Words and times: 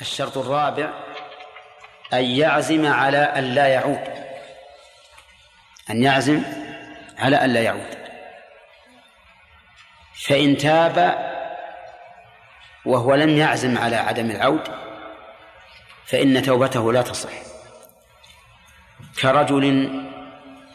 الشرط 0.00 0.38
الرابع 0.38 0.90
أن 2.12 2.24
يعزم 2.24 2.86
على 2.86 3.18
أن 3.18 3.44
لا 3.44 3.66
يعود. 3.66 4.24
أن 5.90 6.02
يعزم 6.02 6.42
على 7.18 7.36
أن 7.44 7.52
لا 7.52 7.62
يعود. 7.62 8.04
فإن 10.26 10.56
تاب 10.56 11.18
وهو 12.84 13.14
لم 13.14 13.36
يعزم 13.36 13.78
على 13.78 13.96
عدم 13.96 14.30
العود 14.30 14.68
فإن 16.06 16.42
توبته 16.42 16.92
لا 16.92 17.02
تصح. 17.02 17.32
كرجل 19.20 19.64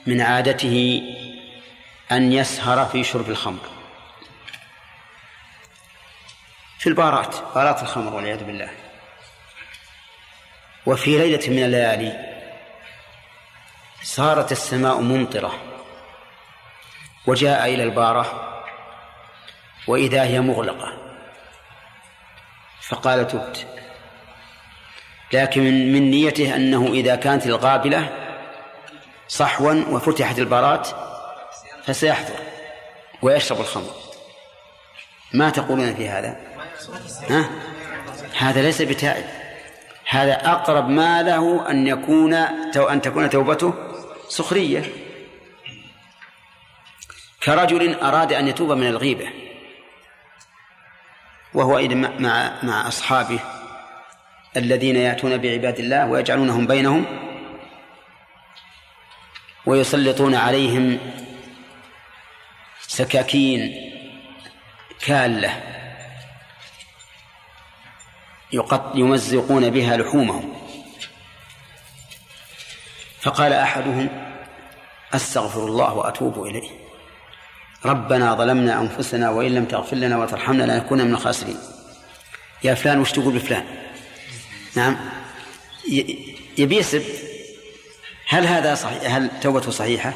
من 0.08 0.22
عادته 0.22 1.04
أن 2.12 2.32
يسهر 2.32 2.86
في 2.86 3.04
شرب 3.04 3.30
الخمر. 3.30 3.70
في 6.80 6.88
البارات 6.88 7.36
بارات 7.56 7.82
الخمر 7.82 8.14
والعياذ 8.14 8.44
بالله. 8.44 8.89
وفي 10.86 11.18
ليلة 11.18 11.50
من 11.50 11.64
الليالي 11.64 12.30
صارت 14.04 14.52
السماء 14.52 15.02
ممطرة 15.02 15.54
وجاء 17.28 17.74
إلى 17.74 17.84
البارة 17.84 18.50
وإذا 19.88 20.24
هي 20.24 20.40
مغلقة 20.40 20.98
فقال 22.82 23.28
تبت 23.28 23.68
لكن 25.34 25.62
من 25.64 26.12
نيته 26.12 26.56
أنه 26.56 26.88
إذا 26.88 27.16
كانت 27.16 27.46
القابلة 27.46 28.10
صحوا 29.28 29.74
وفتحت 29.74 30.40
البارات 30.40 30.88
فسيحضر 31.86 32.36
ويشرب 33.22 33.60
الخمر. 33.60 33.94
ما 35.34 35.50
تقولون 35.50 35.96
في 35.96 36.10
هذا؟ 36.10 36.38
ها؟ 37.30 37.50
هذا 38.38 38.62
ليس 38.62 38.82
بتائب. 38.82 39.26
هذا 40.10 40.52
أقرب 40.52 40.90
ما 40.90 41.24
له 41.24 41.70
أن 41.70 41.88
يكون 41.88 42.34
أن 42.90 43.02
تكون 43.02 43.30
توبته 43.30 43.74
سخرية. 44.28 44.84
كرجل 47.44 47.96
أراد 47.96 48.34
أن 48.34 48.48
يتوب 48.48 48.72
من 48.72 48.88
الغيبة 48.88 49.30
وهو 51.54 51.78
إذا 51.78 51.96
مع 51.96 52.52
مع 52.64 52.88
أصحابه 52.88 53.40
الذين 54.58 54.96
يأتون 54.96 55.38
بعباد 55.38 55.80
الله 55.80 56.08
ويجعلونهم 56.08 56.68
بينهم 56.68 57.06
ويسلطون 59.66 60.36
عليهم 60.36 61.00
سكاكين 62.82 63.92
كالة. 65.06 65.79
يمزقون 68.96 69.70
بها 69.70 69.98
لحومهم. 69.98 70.54
فقال 73.22 73.54
أحدهم 73.54 74.10
أستغفر 75.14 75.66
الله 75.66 75.94
وأتوب 75.94 76.46
إليه. 76.46 76.70
ربنا 77.86 78.36
ظلمنا 78.36 78.82
أنفسنا 78.82 79.30
وإن 79.30 79.56
لم 79.56 79.66
تغفر 79.66 79.96
لنا 79.96 80.18
وترحمنا 80.18 80.64
لنكون 80.64 81.02
من 81.02 81.14
الخاسرين. 81.14 81.58
يا 82.64 82.74
فلان 82.74 83.00
وش 83.00 83.12
تقول 83.12 83.34
بفلان؟ 83.34 83.66
نعم. 84.76 84.98
يبي 86.58 86.78
يسب. 86.78 87.04
هل 88.28 88.48
هذا 88.48 88.76
صحيح؟ 88.76 89.16
هل 89.16 89.30
توبته 89.42 89.72
صحيحة؟ 89.72 90.14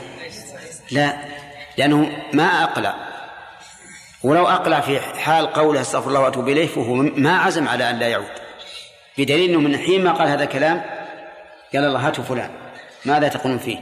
لا. 0.92 1.18
لأنه 1.78 2.24
ما 2.34 2.64
أقلع. 2.64 3.13
ولو 4.24 4.48
أقلع 4.48 4.80
في 4.80 5.00
حال 5.00 5.54
قوله 5.54 5.82
أستغفر 5.82 6.08
الله 6.08 6.20
وأتوب 6.20 6.50
إليه 6.50 6.68
فهو 6.68 6.94
ما 6.94 7.38
عزم 7.38 7.68
على 7.68 7.90
أن 7.90 8.00
لا 8.00 8.08
يعود. 8.08 8.32
بدليل 9.18 9.50
أنه 9.50 9.60
من 9.60 9.78
حين 9.78 10.04
ما 10.04 10.12
قال 10.12 10.28
هذا 10.28 10.44
الكلام 10.44 10.82
قال 11.74 11.86
الله 11.86 12.08
هاتوا 12.08 12.24
فلان. 12.24 12.50
ماذا 13.06 13.28
تقولون 13.28 13.58
فيه؟ 13.58 13.78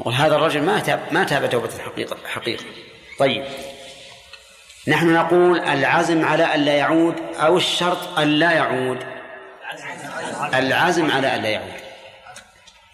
نقول 0.00 0.14
هذا 0.14 0.36
الرجل 0.36 0.62
ما 0.62 0.78
تاب 0.78 1.00
ما 1.12 1.24
تاب 1.24 1.50
توبة 1.50 1.68
الحقيقة 1.76 2.16
حقيقة 2.26 2.64
طيب. 3.18 3.44
نحن 4.88 5.14
نقول 5.14 5.58
العزم 5.58 6.24
على 6.24 6.44
أن 6.44 6.60
لا 6.60 6.74
يعود 6.74 7.14
أو 7.40 7.56
الشرط 7.56 8.18
أن 8.18 8.28
لا 8.28 8.52
يعود؟ 8.52 8.98
العزم 10.54 11.10
على 11.10 11.34
أن 11.34 11.42
لا 11.42 11.48
يعود. 11.48 11.72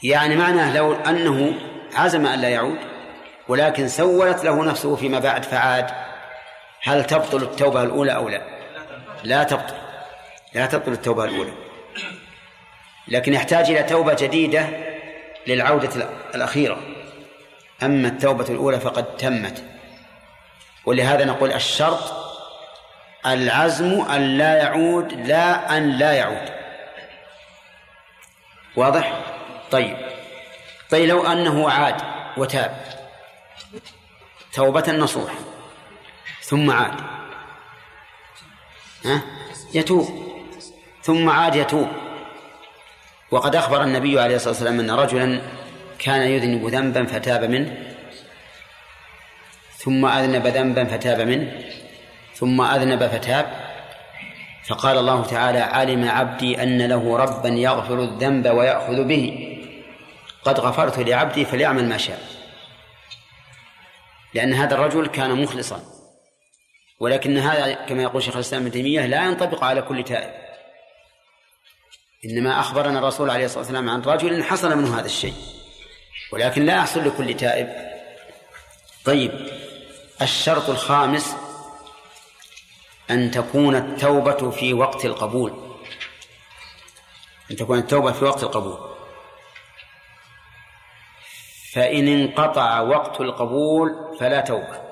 يعني 0.02 0.36
معناه 0.36 0.76
لو 0.76 0.94
أنه 0.94 1.54
عزم 1.94 2.26
أن 2.26 2.40
لا 2.40 2.48
يعود 2.48 2.78
ولكن 3.48 3.88
سولت 3.88 4.44
له 4.44 4.64
نفسه 4.64 4.96
فيما 4.96 5.18
بعد 5.18 5.44
فعاد. 5.44 6.11
هل 6.82 7.04
تبطل 7.04 7.42
التوبة 7.42 7.82
الأولى 7.82 8.14
أو 8.14 8.28
لا؟ 8.28 8.42
لا 9.24 9.42
تبطل. 9.42 9.74
لا 10.54 10.66
تبطل 10.66 10.92
التوبة 10.92 11.24
الأولى. 11.24 11.52
لكن 13.08 13.34
يحتاج 13.34 13.70
إلى 13.70 13.82
توبة 13.82 14.14
جديدة 14.14 14.68
للعودة 15.46 16.08
الأخيرة. 16.34 16.78
أما 17.82 18.08
التوبة 18.08 18.44
الأولى 18.48 18.80
فقد 18.80 19.16
تمت. 19.16 19.64
ولهذا 20.84 21.24
نقول 21.24 21.52
الشرط 21.52 22.32
العزم 23.26 24.00
أن 24.00 24.38
لا 24.38 24.56
يعود 24.56 25.12
لا 25.12 25.76
أن 25.76 25.90
لا 25.90 26.12
يعود. 26.12 26.50
واضح؟ 28.76 29.12
طيب. 29.70 29.96
طيب 30.90 31.08
لو 31.08 31.26
أنه 31.26 31.70
عاد 31.70 31.96
وتاب 32.36 32.76
توبة 34.52 34.92
نصوح. 34.92 35.32
ثم 36.42 36.70
عاد. 36.70 37.00
ها؟ 39.04 39.22
يتوب. 39.74 40.32
ثم 41.02 41.30
عاد 41.30 41.54
يتوب. 41.54 41.88
وقد 43.30 43.56
أخبر 43.56 43.82
النبي 43.82 44.20
عليه 44.20 44.36
الصلاة 44.36 44.50
والسلام 44.50 44.80
أن 44.80 44.90
رجلا 44.90 45.40
كان 45.98 46.22
يذنب 46.22 46.66
ذنبا 46.66 47.06
فتاب 47.06 47.44
منه. 47.44 47.94
ثم 49.76 50.06
أذنب 50.06 50.46
ذنبا 50.46 50.84
فتاب 50.84 51.20
منه. 51.20 51.62
ثم 52.34 52.60
أذنب 52.60 53.06
فتاب. 53.06 53.72
فقال 54.68 54.98
الله 54.98 55.24
تعالى 55.24 55.58
علم 55.58 56.08
عبدي 56.08 56.62
أن 56.62 56.82
له 56.82 57.16
ربا 57.16 57.48
يغفر 57.48 58.00
الذنب 58.00 58.46
ويأخذ 58.46 59.04
به. 59.04 59.48
قد 60.44 60.60
غفرت 60.60 60.98
لعبدي 60.98 61.44
فليعمل 61.44 61.88
ما 61.88 61.96
شاء. 61.96 62.20
لأن 64.34 64.54
هذا 64.54 64.74
الرجل 64.74 65.06
كان 65.06 65.42
مخلصا. 65.42 65.91
ولكن 67.02 67.38
هذا 67.38 67.72
كما 67.72 68.02
يقول 68.02 68.22
شيخ 68.22 68.34
الإسلام 68.34 68.62
ابن 68.62 68.70
تيمية 68.70 69.06
لا 69.06 69.24
ينطبق 69.24 69.64
على 69.64 69.82
كل 69.82 70.04
تائب. 70.04 70.34
إنما 72.24 72.60
أخبرنا 72.60 72.98
الرسول 72.98 73.30
عليه 73.30 73.44
الصلاة 73.44 73.58
والسلام 73.58 73.90
عن 73.90 74.02
رجل 74.02 74.44
حصل 74.44 74.76
منه 74.78 74.98
هذا 74.98 75.06
الشيء. 75.06 75.34
ولكن 76.32 76.64
لا 76.64 76.76
يحصل 76.76 77.06
لكل 77.06 77.36
تائب. 77.36 77.68
طيب 79.04 79.50
الشرط 80.22 80.70
الخامس 80.70 81.36
أن 83.10 83.30
تكون 83.30 83.76
التوبة 83.76 84.50
في 84.50 84.74
وقت 84.74 85.04
القبول. 85.04 85.76
أن 87.50 87.56
تكون 87.56 87.78
التوبة 87.78 88.12
في 88.12 88.24
وقت 88.24 88.42
القبول. 88.42 88.78
فإن 91.72 92.08
انقطع 92.08 92.80
وقت 92.80 93.20
القبول 93.20 94.16
فلا 94.20 94.40
توبة. 94.40 94.91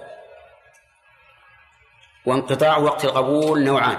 وانقطاع 2.31 2.77
وقت 2.77 3.05
القبول 3.05 3.65
نوعان. 3.65 3.99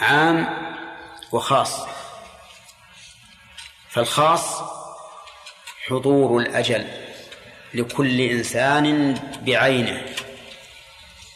عام 0.00 0.48
وخاص. 1.32 1.86
فالخاص 3.88 4.62
حضور 5.88 6.40
الأجل 6.40 6.86
لكل 7.74 8.20
إنسان 8.20 9.14
بعينه. 9.42 10.02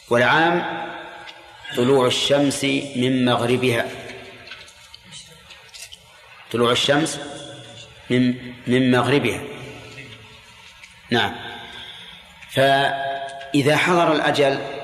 والعام 0.09 0.85
طلوع 1.75 2.07
الشمس 2.07 2.63
من 2.95 3.25
مغربها. 3.25 3.85
طلوع 6.51 6.71
الشمس 6.71 7.19
من 8.09 8.53
من 8.67 8.91
مغربها. 8.91 9.41
نعم. 11.09 11.35
فإذا 12.49 13.77
حضر 13.77 14.11
الأجل 14.11 14.82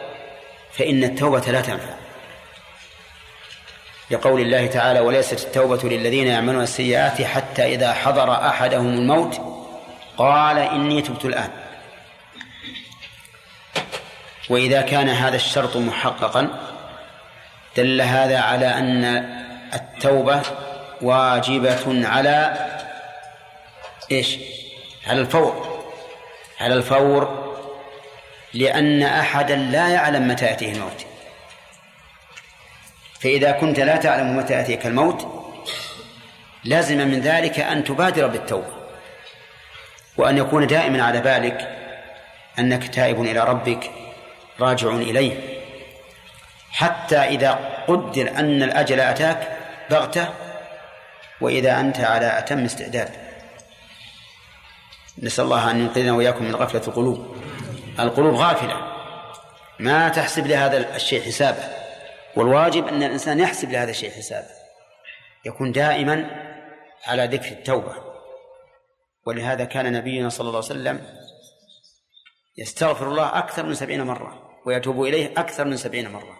فإن 0.79 1.03
التوبة 1.03 1.39
لا 1.39 1.61
تنفع. 1.61 1.93
لقول 4.11 4.41
الله 4.41 4.67
تعالى 4.67 4.99
وليست 4.99 5.45
التوبة 5.45 5.89
للذين 5.89 6.27
يعملون 6.27 6.63
السيئات 6.63 7.21
حتى 7.21 7.65
إذا 7.65 7.93
حضر 7.93 8.47
أحدهم 8.47 8.87
الموت 8.87 9.41
قال 10.17 10.57
إني 10.57 11.01
تبت 11.01 11.25
الآن 11.25 11.49
وإذا 14.49 14.81
كان 14.81 15.09
هذا 15.09 15.35
الشرط 15.35 15.77
محققا 15.77 16.47
دل 17.77 18.01
هذا 18.01 18.39
على 18.39 18.67
أن 18.67 19.05
التوبة 19.73 20.41
واجبة 21.01 22.07
على 22.07 22.67
إيش؟ 24.11 24.37
على 25.07 25.21
الفور. 25.21 25.83
على 26.61 26.73
الفور 26.73 27.48
لأن 28.53 29.03
أحدا 29.03 29.55
لا 29.55 29.89
يعلم 29.89 30.27
متى 30.27 30.45
يأتيه 30.45 30.71
الموت. 30.71 31.05
فإذا 33.19 33.51
كنت 33.51 33.79
لا 33.79 33.97
تعلم 33.97 34.37
متى 34.37 34.53
يأتيك 34.53 34.85
الموت 34.85 35.27
لازم 36.63 36.97
من 36.97 37.21
ذلك 37.21 37.59
أن 37.59 37.83
تبادر 37.83 38.27
بالتوبة 38.27 38.67
وأن 40.17 40.37
يكون 40.37 40.67
دائما 40.67 41.03
على 41.03 41.21
بالك 41.21 41.77
أنك 42.59 42.87
تائب 42.87 43.21
إلى 43.21 43.39
ربك 43.43 43.91
راجع 44.59 44.89
إليه. 44.89 45.59
حتى 46.71 47.17
إذا 47.17 47.51
قدر 47.87 48.29
أن 48.39 48.63
الأجل 48.63 48.99
أتاك 48.99 49.57
بغتة 49.89 50.29
وإذا 51.41 51.79
أنت 51.79 51.99
على 51.99 52.39
أتم 52.39 52.65
استعداد. 52.65 53.09
نسأل 55.23 55.43
الله 55.43 55.71
أن 55.71 55.79
ينقذنا 55.79 56.13
وإياكم 56.13 56.45
من 56.45 56.55
غفلة 56.55 56.81
القلوب. 56.87 57.38
القلوب 57.99 58.35
غافلة. 58.35 58.95
ما 59.79 60.09
تحسب 60.09 60.47
لهذا 60.47 60.95
الشيء 60.95 61.21
حسابه. 61.21 61.63
والواجب 62.35 62.87
أن 62.87 63.03
الإنسان 63.03 63.39
يحسب 63.39 63.71
لهذا 63.71 63.91
الشيء 63.91 64.11
حسابه. 64.11 64.49
يكون 65.45 65.71
دائما 65.71 66.29
على 67.05 67.25
ذكر 67.25 67.51
التوبة. 67.51 67.95
ولهذا 69.25 69.65
كان 69.65 69.93
نبينا 69.93 70.29
صلى 70.29 70.47
الله 70.47 70.63
عليه 70.63 70.79
وسلم 70.79 71.19
يستغفر 72.57 73.07
الله 73.07 73.37
أكثر 73.37 73.65
من 73.65 73.73
سبعين 73.73 74.01
مرة 74.01 74.59
ويتوب 74.65 75.03
إليه 75.03 75.33
أكثر 75.37 75.65
من 75.65 75.77
سبعين 75.77 76.11
مرة. 76.11 76.39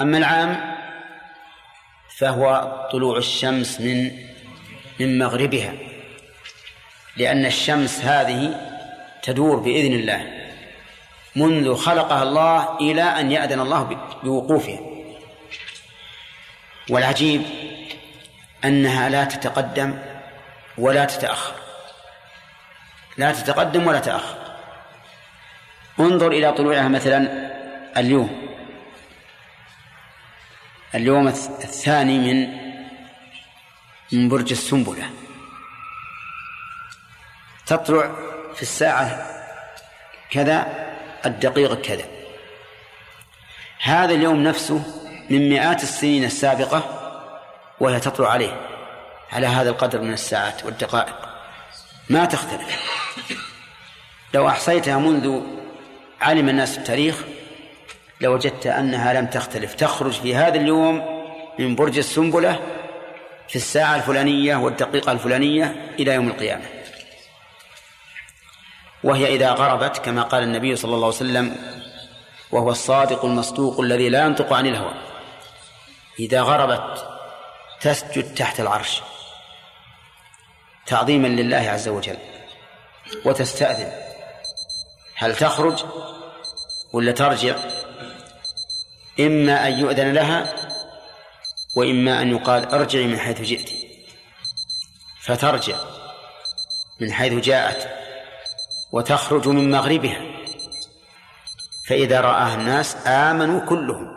أما 0.00 0.18
العام 0.18 0.76
فهو 2.18 2.88
طلوع 2.92 3.18
الشمس 3.18 3.80
من 3.80 4.10
من 5.00 5.18
مغربها. 5.18 5.72
لأن 7.16 7.46
الشمس 7.46 8.00
هذه 8.00 8.69
تدور 9.22 9.56
بإذن 9.56 9.92
الله. 9.92 10.46
منذ 11.36 11.76
خلقها 11.76 12.22
الله 12.22 12.76
إلى 12.78 13.02
أن 13.02 13.32
يأذن 13.32 13.60
الله 13.60 13.82
بوقوفها. 14.22 14.80
والعجيب 16.90 17.42
أنها 18.64 19.08
لا 19.08 19.24
تتقدم 19.24 19.98
ولا 20.78 21.04
تتأخر. 21.04 21.54
لا 23.16 23.32
تتقدم 23.32 23.86
ولا 23.86 24.00
تأخر. 24.00 24.36
انظر 26.00 26.32
إلى 26.32 26.52
طلوعها 26.52 26.88
مثلا 26.88 27.50
اليوم. 27.96 28.50
اليوم 30.94 31.28
الثاني 31.28 32.18
من 32.18 32.60
من 34.12 34.28
برج 34.28 34.50
السنبلة. 34.50 35.10
تطلع 37.66 38.29
في 38.54 38.62
الساعة 38.62 39.26
كذا 40.30 40.66
الدقيقة 41.26 41.74
كذا. 41.74 42.04
هذا 43.82 44.14
اليوم 44.14 44.42
نفسه 44.42 44.82
من 45.30 45.48
مئات 45.48 45.82
السنين 45.82 46.24
السابقة 46.24 46.82
وهي 47.80 48.00
تطلع 48.00 48.30
عليه 48.30 48.60
على 49.32 49.46
هذا 49.46 49.70
القدر 49.70 50.00
من 50.00 50.12
الساعات 50.12 50.64
والدقائق. 50.64 51.16
ما 52.08 52.24
تختلف. 52.24 52.82
لو 54.34 54.48
أحصيتها 54.48 54.98
منذ 54.98 55.40
علم 56.20 56.48
الناس 56.48 56.78
التاريخ 56.78 57.16
لوجدت 58.20 58.66
أنها 58.66 59.12
لم 59.12 59.26
تختلف. 59.26 59.74
تخرج 59.74 60.12
في 60.12 60.36
هذا 60.36 60.54
اليوم 60.54 61.20
من 61.58 61.74
برج 61.74 61.98
السنبلة 61.98 62.60
في 63.48 63.56
الساعة 63.56 63.96
الفلانية 63.96 64.56
والدقيقة 64.56 65.12
الفلانية 65.12 65.94
إلى 65.98 66.14
يوم 66.14 66.28
القيامة. 66.28 66.64
وهي 69.04 69.34
إذا 69.34 69.52
غربت 69.52 69.98
كما 69.98 70.22
قال 70.22 70.42
النبي 70.42 70.76
صلى 70.76 70.94
الله 70.94 71.06
عليه 71.06 71.16
وسلم 71.16 71.56
وهو 72.50 72.70
الصادق 72.70 73.24
المصدوق 73.24 73.80
الذي 73.80 74.08
لا 74.08 74.24
ينطق 74.24 74.52
عن 74.52 74.66
الهوى. 74.66 74.94
إذا 76.20 76.42
غربت 76.42 77.08
تسجد 77.80 78.34
تحت 78.34 78.60
العرش. 78.60 79.02
تعظيما 80.86 81.28
لله 81.28 81.56
عز 81.56 81.88
وجل. 81.88 82.16
وتستأذن. 83.24 83.92
هل 85.14 85.36
تخرج 85.36 85.84
ولا 86.92 87.12
ترجع؟ 87.12 87.56
إما 89.20 89.68
أن 89.68 89.78
يؤذن 89.78 90.12
لها 90.12 90.54
وإما 91.74 92.22
أن 92.22 92.30
يقال 92.30 92.74
ارجعي 92.74 93.06
من 93.06 93.18
حيث 93.18 93.40
جئت. 93.40 93.70
فترجع 95.20 95.76
من 97.00 97.12
حيث 97.12 97.32
جاءت. 97.32 97.99
وتخرج 98.92 99.48
من 99.48 99.70
مغربها. 99.70 100.20
فإذا 101.88 102.20
رآها 102.20 102.54
الناس 102.54 103.06
آمنوا 103.06 103.60
كلهم 103.60 104.10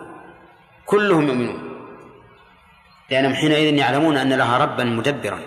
كلهم 0.86 1.28
يؤمنون. 1.28 1.60
لأنهم 3.10 3.34
حينئذ 3.34 3.74
يعلمون 3.74 4.18
أن 4.18 4.34
لها 4.34 4.58
ربا 4.58 4.84
مدبرا. 4.84 5.40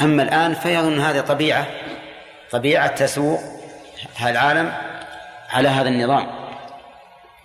أما 0.00 0.22
الآن 0.22 0.54
فيظن 0.54 0.98
هذه 0.98 1.20
طبيعة 1.20 1.66
طبيعة 2.50 2.86
تسوق 2.86 3.40
العالم 4.22 4.72
على 5.50 5.68
هذا 5.68 5.88
النظام. 5.88 6.26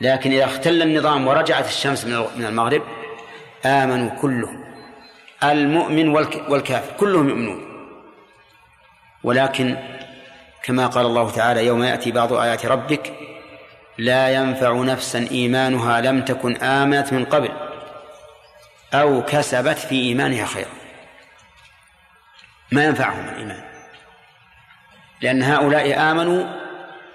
لكن 0.01 0.31
إذا 0.31 0.45
اختل 0.45 0.81
النظام 0.81 1.27
ورجعت 1.27 1.67
الشمس 1.67 2.05
من 2.05 2.45
المغرب 2.45 2.83
آمنوا 3.65 4.09
كلهم. 4.09 4.63
المؤمن 5.43 6.09
والكافر 6.49 6.97
كلهم 6.97 7.29
يؤمنون. 7.29 7.61
ولكن 9.23 9.77
كما 10.63 10.87
قال 10.87 11.05
الله 11.05 11.31
تعالى 11.31 11.65
يوم 11.65 11.83
يأتي 11.83 12.11
بعض 12.11 12.33
آيات 12.33 12.65
ربك 12.65 13.13
لا 13.97 14.29
ينفع 14.29 14.73
نفسا 14.73 15.27
إيمانها 15.31 16.01
لم 16.01 16.21
تكن 16.21 16.55
آمنت 16.55 17.13
من 17.13 17.25
قبل 17.25 17.49
أو 18.93 19.23
كسبت 19.23 19.77
في 19.77 19.95
إيمانها 19.95 20.45
خيرا. 20.45 20.69
ما 22.71 22.85
ينفعهم 22.85 23.29
الإيمان. 23.29 23.63
لأن 25.21 25.43
هؤلاء 25.43 25.99
آمنوا 26.11 26.43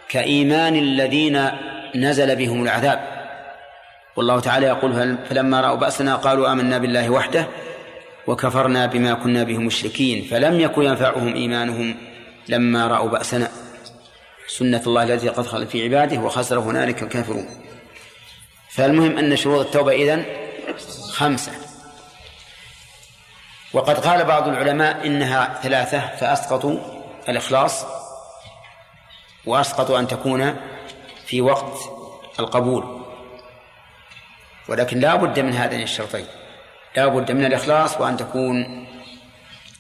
كإيمان 0.08 0.74
الذين 0.76 1.50
نزل 1.94 2.36
بهم 2.36 2.62
العذاب. 2.62 3.16
والله 4.16 4.40
تعالى 4.40 4.66
يقول 4.66 5.18
فلما 5.28 5.60
رأوا 5.60 5.76
بأسنا 5.76 6.16
قالوا 6.16 6.52
آمنا 6.52 6.78
بالله 6.78 7.10
وحده 7.10 7.46
وكفرنا 8.26 8.86
بما 8.86 9.14
كنا 9.14 9.42
به 9.42 9.58
مشركين 9.58 10.24
فلم 10.24 10.60
يكن 10.60 10.82
ينفعهم 10.82 11.34
إيمانهم. 11.34 11.96
لما 12.48 12.86
رأوا 12.86 13.08
بأسنا. 13.08 13.50
سنة 14.48 14.82
الله 14.86 15.02
التي 15.02 15.28
قد 15.28 15.46
خلت 15.46 15.70
في 15.70 15.84
عباده 15.84 16.20
وخسر 16.20 16.58
هنالك 16.58 17.02
الكافرون. 17.02 17.48
فالمهم 18.70 19.18
أن 19.18 19.36
شروط 19.36 19.66
التوبة 19.66 19.92
إذن 19.92 20.24
خمسة. 21.12 21.52
وقد 23.72 23.98
قال 24.06 24.24
بعض 24.24 24.48
العلماء 24.48 25.06
إنها 25.06 25.60
ثلاثة 25.62 26.16
فأسقطوا 26.16 26.78
الإخلاص 27.28 27.86
وأسقطوا 29.46 29.98
أن 29.98 30.08
تكون 30.08 30.56
في 31.26 31.40
وقت 31.40 31.78
القبول. 32.40 33.02
ولكن 34.68 35.00
لا 35.00 35.14
بد 35.14 35.40
من 35.40 35.52
هذين 35.52 35.82
الشرطين. 35.82 36.26
لا 36.96 37.06
بد 37.06 37.32
من 37.32 37.44
الإخلاص 37.44 38.00
وأن 38.00 38.16
تكون 38.16 38.86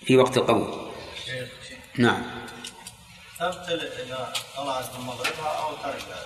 في 0.04 0.16
وقت 0.16 0.36
القبول. 0.36 0.90
نعم. 1.98 2.35
إذا 3.40 4.32
طلعت 4.56 4.84
مغربها 5.06 5.58
أو 5.62 5.74
ترجع 5.82 6.16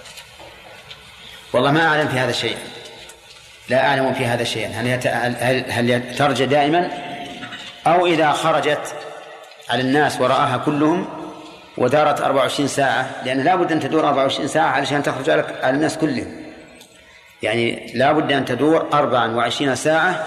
والله 1.53 1.71
ما 1.71 1.87
أعلم 1.87 2.09
في 2.09 2.19
هذا 2.19 2.33
شيئا 2.33 2.59
لا 3.69 3.87
أعلم 3.87 4.15
في 4.15 4.27
هذا 4.27 4.45
شيئا. 4.45 4.69
هل 4.69 4.89
هل 5.41 5.71
هل 5.71 6.17
ترجع 6.17 6.45
دائما؟ 6.45 6.91
أو 7.87 8.07
إذا 8.07 8.33
خرجت 8.33 8.95
على 9.71 9.83
الناس 9.83 10.21
ورآها 10.21 10.57
كلهم 10.57 11.09
ودارت 11.79 12.21
24 12.21 12.69
ساعة 12.69 13.25
لأن 13.25 13.45
لا 13.45 13.55
بد 13.55 13.73
أن 13.73 13.81
تدور 13.81 14.09
24 14.09 14.49
ساعة 14.49 14.71
علشان 14.71 15.03
تخرج 15.03 15.31
على 15.31 15.71
الناس 15.77 15.99
كلهم. 15.99 16.53
يعني 17.43 17.93
لا 17.95 18.13
بد 18.13 18.33
أن 18.33 18.45
تدور 18.45 18.89
24 18.93 19.75
ساعة 19.75 20.25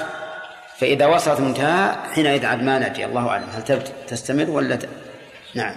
فإذا 0.78 1.06
وصلت 1.06 1.40
منتهى 1.40 1.96
حينئذ 2.16 2.46
عاد 2.46 2.62
ما 2.62 2.94
الله 2.98 3.30
أعلم. 3.30 3.48
هل 3.50 3.84
تستمر 4.08 4.50
ولا 4.50 4.76
ت... 4.76 4.90
نعم 5.54 5.76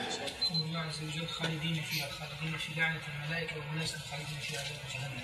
خالدين 1.46 1.82
فيها 1.82 2.06
خالدين 2.10 2.58
في 2.58 2.80
لعنة 2.80 3.00
الملائكة 3.14 3.56
والناس 3.56 3.94
خالدين 4.10 4.38
فيها 4.40 4.62
جهنم 4.94 5.22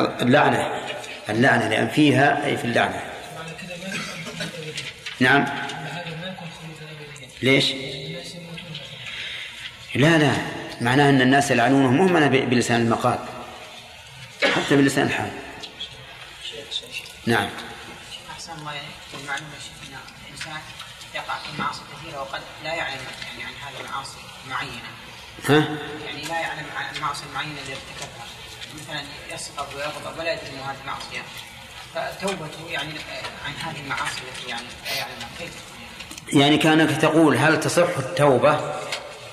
اللعنة. 0.00 0.84
اللعنة 1.28 1.68
لأن 1.68 1.88
فيها 1.88 2.46
أي 2.46 2.56
في 2.56 2.64
اللعنة. 2.64 3.02
نعم. 5.20 5.46
ليش؟ 7.42 7.72
لا 9.94 10.18
لا. 10.18 10.32
معناه 10.80 11.08
أن 11.08 11.20
الناس 11.20 11.50
يلعنونهم 11.50 11.96
مو 11.96 12.06
معناه 12.06 12.28
بلسان 12.28 12.80
المقال. 12.80 13.18
حتى 14.54 14.76
بلسان 14.76 15.06
الحال. 15.06 15.30
نعم. 17.26 17.48
أحسن 18.30 18.52
الله 18.52 18.72
المعلومة 19.14 19.46
أن 19.88 19.96
الإنسان 20.26 20.60
يقع 21.14 21.34
في 21.38 21.62
معاصي 21.62 21.80
كثيرة 21.92 22.20
وقد 22.20 22.40
لا 22.64 22.74
يعلم 22.74 23.00
يعني 23.28 23.44
عن 23.44 23.52
هذه 23.62 23.80
المعاصي 23.86 24.18
معينة. 24.50 24.90
ها؟ 25.48 25.78
يعني 26.06 26.22
لا 26.22 26.40
يعلم 26.40 26.66
عن 26.76 26.96
المعاصي 26.96 27.24
المعينة 27.30 27.60
اللي 27.60 27.72
ارتكبها. 27.72 28.21
مثلا 28.74 29.00
يسقط 29.34 29.68
ويغضب 29.74 30.18
ولا 30.18 30.32
يدري 30.32 30.50
إنه 30.50 30.62
هذه 30.62 30.86
معصية؟ 30.86 31.22
فتوبته 31.94 32.70
يعني 32.70 32.90
عن 33.46 33.52
هذه 33.68 33.80
المعاصي 33.80 34.20
التي 34.28 34.50
يعني 34.50 34.66
لا 34.84 34.94
يعلمها 34.94 35.28
كيف 35.38 35.52
يعني 36.32 36.58
كأنك 36.58 36.96
تقول 36.96 37.36
هل 37.36 37.60
تصح 37.60 37.98
التوبة 37.98 38.74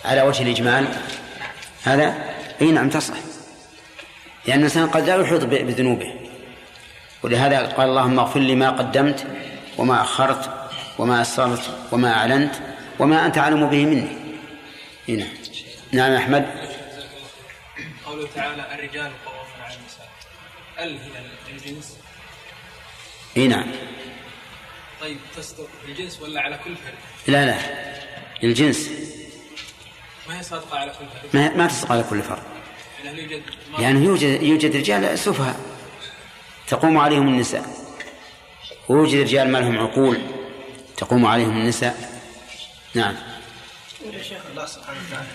على 0.05 0.21
وجه 0.21 0.43
الإجمال؟ 0.43 0.87
هذا؟ 1.83 2.35
أي 2.61 2.71
نعم 2.71 2.89
تصح. 2.89 3.13
لأن 4.45 4.59
الإنسان 4.59 4.87
قد 4.87 5.09
لا 5.09 5.15
يحيط 5.15 5.43
بذنوبه. 5.43 6.13
ولهذا 7.23 7.59
قال 7.59 7.89
اللهم 7.89 8.19
اغفر 8.19 8.39
لي 8.39 8.55
ما 8.55 8.69
قدمت 8.69 9.27
وما 9.77 10.01
أخرت 10.01 10.49
وما 10.99 11.21
أسررت 11.21 11.69
وما 11.91 12.13
أعلنت 12.13 12.55
وما 12.99 13.25
أنت 13.25 13.37
أعلم 13.37 13.69
به 13.69 13.85
مني. 13.85 14.07
هنا 15.09 15.25
نعم. 15.91 16.11
أحمد. 16.11 16.68
قوله 18.09 18.27
تعالى 18.35 18.75
الرجال 18.75 19.11
قوامون 19.25 19.61
على 19.61 19.75
النساء. 19.75 20.09
ال 20.79 20.99
هنا 21.01 21.23
الجنس. 21.49 21.97
إي 23.37 23.47
نعم. 23.47 23.71
طيب 25.01 25.17
تصدق 25.37 25.67
الجنس 25.87 26.19
ولا 26.21 26.41
على 26.41 26.57
كل 26.57 26.75
فرد؟ 26.75 26.93
لا 27.27 27.45
لا. 27.45 27.57
الجنس. 28.43 28.89
ما 30.27 30.39
هي 30.39 30.43
صادقة 30.43 30.79
على 30.79 30.91
كل 30.91 31.05
فرد؟ 31.05 31.29
ما 31.33 31.55
ما 31.55 31.67
تصدق 31.67 31.91
على 31.91 32.03
كل 32.03 32.21
فرد. 32.21 32.43
يعني 33.03 33.09
هل 33.09 33.31
يوجد 33.31 33.43
يعني 33.79 33.99
يوجد 34.05 34.43
يوجد 34.43 34.75
رجال 34.75 35.19
سفهاء. 35.19 35.59
تقوم 36.67 36.97
عليهم 36.97 37.27
النساء. 37.27 37.65
ويوجد 38.89 39.19
رجال 39.19 39.51
ما 39.51 39.57
لهم 39.57 39.77
عقول. 39.77 40.21
تقوم 40.97 41.25
عليهم 41.25 41.57
النساء. 41.57 42.21
نعم. 42.93 43.15
يا 44.13 44.23
شيخ 44.23 44.41
الله 44.51 44.65
سبحانه 44.65 44.99
وتعالى 45.09 45.27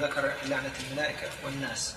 ذكر 0.00 0.32
لعنة 0.46 0.72
الملائكة 0.90 1.28
والناس 1.44 1.94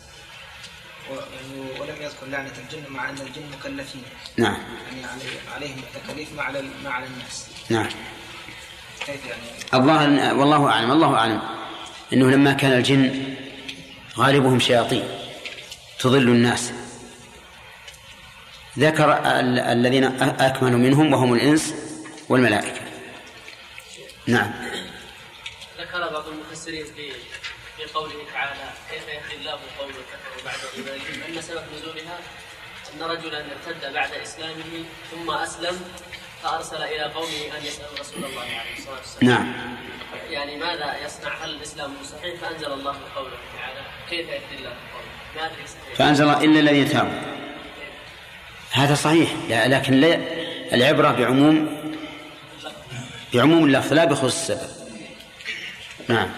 ولم 1.79 1.95
يذكر 2.01 2.25
لعنة 2.27 2.51
الجن 2.57 2.83
مع 2.89 3.09
أن 3.09 3.15
الجن 3.17 3.41
مكلفين. 3.59 4.03
نعم. 4.37 4.57
يعني 4.91 5.05
علي- 5.05 5.49
عليهم 5.55 5.81
التكاليف 5.95 6.33
ما 6.33 6.43
على 6.43 6.61
ما 6.83 6.89
على 6.89 7.05
الناس. 7.05 7.47
نعم. 7.69 7.89
كيف 9.05 9.25
يعني؟ 9.25 9.41
الله 9.73 10.33
والله 10.33 10.67
أعلم 10.69 10.91
الله 10.91 11.15
أعلم. 11.17 11.41
إنه 12.13 12.31
لما 12.31 12.53
كان 12.53 12.71
الجن 12.71 13.35
غالبهم 14.17 14.59
شياطين 14.59 15.03
تضل 15.99 16.29
الناس. 16.29 16.71
ذكر 18.79 19.13
ال- 19.13 19.59
الذين 19.59 20.09
أ- 20.19 20.41
أكملوا 20.41 20.79
منهم 20.79 21.13
وهم 21.13 21.33
الإنس 21.33 21.73
والملائكة. 22.29 22.81
نعم. 24.27 24.51
ذكر 25.79 26.09
بعض 26.13 26.27
المفسرين 26.27 26.85
في 26.85 27.11
في 27.77 27.93
قوله 27.93 28.13
تعالى 28.33 28.51
كيف 28.91 29.03
يهدي 29.07 29.35
الله 29.39 29.51
قوم 29.51 29.89
كفروا 29.91 30.45
بعد 30.45 30.59
ايمانهم 30.77 31.35
ان 31.37 31.41
سبب 31.41 31.61
نزولها 31.77 32.19
إن 33.01 33.09
رجلا 33.09 33.37
ارتد 33.37 33.93
بعد 33.93 34.11
إسلامه 34.13 34.83
ثم 35.11 35.31
أسلم 35.31 35.81
فأرسل 36.43 36.83
إلى 36.83 37.03
قومه 37.03 37.57
أن 37.57 37.65
يسألوا 37.65 37.99
رسول 37.99 38.25
الله 38.25 38.41
عليه 38.41 38.77
الصلاة 38.77 38.97
والسلام. 38.97 39.33
نعم. 39.33 39.53
يعني 40.29 40.57
ماذا 40.57 41.05
يصنع؟ 41.05 41.33
هل 41.43 41.49
الإسلام 41.49 41.91
صحيح؟ 42.11 42.41
فأنزل 42.41 42.73
الله 42.73 42.95
قوله 43.15 43.37
تعالى 43.57 43.81
كيف 44.09 44.27
يهدي 44.27 44.55
الله 44.59 44.73
فأنزل 45.97 46.29
إلا 46.29 46.59
الذين 46.59 46.89
تابوا. 46.89 47.21
هذا 48.71 48.95
صحيح. 48.95 49.31
لكن 49.49 49.93
لا 49.93 50.19
العبرة 50.73 51.11
بعموم 51.11 51.81
بعموم 53.33 53.65
اللفظ 53.65 53.93
لا 53.93 54.05
بخصوص 54.05 54.49
السبب. 54.49 54.69
نعم. 56.07 56.29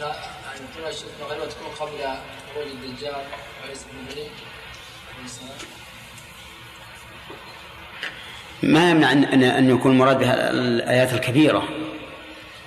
أن- 0.00 0.46
يعني 0.46 0.60
طلوع 0.76 0.88
الشمس 0.88 1.10
مغربا 1.20 1.46
تكون 1.46 1.68
قبل 1.80 1.98
خروج 2.54 2.66
الدجال 2.66 3.14
وعيسى 3.64 3.84
بن 3.92 4.12
مريم 4.12 4.30
ما 8.62 8.90
يمنع 8.90 9.12
ان 9.12 9.24
ان 9.24 9.42
أن 9.42 9.70
يكون 9.70 9.98
مراد 9.98 10.18
بها 10.18 10.50
الآيات 10.50 11.12
الكبيرة 11.12 11.68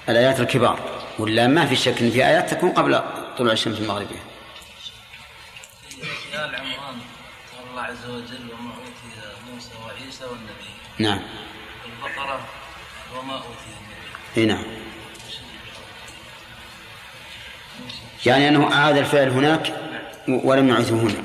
الآيات 0.10 0.40
الكبار 0.40 0.80
ولا 1.20 1.48
ما 1.48 1.66
في 1.66 1.76
شك 1.76 2.02
أن 2.02 2.12
في 2.12 2.26
آيات 2.28 2.50
تكون 2.54 2.70
قبل 2.72 3.02
طلوع 3.38 3.54
الشمس 3.54 3.80
المغربيه 3.80 4.20
في 5.90 6.36
آل 6.36 6.56
عمران 6.56 7.00
قال 7.52 7.70
الله 7.72 7.82
عز 7.82 8.06
وجل 8.06 8.48
وما 8.60 8.72
أوتي 8.74 9.52
موسى 9.54 9.70
وعيسى 9.86 10.26
والنبي. 10.26 10.72
نعم. 11.00 11.20
البقرة 11.86 12.46
وما 13.18 13.34
أوتي 13.36 13.48
النبي. 13.68 14.38
إي 14.38 14.46
نعم. 14.46 14.64
يعني 18.26 18.48
أنه 18.50 18.74
أعاد 18.74 18.98
الفعل 18.98 19.30
هناك 19.30 19.74
ولم 20.28 20.70
يعثه 20.70 20.96
هنا. 20.96 21.24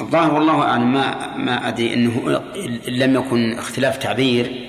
الظاهر 0.00 0.34
والله 0.34 0.62
أعلم 0.62 0.92
ما 0.92 1.36
ما 1.36 1.68
أدري 1.68 1.94
أنه 1.94 2.42
إن 2.56 2.80
لم 2.94 3.14
يكن 3.14 3.58
اختلاف 3.58 3.96
تعبير 3.96 4.66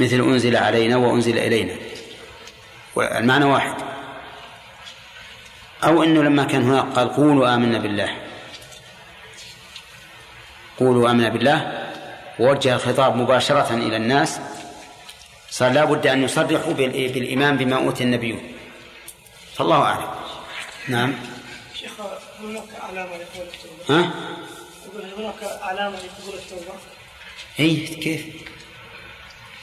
مثل 0.00 0.20
أنزل 0.20 0.56
علينا 0.56 0.96
وأنزل 0.96 1.38
إلينا. 1.38 1.72
والمعنى 2.94 3.44
واحد. 3.44 3.74
أو 5.84 6.02
أنه 6.02 6.22
لما 6.22 6.44
كان 6.44 6.62
هناك 6.62 6.84
قال 6.84 7.08
قولوا 7.08 7.54
آمنا 7.54 7.78
بالله. 7.78 8.10
قولوا 10.80 11.10
آمنا 11.10 11.28
بالله. 11.28 11.88
ووجه 12.38 12.74
الخطاب 12.74 13.16
مباشرة 13.16 13.74
إلى 13.74 13.96
الناس. 13.96 14.40
صار 15.50 15.72
لا 15.72 15.84
بد 15.84 16.06
أن 16.06 16.22
يصرحوا 16.24 16.72
بال- 16.72 17.12
بالإيمان 17.12 17.56
بما 17.56 17.76
أوتي 17.76 18.04
النبيون. 18.04 18.40
فالله 19.58 19.82
أعلم. 19.82 20.08
نعم. 20.88 21.14
شيخ 21.74 21.90
هناك 22.40 22.64
علامة 22.80 23.10
لقبول 23.16 23.46
التوبة. 23.46 24.00
ها؟ 24.00 24.10
يقول 24.86 25.04
هناك 25.18 25.62
علامة 25.62 25.96
لقبول 25.96 26.34
التوبة. 26.34 26.74
أي 27.60 27.76
كيف؟ 27.76 28.26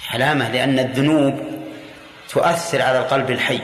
علامة 0.09 0.51
لأن 0.51 0.79
الذنوب 0.79 1.39
تؤثر 2.29 2.81
على 2.81 2.99
القلب 2.99 3.31
الحي. 3.31 3.59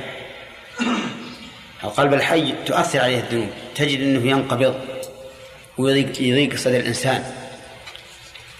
القلب 1.83 2.13
الحي 2.13 2.53
تؤثر 2.65 3.00
عليه 3.00 3.19
الذنوب. 3.19 3.50
تجد 3.75 4.00
أنه 4.00 4.29
ينقبض 4.29 4.81
ويضيق 5.77 6.21
يضيق 6.21 6.55
صدر 6.55 6.79
الإنسان. 6.79 7.33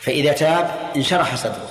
فإذا 0.02 0.34
تاب 0.34 0.92
انشرح 0.96 1.36
صدره. 1.36 1.70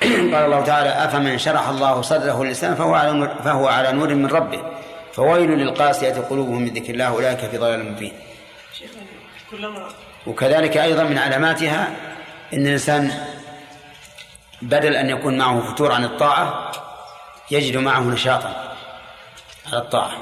قال 0.34 0.44
الله 0.44 0.64
تعالى 0.64 0.88
أفمن 0.88 1.38
شرح 1.38 1.68
الله 1.68 2.02
صدره 2.02 2.44
للإسلام 2.44 2.74
فهو 2.74 2.94
على 2.94 3.12
نور 3.12 3.28
فهو 3.44 3.68
على 3.68 3.92
نور 3.92 4.14
من 4.14 4.26
ربه. 4.26 4.83
فويل 5.14 5.50
للقاسية 5.50 6.12
قلوبهم 6.30 6.62
من 6.62 6.68
ذكر 6.68 6.94
الله 6.94 7.06
أولئك 7.06 7.38
في 7.38 7.58
ضلال 7.58 7.92
مبين. 7.92 8.12
وكذلك 10.26 10.76
أيضا 10.76 11.02
من 11.02 11.18
علاماتها 11.18 11.88
أن 12.52 12.66
الإنسان 12.66 13.10
بدل 14.62 14.96
أن 14.96 15.10
يكون 15.10 15.38
معه 15.38 15.60
فتور 15.60 15.92
عن 15.92 16.04
الطاعة 16.04 16.72
يجد 17.50 17.76
معه 17.76 18.00
نشاطا 18.00 18.74
على 19.72 19.78
الطاعة. 19.82 20.12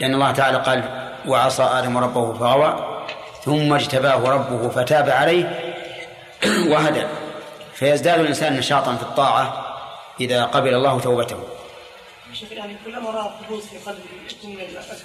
لأن 0.00 0.14
الله 0.14 0.30
تعالى 0.30 0.58
قال 0.58 1.10
وعصى 1.26 1.62
آدم 1.62 1.98
ربه 1.98 2.34
فغوى 2.34 3.04
ثم 3.44 3.72
اجتباه 3.72 4.28
ربه 4.28 4.68
فتاب 4.68 5.10
عليه 5.10 5.74
وهدى. 6.68 7.06
فيزداد 7.74 8.20
الإنسان 8.20 8.56
نشاطا 8.56 8.96
في 8.96 9.02
الطاعة 9.02 9.64
إذا 10.20 10.44
قبل 10.44 10.74
الله 10.74 11.00
توبته. 11.00 11.57
شيخ 12.40 12.52
يعني 12.52 12.76
كلما 12.84 13.10
في 13.48 13.54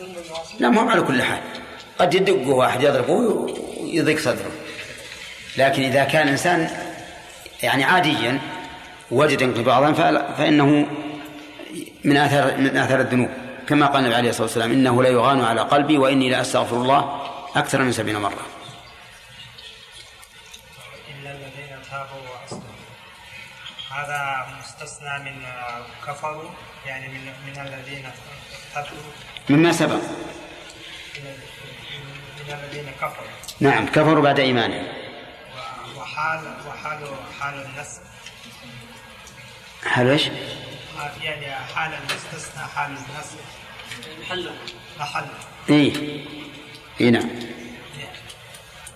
من 0.04 0.16
لا 0.60 0.70
مو 0.70 0.90
على 0.90 1.02
كل 1.02 1.22
حال. 1.22 1.42
قد 2.00 2.13
يدقه 2.13 2.50
واحد 2.50 2.82
يضربه 2.82 3.13
ويضيق 3.13 4.20
صدره. 4.20 4.52
لكن 5.58 5.84
إذا 5.84 6.04
كان 6.04 6.28
الإنسان 6.28 6.70
يعني 7.63 7.84
عاديا 7.84 8.40
وجد 9.12 9.42
انقباضا 9.42 9.94
فإنه 10.38 10.88
من 12.04 12.18
آثار 12.18 12.58
من 12.58 12.78
آثار 12.78 13.00
الذنوب. 13.00 13.30
كما 13.68 13.86
قال 13.86 14.00
النبي 14.00 14.16
عليه 14.16 14.30
الصلاة 14.30 14.48
والسلام 14.48 14.72
إنه 14.72 15.04
لا 15.04 15.10
يغان 15.10 15.42
على 15.42 15.62
قلبي 15.62 15.98
وإني 15.98 16.30
لأستغفر 16.30 16.75
الله 16.75 17.22
أكثر 17.56 17.82
من 17.82 17.92
سبعين 17.92 18.18
مرة. 18.18 18.46
إلا 21.10 21.32
الذين 21.32 21.78
تابوا 21.92 22.22
وأصلحوا. 22.30 22.93
هذا 23.92 24.48
مستثنى 24.60 25.20
من 25.20 25.46
كفروا 26.08 26.50
يعني 26.86 27.08
من 27.08 27.25
من 27.48 27.62
الذين 27.68 28.06
ارتدوا 28.78 28.98
مما 29.50 29.72
سبق. 29.72 29.96
من 29.96 31.34
من 32.48 32.54
الذين 32.63 32.92
كفروا. 33.02 33.28
نعم 33.60 33.86
كفروا 33.88 34.24
بعد 34.24 34.40
إيمانهم. 34.40 34.88
و- 34.88 36.00
وحال 36.00 36.54
وحال 36.68 37.08
حال 37.40 37.66
النسب 37.66 38.02
هل 39.92 40.10
إيش؟ 40.10 40.30
يعني 41.22 41.56
حال 41.75 41.94
المستثنى 41.94 42.63
حال 42.75 42.92
النسب 42.92 43.38
محله 44.22 44.52
محل. 45.00 45.25
إيه. 45.70 45.94
إيه 47.02 47.10
نعم. 47.10 47.30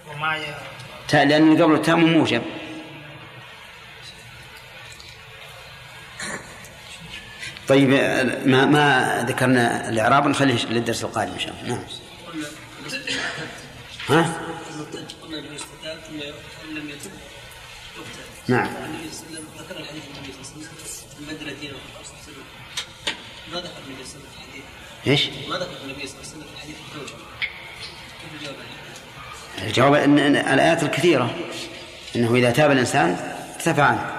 وما 0.07 0.37
ي... 0.37 0.55
لأن 1.13 1.61
قبل 1.63 1.75
التاء 1.75 1.95
مو 1.95 2.07
موجب 2.07 2.41
طيب 7.67 7.89
ما 8.45 8.65
ما 8.65 9.25
ذكرنا 9.27 9.89
الإعراب 9.89 10.27
نخليه 10.27 10.65
للدرس 10.65 11.03
القادم 11.03 11.31
إن 11.33 11.39
شاء 11.39 11.53
الله 11.63 11.75
نعم 11.75 11.83
ها؟ 14.09 14.33
نعم 18.47 18.67
ذكر 19.59 19.79
الحديث 19.79 20.03
النبي 20.17 20.33
صلى 20.43 20.55
الله 20.55 20.67
عليه 20.67 20.83
وسلم 20.83 21.25
بدل 21.27 21.59
دينه 21.59 21.73
ما 23.53 23.59
ذكر 23.59 23.69
النبي 23.87 24.03
صلى 24.03 24.15
الله 24.15 24.29
عليه 24.29 24.29
وسلم 24.29 24.29
في 24.31 24.43
الحديث 24.43 24.63
إيش؟ 25.07 25.29
ما 25.49 25.55
ذكر 25.55 25.71
النبي 25.85 26.07
صلى 26.07 26.17
الله 26.17 26.29
عليه 26.29 26.29
وسلم 26.29 26.45
الحديث 26.55 26.75
كيف 28.21 28.41
الجواب؟ 28.41 28.55
الجواب 29.63 29.93
إن 29.93 30.35
الآيات 30.35 30.83
الكثيرة 30.83 31.35
إنه 32.15 32.35
إذا 32.35 32.51
تاب 32.51 32.71
الإنسان 32.71 33.35
ارتفع 33.55 33.83
عنه 33.83 34.17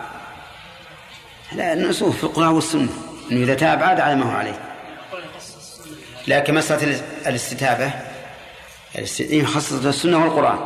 لا 1.53 1.73
النصوص 1.73 2.15
في 2.15 2.25
القرآن 2.25 2.49
والسنة 2.49 3.08
إنه 3.33 3.43
إذا 3.43 3.55
تاب 3.55 3.83
عاد 3.83 4.01
على 4.01 4.17
ما 4.17 4.33
هو 4.33 4.37
عليه. 4.37 4.61
لكن 6.29 6.55
مسألة 6.55 6.83
الاس- 6.85 7.03
الاستتابة 7.27 7.91
الاست- 8.99 9.21
إيه، 9.21 9.45
خاصة 9.45 9.89
السنة 9.89 10.25
والقرآن. 10.25 10.59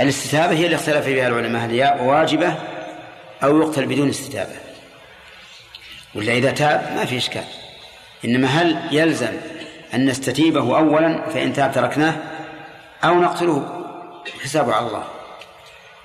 الاستتابة 0.00 0.52
هي 0.56 0.64
اللي 0.64 0.76
اختلف 0.76 1.04
فيها 1.04 1.28
العلماء 1.28 1.64
هل 1.64 1.70
هي 1.70 1.98
واجبة 2.00 2.54
أو 3.42 3.62
يقتل 3.62 3.86
بدون 3.86 4.08
استتابة. 4.08 4.56
ولا 6.14 6.32
إذا 6.32 6.50
تاب 6.50 6.92
ما 6.96 7.04
في 7.04 7.16
إشكال. 7.16 7.44
إنما 8.24 8.48
هل 8.48 8.78
يلزم 8.90 9.32
أن 9.94 10.06
نستتيبه 10.06 10.60
اولا 10.78 11.30
فإن 11.30 11.52
تاب 11.52 11.72
تركناه 11.72 12.14
أو 13.04 13.14
نقتله؟ 13.20 13.84
حسابه 14.44 14.74
على 14.74 14.86
الله. 14.86 15.04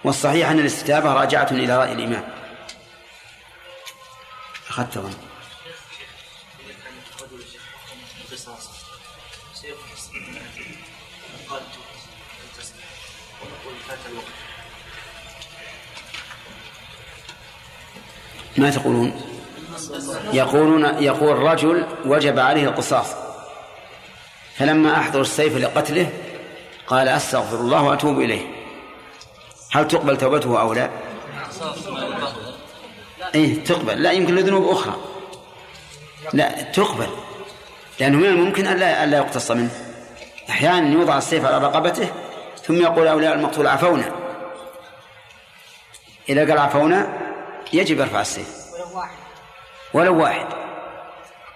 والصحيح 0.04 0.50
أن 0.50 0.60
الاستتابة 0.60 1.14
راجعة 1.14 1.48
إلى 1.52 1.78
رأي 1.78 1.92
الإمام. 1.92 2.24
أخذت 4.70 4.98
ظن 4.98 5.14
ما 18.58 18.70
تقولون؟ 18.70 19.22
يقولون 20.34 20.86
يقول 21.04 21.38
رجل 21.38 21.88
وجب 22.06 22.40
عليه 22.40 22.64
القصاص. 22.64 23.08
فلما 24.58 24.98
أحضر 24.98 25.22
السيف 25.22 25.58
لقتله 25.58 26.10
قال 26.88 27.08
أستغفر 27.08 27.56
الله 27.56 27.84
وأتوب 27.84 28.20
إليه. 28.20 28.48
هل 29.72 29.88
تقبل 29.88 30.18
توبته 30.18 30.62
أو 30.62 30.74
لا؟ 30.74 30.90
إيه 33.36 33.64
تقبل. 33.64 34.04
لا 34.04 34.12
يمكن 34.12 34.36
لذنوب 34.36 34.70
أخرى. 34.70 34.96
لا 36.34 36.62
تقبل. 36.62 37.08
لأنه 38.00 38.18
من 38.18 38.26
الممكن 38.26 38.68
ألا 38.68 39.04
ألا 39.04 39.18
يقتص 39.18 39.52
منه. 39.52 39.72
أحيانا 40.50 40.94
يوضع 40.94 41.18
السيف 41.18 41.46
على 41.46 41.58
رقبته 41.58 42.08
ثم 42.64 42.82
يقول 42.82 43.08
أولياء 43.08 43.34
المقتول 43.34 43.68
عفونا. 43.68 44.12
إذا 46.30 46.42
قال 46.42 46.58
عفونا 46.58 47.23
يجب 47.74 48.00
يرفع 48.00 48.22
السيف. 48.22 48.48
ولو 48.74 48.98
واحد. 48.98 49.18
ولو 49.94 50.22
واحد. 50.22 50.48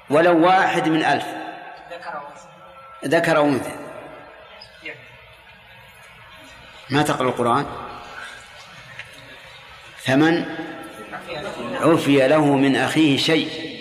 ولو 0.10 0.46
واحد 0.46 0.90
من 0.90 1.04
ألف. 1.04 1.26
ذكر 1.92 2.18
أو 2.18 2.22
ذكر 3.06 3.38
أو 3.38 3.46
أنثى. 3.46 3.76
ما 6.90 7.02
تقرأ 7.02 7.30
القرآن؟ 7.30 7.66
فمن 10.06 10.46
عفي 11.82 12.28
له 12.28 12.46
من 12.56 12.76
أخيه 12.76 13.18
شيء. 13.18 13.78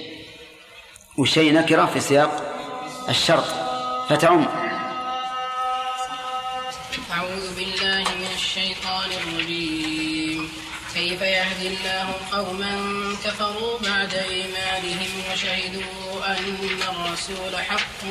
وشيء 1.18 1.52
نكرة 1.52 1.86
في 1.86 2.00
سياق 2.00 2.54
الشرط. 3.08 3.46
فتعم. 4.08 4.46
أعوذ 7.12 7.56
بالله 7.56 8.04
من 8.14 8.30
الشيطان 8.34 9.10
الرجيم. 9.10 9.55
كيف 11.16 11.28
يهدي 11.28 11.68
الله 11.68 12.14
قوما 12.32 12.72
كفروا 13.24 13.78
بعد 13.78 14.14
إيمانهم 14.14 15.08
وشهدوا 15.32 16.26
أن 16.26 16.80
الرسول 16.82 17.56
حق 17.56 18.04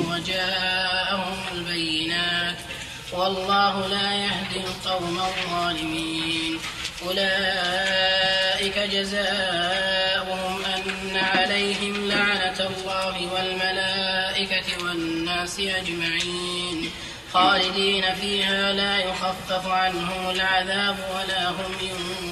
وجاءهم 0.00 1.38
البينات 1.52 2.56
والله 3.12 3.86
لا 3.86 4.12
يهدي 4.14 4.60
القوم 4.66 5.18
الظالمين. 5.18 6.58
أولئك 7.06 8.78
جزاؤهم 8.78 10.64
أن 10.64 11.16
عليهم 11.16 12.08
لعنة 12.08 12.60
الله 12.60 13.32
والملائكة 13.34 14.84
والناس 14.84 15.60
أجمعين. 15.60 16.90
خالدين 17.32 18.14
فيها 18.14 18.72
لا 18.72 18.98
يخفف 18.98 19.66
عنهم 19.66 20.30
العذاب 20.30 20.96
ولا 21.14 21.48
هم 21.48 21.72
ينظرون 21.80 22.31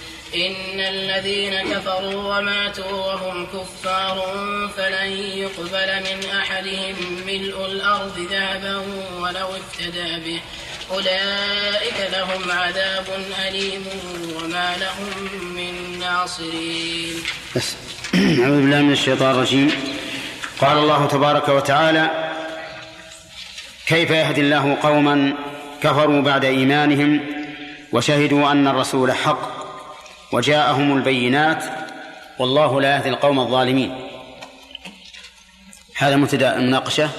إن 0.35 0.79
الذين 0.79 1.73
كفروا 1.73 2.37
وماتوا 2.37 2.91
وهم 2.91 3.45
كفار 3.45 4.23
فلن 4.77 5.11
يقبل 5.11 5.89
من 5.99 6.29
أحدهم 6.39 6.95
ملء 7.27 7.65
الأرض 7.65 8.27
ذهبا 8.31 8.77
ولو 9.19 9.47
افتدى 9.47 10.19
به. 10.25 10.41
أولئك 10.91 12.11
لهم 12.13 12.51
عذاب 12.51 13.05
أليم 13.47 13.85
وما 14.35 14.75
لهم 14.77 15.33
من 15.55 15.99
ناصرين. 15.99 17.15
بس. 17.55 17.75
أعوذ 18.15 18.61
بالله 18.61 18.81
من 18.81 18.91
الشيطان 18.91 19.31
الرجيم. 19.31 19.71
قال 20.61 20.77
الله 20.77 21.07
تبارك 21.07 21.49
وتعالى 21.49 22.31
كيف 23.87 24.09
يهدي 24.09 24.41
الله 24.41 24.77
قوما 24.83 25.33
كفروا 25.83 26.21
بعد 26.21 26.45
إيمانهم 26.45 27.19
وشهدوا 27.91 28.51
أن 28.51 28.67
الرسول 28.67 29.11
حق 29.11 29.60
وجاءهم 30.31 30.97
البينات 30.97 31.63
والله 32.39 32.81
لا 32.81 32.95
يهدي 32.95 33.09
القوم 33.09 33.39
الظالمين. 33.39 34.07
هذا 35.97 36.15
مبتدا 36.15 36.55
المناقشة 36.57 37.09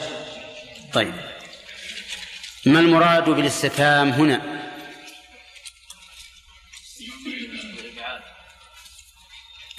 طيب. 0.92 1.14
ما 2.66 2.80
المراد 2.80 3.30
بالاستفهام 3.30 4.08
هنا؟ 4.10 4.40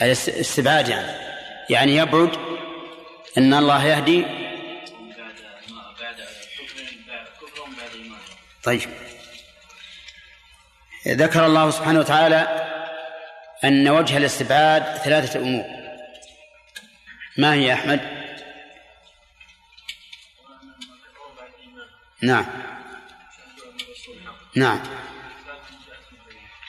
الاست- 0.02 0.30
الاستبعاد 0.30 0.88
يعني. 0.88 1.12
يعني 1.70 1.96
يبعد 1.96 2.30
إن 3.38 3.54
الله 3.54 3.86
يهدي. 3.86 4.26
طيب. 8.64 8.90
ذكر 11.08 11.46
الله 11.46 11.70
سبحانه 11.72 12.00
وتعالى 12.00 12.63
أن 13.64 13.88
وجه 13.90 14.18
الاستبعاد 14.18 14.84
ثلاثة 14.98 15.40
أمور. 15.40 15.66
ما 17.38 17.54
هي 17.54 17.74
أحمد؟ 17.74 18.00
نعم. 22.22 22.46
نعم. 24.56 24.80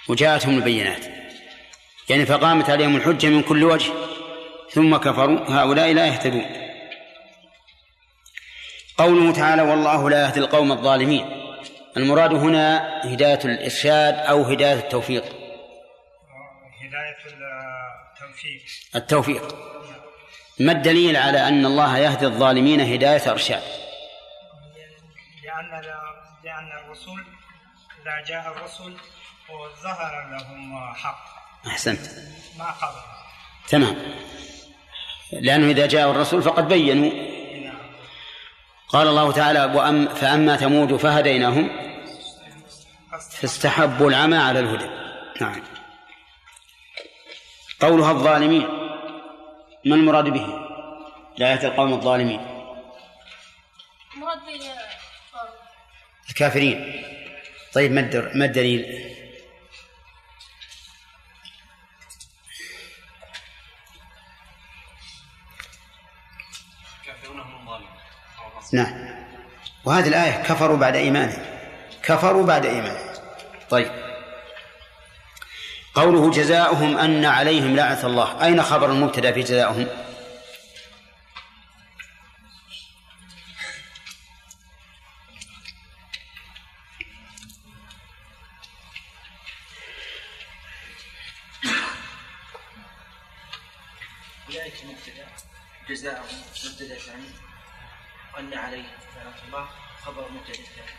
وجاءتهم 0.09 0.57
البينات. 0.57 1.05
يعني 2.09 2.27
فقامت 2.27 2.71
عليهم 2.71 2.97
الحجة 2.97 3.27
من 3.27 3.43
كل 3.43 3.65
وجه 3.65 3.93
ثم 4.71 4.97
كفروا. 4.97 5.41
هؤلاء 5.49 5.93
لا 5.93 6.07
يهتدون. 6.07 6.47
قوله 8.99 9.33
تعالى 9.33 9.63
والله 9.63 10.11
لا 10.11 10.27
يهدي 10.27 10.41
القوم 10.41 10.73
الظالمين 10.73 11.27
المراد 11.97 12.35
هنا 12.35 13.01
هداية 13.05 13.41
الإرشاد 13.45 14.15
أو 14.15 14.43
هداية 14.43 14.79
التوفيق. 14.79 15.44
التوفيق. 18.97 19.55
ما 20.61 20.73
الدليل 20.73 21.17
على 21.17 21.49
أن 21.49 21.67
الله 21.67 21.99
يهدي 21.99 22.27
الظالمين 22.27 22.81
هداية 22.81 23.31
إرشاد؟ 23.31 23.63
لأن 25.45 25.83
لأن 26.45 26.85
الرسول 26.85 27.25
إذا 28.03 28.25
جاء 28.29 28.53
الرسول 28.53 28.97
وظهر 29.51 30.31
لهم 30.31 30.95
حق. 30.95 31.25
أحسنت. 31.67 32.01
ما 32.59 32.71
قبل. 32.71 33.01
تمام. 33.69 33.97
لأنه 35.33 35.71
إذا 35.71 35.87
جاء 35.87 36.11
الرسول 36.11 36.43
فقد 36.43 36.69
بينوا. 36.69 37.35
قال 38.89 39.09
الله 39.09 39.33
تعالى 39.33 39.65
وأم 39.65 40.09
فأما 40.09 40.57
ثمود 40.57 40.97
فهديناهم 40.97 41.71
استحبوا 43.45 44.11
العمى 44.11 44.37
على 44.37 44.59
الهدى. 44.59 44.91
نعم. 45.41 45.63
قولها 47.81 48.11
الظالمين. 48.11 48.84
ما 49.85 49.95
المراد 49.95 50.29
به؟ 50.29 50.47
لا 51.39 51.55
القوم 51.55 51.93
الظالمين. 51.93 52.41
مراد 54.17 54.39
به 54.47 54.61
الكافرين. 56.31 57.05
طيب 57.73 57.93
ما 57.93 58.01
الدر- 58.01 58.31
ما 58.35 58.45
الدليل؟ 58.45 59.15
كافرون 67.07 67.41
هم 67.41 67.55
الظالمون. 67.61 67.91
نعم. 68.73 69.15
وهذه 69.85 70.09
الآية 70.09 70.43
كفروا 70.43 70.77
بعد 70.77 70.97
إيمانهم. 70.97 71.43
كفروا 72.03 72.47
بعد 72.47 72.67
إيمانهم. 72.67 73.15
طيب. 73.71 74.04
قوله 75.95 76.31
جزاؤهم 76.31 76.99
أن 76.99 77.25
عليهم 77.25 77.77
لعنة 77.77 78.07
الله. 78.07 78.45
أين 78.45 78.63
خبر 78.63 78.91
المبتدأ 78.91 79.33
في 79.33 79.43
جزاؤهم؟ 79.43 79.89
أولئك 94.49 94.75
مبتدأ 94.85 95.27
جزاءهم 95.89 96.43
مبتدأ 96.65 96.99
ثاني. 96.99 97.31
وأن 98.35 98.55
عليه 98.55 98.85
لعنة 99.17 99.35
الله 99.47 99.69
خبر 100.05 100.29
مبتدأ 100.31 100.55
ثاني. 100.55 100.99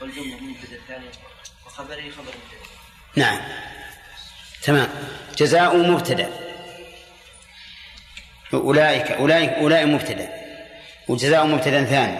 والجملة 0.00 0.40
مبتدأ 0.40 0.80
ثاني 0.88 1.10
وخبره 1.66 2.10
خبر 2.10 2.32
مبتدأ. 2.38 2.68
نعم. 3.16 3.40
تمام. 4.62 4.88
جزاء 5.36 5.76
مبتدأ. 5.76 6.30
أولئك 8.54 9.10
أولئك 9.10 9.50
أولئك 9.50 9.86
مبتدأ. 9.86 10.28
وجزاء 11.08 11.46
مبتدأ 11.46 11.84
ثاني. 11.84 12.18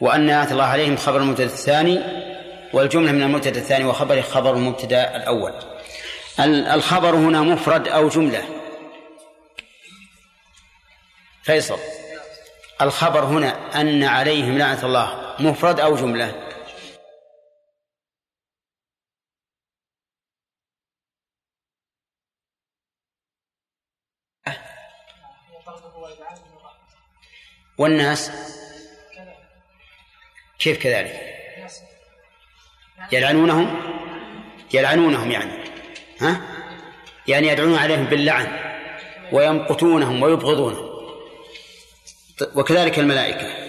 وأن 0.00 0.30
الله 0.30 0.64
عليهم 0.64 0.96
خبر 0.96 1.20
المبتدأ 1.20 1.44
الثاني 1.44 2.00
والجملة 2.72 3.12
من 3.12 3.22
المبتدأ 3.22 3.60
الثاني 3.60 3.84
وخبره 3.84 4.20
خبر 4.20 4.54
المبتدأ 4.54 5.16
الأول. 5.16 5.52
ال- 6.40 6.66
الخبر 6.66 7.14
هنا 7.14 7.42
مفرد 7.42 7.88
أو 7.88 8.08
جملة. 8.08 8.44
فيصل. 11.42 11.78
الخبر 12.82 13.24
هنا 13.24 13.80
أن 13.80 14.04
عليهم 14.04 14.58
لعنة 14.58 14.84
الله 14.84 15.34
مفرد 15.38 15.80
أو 15.80 15.96
جملة؟ 15.96 16.51
والناس 27.78 28.30
كيف 30.58 30.78
كذلك؟ 30.78 31.32
يلعنونهم؟ 33.12 33.92
يلعنونهم 34.74 35.30
يعني 35.30 35.64
ها؟ 36.20 36.40
يعني 37.28 37.48
يدعون 37.48 37.78
عليهم 37.78 38.04
باللعن 38.04 38.72
ويمقتونهم 39.32 40.22
ويبغضونهم. 40.22 40.92
وكذلك 42.54 42.98
الملائكة. 42.98 43.62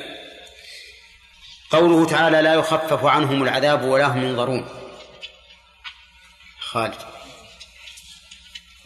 قوله 1.71 2.05
تعالى 2.05 2.41
لا 2.41 2.53
يخفف 2.53 3.05
عنهم 3.05 3.43
العذاب 3.43 3.83
ولا 3.83 4.05
هم 4.05 4.23
ينظرون 4.23 4.69
خالد. 6.59 6.95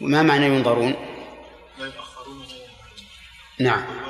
وما 0.00 0.22
معنى 0.22 0.46
ينظرون؟ 0.46 0.94
لا 1.78 1.86
يؤخرون 1.86 2.46
نعم. 3.58 4.07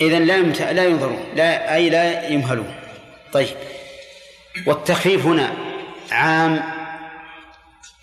إذا 0.00 0.18
لا 0.18 0.36
يمت... 0.36 0.62
لا 0.62 0.84
ينظرون 0.84 1.32
لا 1.34 1.74
أي 1.74 1.90
لا 1.90 2.28
يمهلون. 2.28 2.74
طيب. 3.32 3.56
والتخفيف 4.66 5.26
هنا 5.26 5.56
عام 6.12 6.62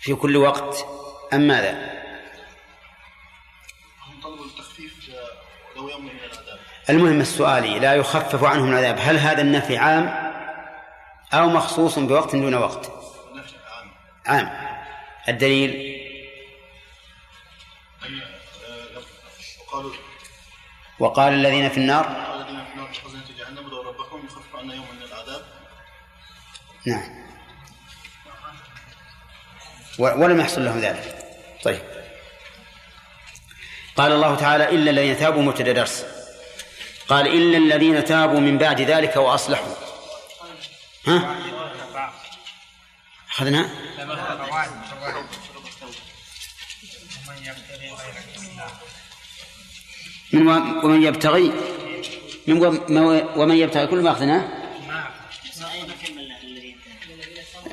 في 0.00 0.14
كل 0.14 0.36
وقت 0.36 0.86
أم 1.32 1.40
ماذا؟ 1.40 1.98
المهم 6.90 7.20
السؤالي 7.20 7.78
لا 7.78 7.94
يخفف 7.94 8.44
عنهم 8.44 8.68
العذاب. 8.72 8.98
هل 9.00 9.18
هذا 9.18 9.40
النفي 9.42 9.76
عام 9.76 10.32
أو 11.32 11.48
مخصوص 11.48 11.98
بوقت 11.98 12.36
دون 12.36 12.54
وقت؟ 12.54 12.90
نفي 13.34 13.54
عام. 13.68 13.90
عام 14.26 14.50
الدليل 15.28 15.98
آه، 18.02 18.08
لو- 18.94 19.00
وقالوا 19.66 19.92
وقال 20.98 21.32
الذين 21.32 21.68
في 21.68 21.76
النار 21.76 22.06
الذين 22.06 22.64
في 22.64 22.72
النار 22.72 22.92
خزنة 23.04 23.24
جهنم 23.38 23.66
ادعوا 23.66 23.84
ربكم 23.84 24.26
يخفف 24.26 24.56
عنا 24.56 24.74
يوما 24.74 24.92
من 24.92 25.02
العذاب. 25.02 25.44
نعم. 26.86 27.28
ولم 29.98 30.40
يحصل 30.40 30.64
لهم 30.64 30.80
ذلك. 30.80 31.24
طيب. 31.64 31.82
قال 33.96 34.12
الله 34.12 34.36
تعالى 34.36 34.68
إلا 34.68 34.90
الذين 34.90 35.16
تابوا 35.16 35.42
مبتدأ 35.42 35.72
درس. 35.72 36.04
قال 37.08 37.26
إلا 37.26 37.58
الذين 37.58 38.04
تابوا 38.04 38.40
من 38.40 38.58
بعد 38.58 38.80
ذلك 38.80 39.16
وأصلحوا. 39.16 39.74
ها؟ 41.06 41.36
أخذنا؟ 43.30 43.70
من 50.32 50.48
ومن 50.84 51.02
يبتغي 51.02 51.52
من 52.46 52.62
ومن 53.36 53.56
يبتغي 53.56 53.86
كل 53.86 54.00
ما 54.00 54.10
أخذناه؟ 54.10 54.48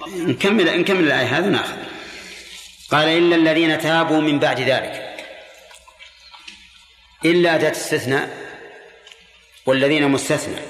نكمل 0.07 0.79
نكمل 0.79 1.03
الآية 1.03 1.37
هذا 1.37 1.49
ناخذ 1.49 1.77
قال 2.91 3.07
إلا 3.07 3.35
الذين 3.35 3.79
تابوا 3.79 4.21
من 4.21 4.39
بعد 4.39 4.59
ذلك. 4.59 5.25
إلا 7.25 7.55
أداة 7.55 7.71
استثناء 7.71 8.29
والذين 9.65 10.07
مستثنى. 10.07 10.61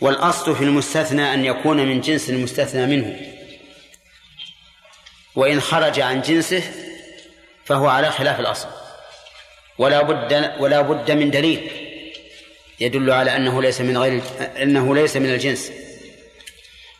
والأصل 0.00 0.56
في 0.56 0.64
المستثنى 0.64 1.34
أن 1.34 1.44
يكون 1.44 1.76
من 1.76 2.00
جنس 2.00 2.30
المستثنى 2.30 2.86
منه. 2.86 3.20
وإن 5.34 5.60
خرج 5.60 6.00
عن 6.00 6.20
جنسه 6.20 6.62
فهو 7.64 7.88
على 7.88 8.10
خلاف 8.10 8.40
الأصل. 8.40 8.68
ولا 9.78 10.02
بد 10.02 10.52
ولا 10.60 10.80
بد 10.80 11.10
من 11.10 11.30
دليل 11.30 11.70
يدل 12.80 13.10
على 13.10 13.36
أنه 13.36 13.62
ليس 13.62 13.80
من 13.80 13.98
غير 13.98 14.22
أنه 14.62 14.94
ليس 14.94 15.16
من 15.16 15.30
الجنس. 15.30 15.72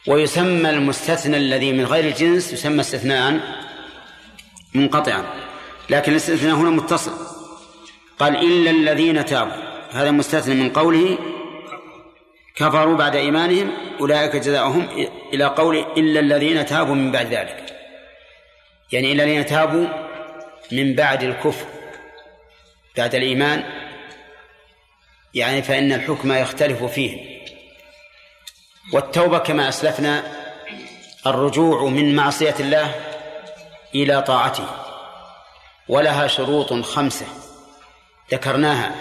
ويسمى 0.07 0.71
المستثنى 0.71 1.37
الذي 1.37 1.73
من 1.73 1.85
غير 1.85 2.05
الجنس 2.05 2.53
يسمى 2.53 2.81
استثناء 2.81 3.41
منقطعا 4.75 5.25
لكن 5.91 6.13
الاستثناء 6.13 6.55
هنا 6.55 6.71
متصل. 6.71 7.13
قال 8.19 8.37
إلا 8.37 8.71
الذين 8.71 9.25
تابوا 9.25 9.53
هذا 9.91 10.11
مستثنى 10.11 10.55
من 10.55 10.71
قوله 10.71 11.19
كفروا 12.57 12.97
بعد 12.97 13.17
إيمانهم 13.17 13.73
أولئك 14.01 14.37
جزاؤهم 14.37 14.89
إلى 15.33 15.45
قول 15.45 15.77
إلا 15.97 16.21
الذين 16.21 16.67
تابوا 16.67 16.95
من 16.95 17.13
بعد 17.13 17.27
ذلك. 17.27 17.65
يعني 18.93 19.13
إلا 19.13 19.25
الذين 19.25 19.47
تابوا 19.47 19.87
من 20.73 20.95
بعد 20.95 21.23
الكفر. 21.23 21.67
بعد 22.99 23.15
الإيمان 23.15 23.65
يعني 25.35 25.63
فإن 25.63 25.93
الحكم 25.93 26.33
يختلف 26.33 26.85
فيه. 26.85 27.39
والتوبة 28.93 29.39
كما 29.39 29.69
أسلفنا 29.69 30.23
الرجوع 31.27 31.85
من 31.85 32.17
معصية 32.17 32.55
الله 32.61 32.95
إلى 33.95 34.23
طاعته 34.23 34.67
ولها 35.89 36.27
شروط 36.27 36.73
خمسة 36.73 37.27
ذكرناها 38.33 38.95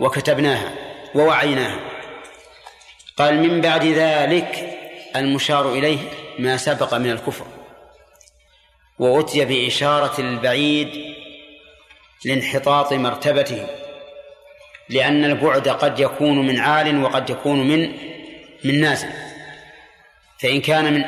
وكتبناها 0.00 0.72
ووعيناها. 1.14 1.80
قال 3.16 3.38
من 3.38 3.60
بعد 3.60 3.84
ذلك 3.84 4.78
المشار 5.16 5.72
إليه 5.72 5.98
ما 6.38 6.56
سبق 6.56 6.94
من 6.94 7.10
الكفر 7.10 7.46
وأتي 8.98 9.44
بإشارة 9.44 10.20
البعيد 10.20 11.14
لانحطاط 12.24 12.92
مرتبته 12.92 13.66
لأن 14.88 15.24
البعد 15.24 15.68
قد 15.68 16.00
يكون 16.00 16.46
من 16.46 16.58
عال 16.58 17.02
وقد 17.02 17.30
يكون 17.30 17.68
من 17.68 17.92
من 18.64 18.80
نازل 18.80 19.08
فإن 20.38 20.60
كان 20.60 20.94
من 20.94 21.04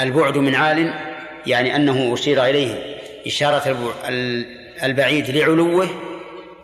البعد 0.00 0.38
من 0.38 0.54
عال 0.54 0.94
يعني 1.46 1.76
أنه 1.76 2.14
أشير 2.14 2.44
إليه 2.44 2.96
إشارة 3.26 3.94
البعيد 4.82 5.30
لعلوه 5.30 5.88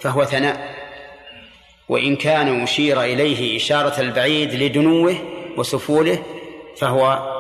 فهو 0.01 0.25
ثناء. 0.25 0.73
وإن 1.89 2.17
كان 2.17 2.63
أشير 2.63 3.03
إليه 3.03 3.57
إشارة 3.57 4.01
البعيد 4.01 4.55
لدنوه 4.55 5.17
وسفوله 5.57 6.23
فهو 6.79 7.33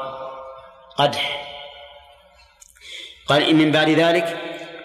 قدح. 0.96 1.46
قال 3.26 3.42
إن 3.42 3.56
من 3.56 3.70
بعد 3.70 3.88
ذلك 3.88 4.38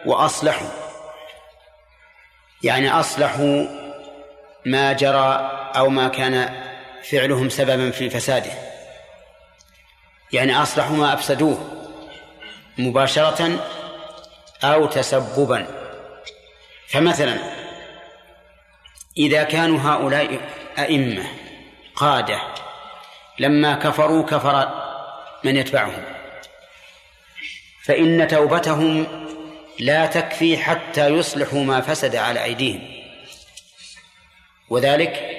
وأصلحوا. 0.08 0.70
يعني 2.64 2.92
أصلحوا 2.92 3.66
ما 4.66 4.94
جرى 4.94 5.52
أو 5.76 5.90
ما 5.90 6.08
كان 6.08 6.64
فعلهم 7.12 7.50
سببا 7.50 7.92
في 7.92 8.10
فساده. 8.10 8.52
يعني 10.34 10.62
أصلحوا 10.62 10.96
ما 10.96 11.14
أفسدوه 11.14 11.58
مباشرة 12.78 13.60
أو 14.64 14.86
تسببا. 14.86 15.68
فمثلا 16.88 17.38
إذا 19.18 19.44
كانوا 19.44 19.80
هؤلاء 19.80 20.40
أئمة 20.80 21.28
قادة 21.96 22.42
لما 23.40 23.76
كفروا 23.76 24.24
كفر 24.24 24.70
من 25.44 25.56
يتبعهم. 25.56 26.04
فإن 27.84 28.28
توبتهم 28.28 29.08
لا 29.80 30.06
تكفي 30.06 30.58
حتى 30.58 31.08
يصلحوا 31.08 31.64
ما 31.64 31.82
فسد 31.82 32.16
على 32.16 32.44
أيديهم. 32.44 32.82
وذلك 34.70 35.38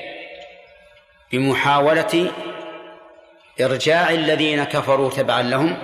بمحاولة 1.32 2.32
إرجاع 3.60 4.10
الذين 4.10 4.64
كفروا 4.64 5.10
تبعا 5.10 5.42
لهم 5.42 5.78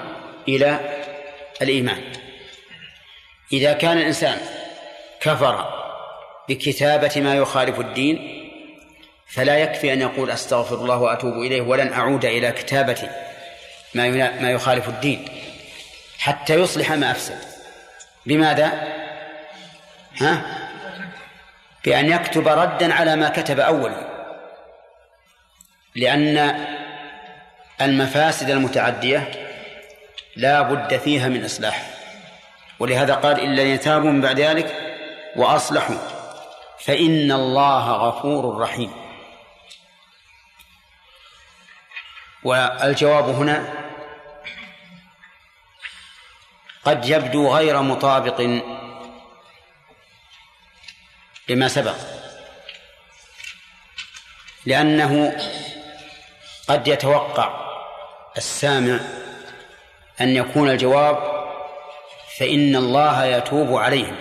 إلى 0.48 0.80
الإيمان. 1.62 2.02
إذا 3.52 3.72
كان 3.72 3.98
الإنسان 3.98 4.38
كفر 5.20 5.84
بكتابة 6.48 7.12
ما 7.16 7.34
يخالف 7.34 7.80
الدين 7.80 8.40
فلا 9.26 9.58
يكفي 9.58 9.92
أن 9.92 10.00
يقول 10.00 10.30
أستغفر 10.30 10.74
الله 10.74 10.98
وأتوب 10.98 11.32
إليه 11.32 11.60
ولن 11.60 11.92
أعود 11.92 12.24
إلى 12.24 12.52
كتابة 12.52 13.10
ما 13.94 14.10
ما 14.40 14.50
يخالف 14.50 14.88
الدين 14.88 15.28
حتى 16.18 16.54
يصلح 16.54 16.92
ما 16.92 17.10
أفسد. 17.10 17.53
بماذا؟ 18.26 18.72
ها؟ 20.20 20.42
بأن 21.84 22.10
يكتب 22.10 22.48
ردا 22.48 22.94
على 22.94 23.16
ما 23.16 23.28
كتب 23.28 23.60
أولا 23.60 24.14
لأن 25.94 26.66
المفاسد 27.80 28.50
المتعدية 28.50 29.30
لا 30.36 30.62
بد 30.62 30.96
فيها 30.96 31.28
من 31.28 31.44
إصلاح 31.44 31.90
ولهذا 32.78 33.14
قال 33.14 33.40
إلا 33.40 33.44
إلذين 33.44 33.80
تابوا 33.80 34.10
من 34.10 34.20
بعد 34.20 34.40
ذلك 34.40 34.74
وأصلحوا 35.36 35.96
فإن 36.78 37.32
الله 37.32 37.92
غفور 37.92 38.58
رحيم 38.58 38.92
والجواب 42.44 43.28
هنا 43.28 43.83
قد 46.84 47.08
يبدو 47.08 47.54
غير 47.56 47.82
مطابق 47.82 48.40
لما 51.48 51.68
سبق 51.68 51.96
لأنه 54.66 55.36
قد 56.68 56.88
يتوقع 56.88 57.64
السامع 58.36 59.00
أن 60.20 60.28
يكون 60.28 60.70
الجواب 60.70 61.44
فإن 62.38 62.76
الله 62.76 63.24
يتوب 63.24 63.76
عليهم. 63.76 64.16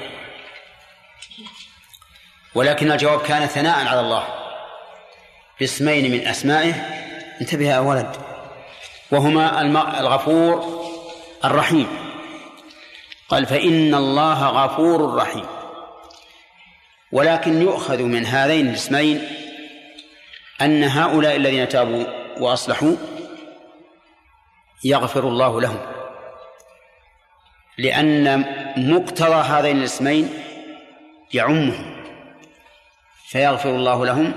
ولكن 2.56 2.92
الجواب 2.92 3.22
كان 3.22 3.48
ثناء 3.48 3.88
على 3.88 4.00
الله 4.00 4.28
باسمين 5.60 6.12
من 6.12 6.28
أسمائه. 6.28 6.74
انتبه 7.42 7.70
يا 7.70 7.80
ولد 7.80 8.16
وهما 9.12 9.62
الغفور 10.00 10.84
الرحيم. 11.46 12.03
قال 13.34 13.46
فإن 13.46 13.96
الله 13.96 14.48
غفور 14.48 15.16
رحيم. 15.16 15.46
ولكن 17.12 17.62
يؤخذ 17.62 18.02
من 18.02 18.26
هذين 18.26 18.70
الاسمين 18.70 19.28
أن 20.62 20.84
هؤلاء 20.84 21.36
الذين 21.36 21.70
تابوا 21.70 22.06
وأصلحوا 22.40 22.96
يغفر 24.84 25.28
الله 25.28 25.62
لهم. 25.62 25.80
لأن 27.78 28.46
مقتضى 28.78 29.42
هذين 29.42 29.78
الاسمين 29.78 30.30
يعمهم 31.34 32.06
فيغفر 33.30 33.70
الله 33.70 34.06
لهم 34.06 34.34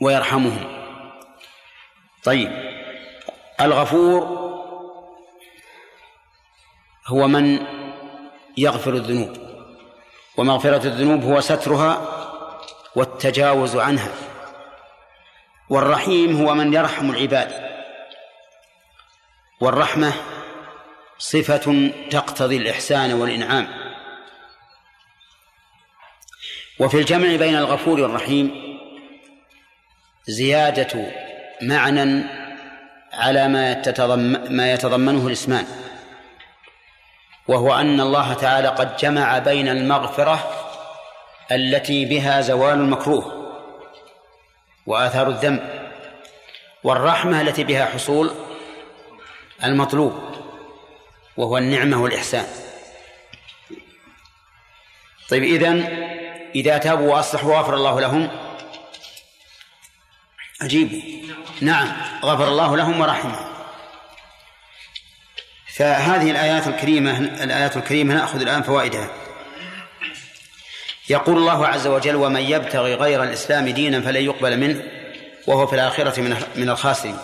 ويرحمهم. 0.00 0.84
طيب 2.24 2.50
الغفور 3.60 4.43
هو 7.06 7.28
من 7.28 7.58
يغفر 8.56 8.94
الذنوب 8.94 9.36
ومغفرة 10.36 10.86
الذنوب 10.86 11.24
هو 11.24 11.40
سترها 11.40 12.08
والتجاوز 12.96 13.76
عنها 13.76 14.12
والرحيم 15.70 16.36
هو 16.36 16.54
من 16.54 16.74
يرحم 16.74 17.10
العباد 17.10 17.64
والرحمة 19.60 20.12
صفة 21.18 21.90
تقتضي 22.10 22.56
الإحسان 22.56 23.12
والإنعام. 23.12 23.68
وفي 26.80 26.98
الجمع 26.98 27.36
بين 27.36 27.56
الغفور 27.56 28.00
والرحيم 28.00 28.78
زيادة 30.26 31.12
معنى 31.62 32.24
على 33.12 33.48
ما 33.48 33.82
ما 34.50 34.72
يتضمنه 34.72 35.26
الإسمان. 35.26 35.83
وهو 37.48 37.74
أن 37.74 38.00
الله 38.00 38.34
تعالى 38.34 38.68
قد 38.68 38.96
جمع 38.96 39.38
بين 39.38 39.68
المغفرة 39.68 40.50
التي 41.52 42.04
بها 42.04 42.40
زوال 42.40 42.78
المكروه 42.78 43.54
وآثار 44.86 45.28
الذنب 45.28 45.90
والرحمة 46.84 47.40
التي 47.40 47.64
بها 47.64 47.84
حصول 47.84 48.30
المطلوب 49.64 50.12
وهو 51.36 51.58
النعمة 51.58 52.02
والإحسان. 52.02 52.46
طيب 55.28 55.42
إذن 55.42 55.76
إذا 56.54 56.78
تابوا 56.78 57.14
وأصلحوا 57.14 57.56
غفر 57.58 57.74
الله 57.74 58.00
لهم 58.00 58.30
أجيبوا. 60.62 61.00
نعم 61.60 61.92
غفر 62.22 62.48
الله 62.48 62.76
لهم 62.76 63.00
ورحمهم 63.00 63.54
فهذه 65.76 66.30
الآيات 66.30 66.66
الكريمة 66.66 67.18
الآيات 67.18 67.76
الكريمة 67.76 68.14
نأخذ 68.14 68.40
الآن 68.40 68.62
فوائدها. 68.62 69.08
يقول 71.08 71.38
الله 71.38 71.66
عز 71.66 71.86
وجل 71.86 72.16
ومن 72.16 72.40
يبتغي 72.40 72.94
غير 72.94 73.22
الإسلام 73.22 73.68
دينا 73.68 74.00
فلن 74.00 74.24
يقبل 74.24 74.56
منه 74.56 74.82
وهو 75.46 75.66
في 75.66 75.74
الآخرة 75.74 76.20
من 76.56 76.70
الخاسرين. 76.70 77.18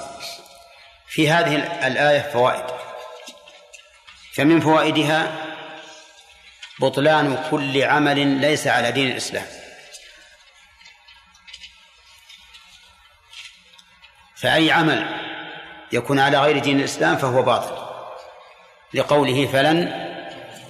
في 1.08 1.30
هذه 1.30 1.56
الآية 1.86 2.20
فوائد. 2.32 2.64
فمن 4.34 4.60
فوائدها 4.60 5.32
بطلان 6.78 7.48
كل 7.50 7.82
عمل 7.82 8.26
ليس 8.26 8.66
على 8.66 8.92
دين 8.92 9.10
الإسلام. 9.10 9.46
فأي 14.36 14.70
عمل 14.70 15.06
يكون 15.92 16.20
على 16.20 16.38
غير 16.38 16.58
دين 16.58 16.78
الإسلام 16.78 17.16
فهو 17.16 17.42
باطل. 17.42 17.79
لقوله 18.94 19.46
فلن 19.46 20.06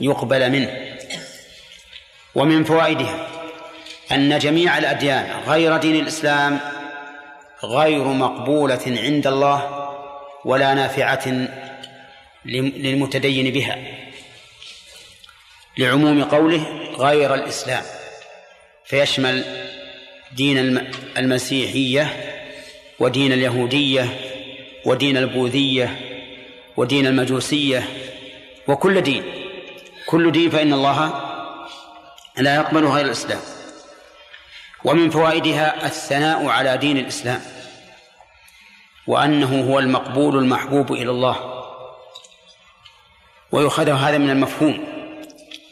يقبل 0.00 0.50
منه. 0.50 0.96
ومن 2.34 2.64
فوائدها 2.64 3.26
أن 4.12 4.38
جميع 4.38 4.78
الأديان 4.78 5.40
غير 5.46 5.76
دين 5.76 5.96
الإسلام 5.96 6.60
غير 7.64 8.04
مقبولة 8.04 8.80
عند 8.86 9.26
الله 9.26 9.90
ولا 10.44 10.74
نافعة 10.74 11.48
للمتدين 12.44 13.52
بها. 13.52 13.78
لعموم 15.78 16.24
قوله 16.24 16.66
غير 16.98 17.34
الإسلام 17.34 17.82
فيشمل 18.84 19.44
دين 20.32 20.88
المسيحية 21.18 22.06
ودين 22.98 23.32
اليهودية 23.32 24.06
ودين 24.84 25.16
البوذية 25.16 26.09
ودين 26.80 27.06
المجوسية 27.06 27.88
وكل 28.68 29.00
دين. 29.00 29.24
كل 30.06 30.32
دين 30.32 30.50
فإن 30.50 30.72
الله 30.72 31.14
لا 32.36 32.54
يقبل 32.54 32.86
غير 32.86 33.04
الإسلام. 33.04 33.40
ومن 34.84 35.10
فوائدها 35.10 35.86
الثناء 35.86 36.46
على 36.46 36.76
دين 36.76 36.96
الإسلام. 36.96 37.40
وأنه 39.06 39.70
هو 39.70 39.78
المقبول 39.78 40.38
المحبوب 40.38 40.92
إلى 40.92 41.10
الله. 41.10 41.64
ويؤخذ 43.52 43.90
هذا 43.90 44.18
من 44.18 44.30
المفهوم. 44.30 44.84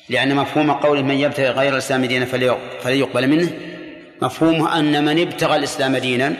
لأن 0.08 0.36
مفهوم 0.36 0.70
قول 0.70 1.02
من 1.02 1.14
يبتغي 1.14 1.48
غير 1.48 1.72
الإسلام 1.72 2.04
دينا 2.04 2.24
فلن 2.24 2.98
يقبل 2.98 3.28
منه. 3.28 3.50
مفهومه 4.22 4.78
أن 4.78 5.04
من 5.04 5.22
ابتغى 5.22 5.56
الإسلام 5.56 5.96
دينا 5.96 6.36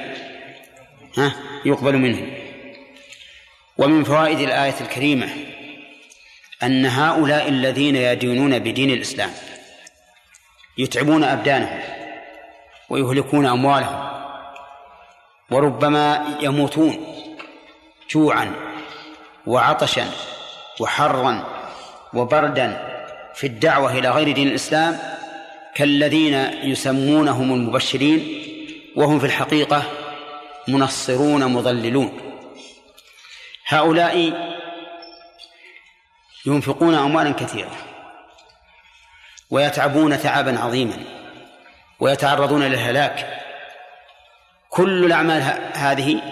ها 1.18 1.32
يقبل 1.64 1.96
منه. 1.96 2.47
ومن 3.78 4.04
فوائد 4.04 4.38
الآية 4.40 4.74
الكريمة 4.80 5.28
أن 6.62 6.86
هؤلاء 6.86 7.48
الذين 7.48 7.96
يدينون 7.96 8.58
بدين 8.58 8.90
الإسلام 8.90 9.30
يتعبون 10.78 11.24
أبدانهم 11.24 11.80
ويهلكون 12.90 13.46
أموالهم 13.46 14.08
وربما 15.50 16.36
يموتون 16.40 17.14
جوعا 18.10 18.52
وعطشا 19.46 20.10
وحرا 20.80 21.44
وبردا 22.14 22.88
في 23.34 23.46
الدعوة 23.46 23.98
إلى 23.98 24.10
غير 24.10 24.32
دين 24.32 24.48
الإسلام 24.48 24.98
كالذين 25.74 26.34
يسمونهم 26.62 27.52
المبشرين 27.52 28.42
وهم 28.96 29.18
في 29.18 29.26
الحقيقة 29.26 29.82
منصرون 30.68 31.44
مضللون. 31.44 32.27
هؤلاء 33.68 34.32
ينفقون 36.46 36.94
أموالا 36.94 37.30
كثيرة 37.30 37.70
ويتعبون 39.50 40.22
تعبا 40.22 40.60
عظيما 40.60 40.96
ويتعرضون 42.00 42.62
للهلاك. 42.62 43.42
كل 44.68 45.04
الأعمال 45.04 45.42
هذه 45.74 46.22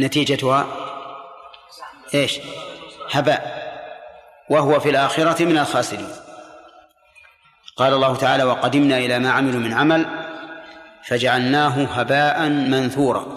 نتيجتها 0.00 0.66
إيش؟ 2.14 2.38
هباء 3.10 3.66
وهو 4.50 4.80
في 4.80 4.90
الآخرة 4.90 5.44
من 5.44 5.58
الخاسرين. 5.58 6.08
قال 7.76 7.92
الله 7.92 8.16
تعالى 8.16 8.44
وقدمنا 8.44 8.98
إلى 8.98 9.18
ما 9.18 9.30
عملوا 9.30 9.60
من 9.60 9.72
عمل 9.72 10.06
فجعلناه 11.04 11.84
هباء 11.84 12.48
منثورا. 12.48 13.36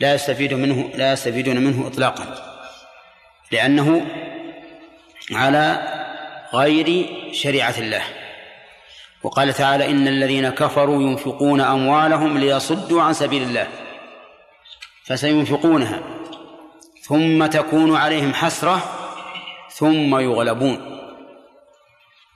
لا 0.00 0.14
يستفيد 0.14 0.54
منه 0.54 0.90
لا 0.94 1.12
يستفيدون 1.12 1.56
منه 1.56 1.86
إطلاقا. 1.86 2.52
لأنه 3.52 4.06
على 5.32 5.92
غير 6.54 7.08
شريعة 7.32 7.74
الله. 7.78 8.02
وقال 9.22 9.52
تعالى 9.54 9.90
إن 9.90 10.08
الذين 10.08 10.48
كفروا 10.48 11.02
ينفقون 11.02 11.60
أموالهم 11.60 12.38
ليصدوا 12.38 13.02
عن 13.02 13.12
سبيل 13.12 13.42
الله. 13.42 13.68
فسينفقونها. 15.04 16.02
ثم 17.02 17.46
تكون 17.46 17.96
عليهم 17.96 18.34
حسرة 18.34 18.82
ثم 19.72 20.18
يغلبون. 20.18 21.00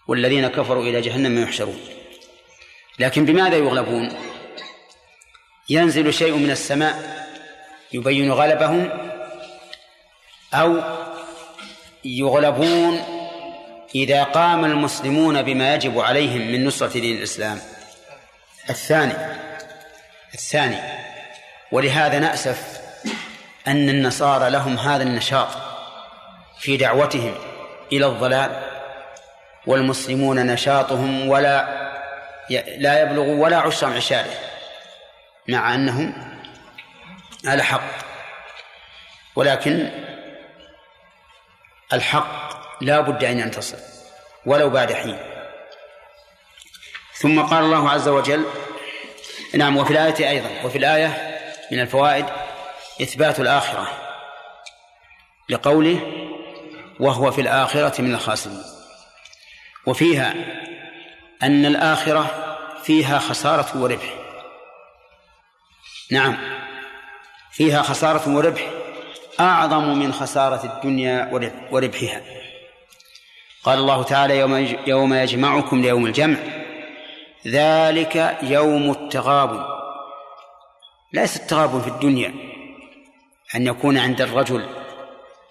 والذين 0.09 0.49
كفروا 0.49 0.83
إلى 0.83 1.01
جهنم 1.01 1.43
يحشرون. 1.43 1.81
لكن 2.99 3.25
بماذا 3.25 3.57
يغلبون؟ 3.57 4.13
ينزل 5.69 6.15
شيء 6.15 6.37
من 6.37 6.51
السماء. 6.51 7.20
يبين 7.93 8.33
غلبهم 8.33 8.91
أو 10.55 10.81
يغلبون 12.05 13.03
إذا 13.95 14.25
قام 14.25 14.65
المسلمون 14.65 15.43
بما 15.43 15.75
يجب 15.75 16.01
عليهم 16.01 16.53
من 16.53 16.67
نصرة 16.67 16.89
دين 17.01 17.17
الإسلام. 17.17 17.61
الثاني 18.71 19.15
الثاني 20.35 20.77
ولهذا 21.73 22.19
نأسف 22.19 22.81
أن 23.67 23.89
النصارى 23.89 24.51
لهم 24.51 24.79
هذا 24.79 25.03
النشاط 25.03 25.49
في 26.59 26.77
دعوتهم 26.77 27.35
إلى 27.93 28.07
الضلال 28.07 28.63
والمسلمون 29.67 30.47
نشاطهم 30.47 31.29
ولا 31.29 31.81
لا 32.79 33.03
يبلغ 33.03 33.23
ولا 33.23 33.57
عشر 33.57 33.87
عشارة 33.87 34.31
مع 35.49 35.75
أنهم 35.75 36.13
على 37.47 37.63
حق. 37.63 37.91
ولكن 39.37 39.91
الحق 41.93 42.51
لا 42.81 43.01
بد 43.01 43.25
أن 43.25 43.39
ينتصر 43.39 43.79
ولو 44.47 44.71
بعد 44.71 44.93
حين. 44.93 45.19
ثم 47.15 47.43
قال 47.43 47.65
الله 47.65 47.91
عز 47.91 48.09
وجل 48.09 48.47
نعم 49.55 49.77
وفي 49.77 49.91
الآية 49.91 50.31
أيضا 50.31 50.51
وفي 50.65 50.79
الآية 50.79 51.41
من 51.73 51.81
الفوائد 51.81 52.27
إثبات 53.03 53.41
الآخرة 53.41 53.89
لقوله 55.49 56.01
وهو 57.01 57.31
في 57.31 57.41
الآخرة 57.41 58.03
من 58.03 58.15
الخاسرين. 58.15 58.63
وفيها 59.87 60.35
أن 61.43 61.67
الآخرة 61.67 62.57
فيها 62.85 63.19
خسارة 63.19 63.83
وربح. 63.83 64.15
نعم. 66.11 66.60
فيها 67.53 67.83
خسارة 67.83 68.37
وربح 68.37 68.71
أعظم 69.41 69.99
من 69.99 70.13
خسارة 70.13 70.65
الدنيا 70.65 71.31
وربحها. 71.73 72.23
قال 73.65 73.79
الله 73.79 74.03
تعالى 74.03 74.39
يوم 74.39 74.77
يوم 74.87 75.15
يجمعكم 75.15 75.83
ليوم 75.83 76.07
الجمع. 76.07 76.37
ذلك 77.47 78.39
يوم 78.43 78.91
التغابن. 78.91 79.65
ليس 81.13 81.37
التغابن 81.37 81.81
في 81.81 81.89
الدنيا 81.89 82.35
أن 83.55 83.67
يكون 83.67 83.99
عند 83.99 84.21
الرجل 84.21 84.67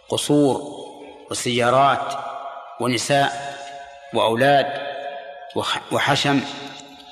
قصور 0.09 0.61
وسيارات 1.31 2.13
ونساء 2.79 3.59
وأولاد 4.13 4.81
وحشم 5.91 6.41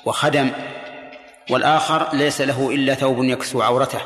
وخدم 0.04 0.50
والآخر 1.50 2.08
ليس 2.12 2.40
له 2.40 2.70
إلا 2.70 2.94
ثوب 2.94 3.24
يكسو 3.24 3.62
عورته. 3.62 4.00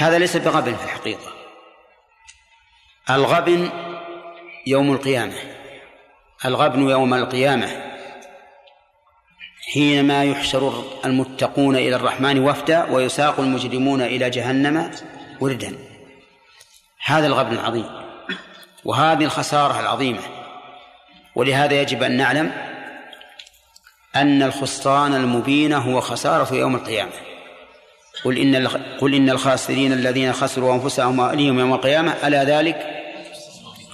هذا 0.00 0.18
ليس 0.18 0.36
بغبن 0.36 0.76
في 0.76 0.84
الحقيقة. 0.84 1.32
الغبن 3.10 3.70
يوم 4.66 4.92
القيامة. 4.92 5.34
الغبن 6.44 6.88
يوم 6.88 7.14
القيامة. 7.14 7.68
حينما 9.72 10.24
يحشر 10.24 10.84
المتقون 11.04 11.76
إلى 11.76 11.96
الرحمن 11.96 12.48
وفدا 12.48 12.90
ويساق 12.90 13.40
المجرمون 13.40 14.02
إلى 14.02 14.30
جهنم 14.30 14.90
وردا. 15.40 15.78
هذا 17.04 17.26
الغبن 17.26 17.52
العظيم. 17.52 17.86
وهذه 18.84 19.24
الخسارة 19.24 19.80
العظيمة. 19.80 20.22
ولهذا 21.34 21.80
يجب 21.80 22.02
أن 22.02 22.16
نعلم 22.16 22.52
أن 24.16 24.42
الخسران 24.42 25.14
المبين 25.14 25.72
هو 25.72 26.00
خسارة 26.00 26.54
يوم 26.54 26.74
القيامة. 26.74 27.29
قل 28.24 28.38
إن 28.38 28.66
قل 29.00 29.14
إن 29.14 29.30
الخاسرين 29.30 29.92
الذين 29.92 30.32
خسروا 30.32 30.74
أنفسهم 30.74 31.18
وأهليهم 31.18 31.58
يوم 31.58 31.74
القيامة 31.74 32.12
ألا 32.12 32.44
ذلك 32.44 32.76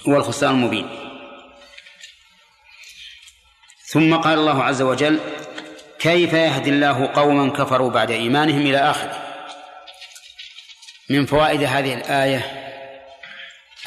هو 0.07 0.17
الخسران 0.17 0.53
المبين. 0.53 0.89
ثم 3.85 4.15
قال 4.15 4.39
الله 4.39 4.63
عز 4.63 4.81
وجل 4.81 5.19
كيف 5.99 6.33
يهدي 6.33 6.69
الله 6.69 7.05
قوما 7.05 7.49
كفروا 7.49 7.89
بعد 7.89 8.11
إيمانهم 8.11 8.61
إلى 8.61 8.77
آخره؟ 8.77 9.23
من 11.09 11.25
فوائد 11.25 11.63
هذه 11.63 11.93
الآية 11.93 12.63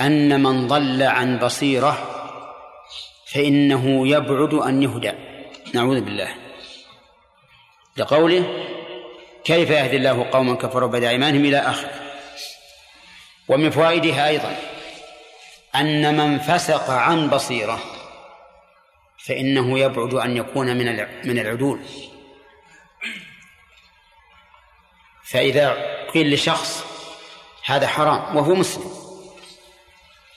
أن 0.01 0.43
من 0.43 0.67
ضل 0.67 1.03
عن 1.03 1.39
بصيرة 1.39 2.17
فإنه 3.27 4.09
يبعد 4.09 4.55
أن 4.55 4.83
يهدى. 4.83 5.13
نعوذ 5.75 6.01
بالله. 6.01 6.35
لقوله 7.97 8.70
كيف 9.45 9.71
يهدي 9.71 9.97
الله 9.97 10.31
قوما 10.31 10.55
كفروا 10.55 10.89
بعد 10.89 11.05
إيمانهم 11.05 11.45
إلى 11.45 11.59
آخره 11.59 11.91
ومن 13.49 13.71
فوائدها 13.71 14.29
أيضا 14.29 14.57
أن 15.75 16.17
من 16.17 16.39
فسق 16.39 16.91
عن 16.91 17.29
بصيرة 17.29 17.81
فإنه 19.27 19.79
يبعد 19.79 20.15
أن 20.15 20.37
يكون 20.37 20.77
من 20.77 21.07
من 21.25 21.39
العدول. 21.39 21.81
فإذا 25.25 25.77
قيل 26.15 26.35
لشخص 26.35 26.85
هذا 27.65 27.87
حرام 27.87 28.37
وهو 28.37 28.55
مسلم 28.55 28.91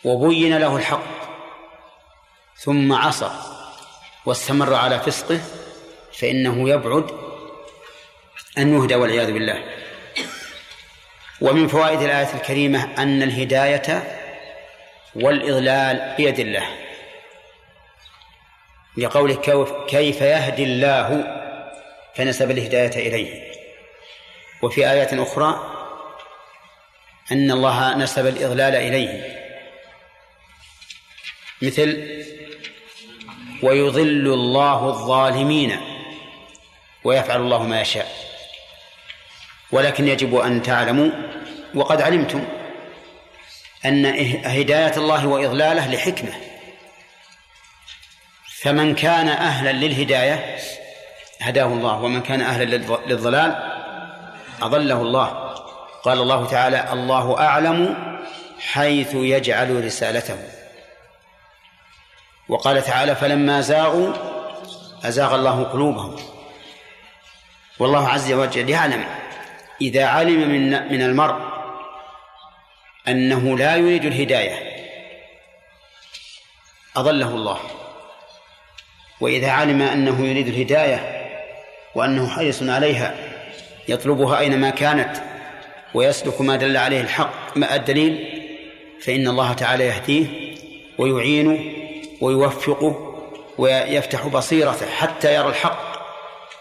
وبين 0.04 0.58
له 0.58 0.78
الحق 0.78 1.24
ثم 2.58 2.94
عصى 2.94 3.32
واستمر 4.26 4.74
على 4.74 5.00
فسقه 5.00 5.42
فإنه 6.20 6.70
يبعد 6.70 7.23
أن 8.58 8.78
يهدى 8.78 8.96
والعياذ 8.96 9.32
بالله. 9.32 9.64
ومن 11.42 11.68
فوائد 11.68 12.02
الآية 12.02 12.34
الكريمة 12.34 12.94
أن 12.98 13.24
الهداية 13.24 14.20
والإضلال 15.16 16.16
بيد 16.18 16.40
الله 16.40 16.68
لقوله 18.98 19.36
كيف 19.88 20.22
يهدي 20.22 20.64
الله 20.64 21.40
فنسب 22.16 22.52
الهداية 22.52 23.08
إليه. 23.08 23.52
وفي 24.62 24.92
آيات 24.92 25.14
أخرى 25.14 25.70
أن 27.32 27.52
الله 27.52 27.98
نسب 27.98 28.28
الإضلال 28.28 28.76
إليه. 28.76 29.44
مثل 31.62 32.24
ويضل 33.64 34.34
الله 34.34 34.88
الظالمين 34.90 35.80
ويفعل 37.04 37.42
الله 37.42 37.64
ما 37.64 37.82
يشاء. 37.82 38.33
ولكن 39.74 40.08
يجب 40.08 40.36
أن 40.36 40.62
تعلموا 40.62 41.10
وقد 41.76 42.02
علمتم 42.02 42.44
أن 43.86 44.06
هداية 44.46 44.98
الله 44.98 45.28
وإضلاله 45.28 45.88
لحكمة. 45.92 46.32
فمن 48.62 48.96
كان 48.96 49.30
أهلا 49.30 49.72
للهداية 49.72 50.58
هداه 51.42 51.66
الله 51.66 52.02
ومن 52.02 52.22
كان 52.22 52.42
أهلا 52.42 52.64
للضلال 53.08 53.74
أضله 54.62 55.02
الله. 55.02 55.28
قال 56.04 56.20
الله 56.20 56.46
تعالى 56.46 56.94
الله 56.94 57.40
أعلم 57.40 57.96
حيث 58.60 59.14
يجعل 59.14 59.86
رسالته. 59.86 60.38
وقال 62.50 62.84
تعالى 62.84 63.16
فلما 63.16 63.62
زاغوا 63.62 64.14
أزاغ 65.04 65.36
الله 65.36 65.64
قلوبهم. 65.64 66.16
والله 67.80 68.10
عز 68.10 68.32
وجل 68.32 68.70
يعلم 68.70 69.23
إذا 69.84 70.06
علم 70.06 70.50
من 70.50 70.92
من 70.92 71.02
المرء 71.02 71.36
أنه 73.08 73.58
لا 73.58 73.76
يريد 73.76 74.06
الهداية 74.06 74.74
أضله 76.96 77.30
الله. 77.30 77.60
وإذا 79.22 79.52
علم 79.52 79.82
أنه 79.82 80.28
يريد 80.28 80.48
الهداية 80.48 81.30
وأنه 81.96 82.30
حريص 82.30 82.64
عليها 82.64 83.16
يطلبها 83.88 84.40
أينما 84.40 84.70
كانت 84.70 85.24
ويسلك 85.94 86.42
ما 86.42 86.56
دل 86.56 86.78
عليه 86.78 87.02
الحق 87.02 87.58
ما 87.58 87.76
الدليل 87.76 88.44
فإن 89.02 89.28
الله 89.28 89.54
تعالى 89.54 89.86
يهديه 89.86 90.26
ويعينه 90.98 91.60
ويوفقه 92.22 93.16
ويفتح 93.58 94.28
بصيرته 94.28 94.86
حتى 94.86 95.36
يرى 95.36 95.48
الحق 95.48 95.94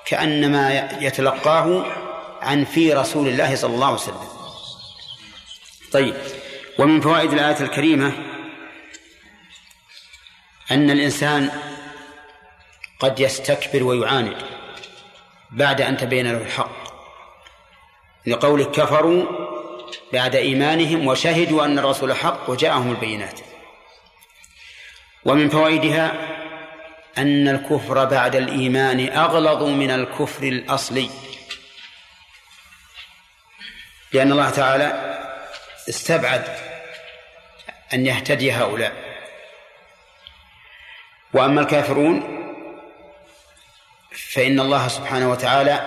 كأنما 0.07 0.89
يتلقاه 1.01 1.85
عن 2.43 2.65
في 2.65 2.93
رسول 2.93 3.29
الله 3.29 3.57
صلى 3.57 3.75
الله 3.75 3.87
عليه 3.87 3.97
وسلم. 3.97 4.29
طيب 5.93 6.15
ومن 6.79 7.01
فوائد 7.01 7.33
الآية 7.33 7.61
الكريمة 7.61 8.13
أن 10.71 10.91
الإنسان 10.91 11.51
قد 13.01 13.21
يستكبر 13.21 13.83
ويعاند 13.83 14.37
بعد 15.51 15.81
أن 15.81 15.97
تبين 15.97 16.33
له 16.33 16.43
الحق 16.43 16.83
لقول 18.27 18.65
كفروا 18.65 19.25
بعد 20.13 20.35
إيمانهم 20.37 21.07
وشهدوا 21.07 21.65
أن 21.65 21.79
الرسول 21.79 22.17
حق 22.17 22.51
وجاءهم 22.51 22.91
البينات. 22.91 23.41
ومن 25.25 25.49
فوائدها 25.49 26.13
أن 27.19 27.49
الكفر 27.49 28.05
بعد 28.05 28.37
الإيمان 28.37 29.09
أغلظ 29.09 29.63
من 29.63 29.91
الكفر 29.91 30.43
الأصلي. 30.43 31.11
لأن 34.13 34.33
الله 34.33 34.51
تعالى 34.51 35.19
استبعد 35.89 36.45
أن 37.95 38.07
يهتدي 38.07 38.53
هؤلاء. 38.53 38.93
وأما 41.35 41.61
الكافرون 41.61 42.39
فإن 44.33 44.61
الله 44.61 44.89
سبحانه 44.89 45.31
وتعالى 45.31 45.87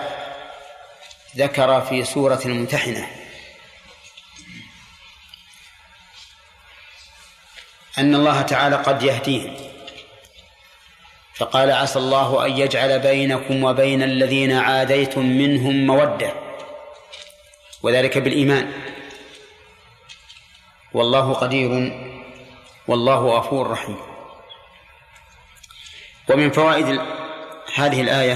ذكر 1.36 1.80
في 1.80 2.04
سورة 2.04 2.40
الممتحنة 2.44 3.08
أن 7.98 8.14
الله 8.14 8.42
تعالى 8.42 8.76
قد 8.76 9.02
يهديهم 9.02 9.56
فقال 11.34 11.70
عسى 11.70 11.98
الله 11.98 12.46
أن 12.46 12.58
يجعل 12.58 12.98
بينكم 12.98 13.64
وبين 13.64 14.02
الذين 14.02 14.52
عاديتم 14.52 15.26
منهم 15.26 15.86
مودة. 15.86 16.45
وذلك 17.86 18.18
بالإيمان. 18.18 18.72
والله 20.92 21.34
قدير 21.34 21.70
والله 22.88 23.38
غفور 23.38 23.70
رحيم. 23.70 23.96
ومن 26.28 26.50
فوائد 26.50 27.00
هذه 27.74 28.00
الآية 28.00 28.34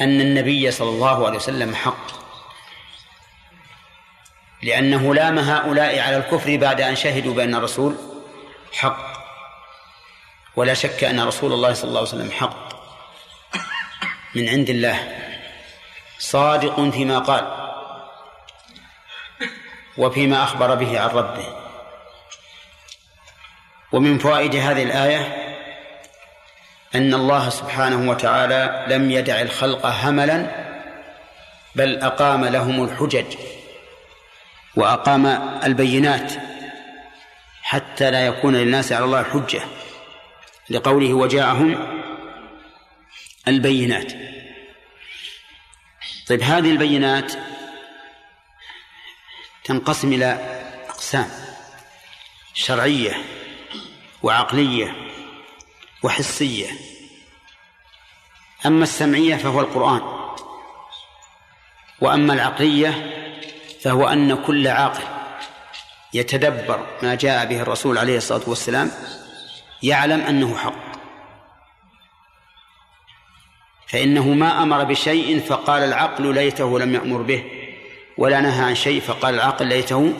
أن 0.00 0.20
النبي 0.20 0.70
صلى 0.70 0.88
الله 0.88 1.26
عليه 1.26 1.36
وسلم 1.36 1.74
حق. 1.74 2.06
لأنه 4.62 5.14
لام 5.14 5.38
هؤلاء 5.38 5.98
على 6.00 6.16
الكفر 6.16 6.56
بعد 6.56 6.80
أن 6.80 6.96
شهدوا 6.96 7.34
بأن 7.34 7.54
الرسول 7.54 7.96
حق. 8.72 9.12
ولا 10.56 10.74
شك 10.74 11.04
أن 11.04 11.20
رسول 11.20 11.52
الله 11.52 11.72
صلى 11.72 11.88
الله 11.88 12.00
عليه 12.00 12.08
وسلم 12.08 12.30
حق 12.30 12.68
من 14.34 14.48
عند 14.48 14.70
الله. 14.70 15.23
صادق 16.24 16.90
فيما 16.90 17.18
قال 17.18 17.46
وفيما 19.98 20.42
أخبر 20.44 20.74
به 20.74 21.00
عن 21.00 21.08
ربه. 21.08 21.46
ومن 23.92 24.18
فوائد 24.18 24.54
هذه 24.54 24.82
الآية 24.82 25.44
أن 26.94 27.14
الله 27.14 27.48
سبحانه 27.48 28.10
وتعالى 28.10 28.86
لم 28.88 29.10
يدع 29.10 29.40
الخلق 29.40 29.86
هملا 29.86 30.50
بل 31.74 32.02
أقام 32.02 32.44
لهم 32.44 32.84
الحجج 32.84 33.36
وأقام 34.76 35.26
البينات 35.64 36.32
حتى 37.62 38.10
لا 38.10 38.26
يكون 38.26 38.56
للناس 38.56 38.92
على 38.92 39.04
الله 39.04 39.22
حجة. 39.22 39.60
لقوله 40.70 41.14
وجاءهم 41.14 42.00
البينات. 43.48 44.33
طيب 46.28 46.42
هذه 46.42 46.70
البينات 46.70 47.32
تنقسم 49.64 50.12
إلى 50.12 50.38
أقسام 50.88 51.30
شرعية 52.54 53.24
وعقلية 54.22 54.96
وحسية. 56.02 56.70
أما 58.66 58.82
السمعية 58.82 59.36
فهو 59.36 59.60
القرآن 59.60 60.00
وأما 62.00 62.34
العقلية 62.34 63.10
فهو 63.82 64.08
أن 64.08 64.42
كل 64.42 64.68
عاقل 64.68 65.04
يتدبر 66.14 66.86
ما 67.02 67.14
جاء 67.14 67.46
به 67.46 67.60
الرسول 67.62 67.98
عليه 67.98 68.16
الصلاة 68.16 68.42
والسلام 68.46 68.90
يعلم 69.82 70.20
أنه 70.20 70.56
حق. 70.56 70.93
فإنه 73.94 74.28
ما 74.28 74.62
أمر 74.62 74.84
بشيء 74.84 75.40
فقال 75.40 75.82
العقل 75.82 76.34
ليته 76.34 76.78
لم 76.78 76.94
يأمر 76.94 77.22
به 77.22 77.44
ولا 78.18 78.40
نهى 78.40 78.64
عن 78.64 78.74
شيء 78.74 79.00
فقال 79.00 79.34
العقل 79.34 79.66
ليته 79.66 80.12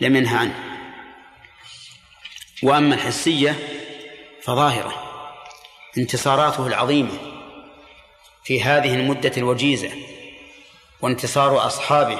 لم 0.00 0.16
ينهى 0.16 0.38
عنه. 0.38 0.54
وأما 2.62 2.94
الحسية 2.94 3.54
فظاهرة 4.42 4.94
انتصاراته 5.98 6.66
العظيمة 6.66 7.10
في 8.44 8.62
هذه 8.62 8.94
المدة 8.94 9.32
الوجيزة 9.36 9.90
وانتصار 11.02 11.66
أصحابه 11.66 12.18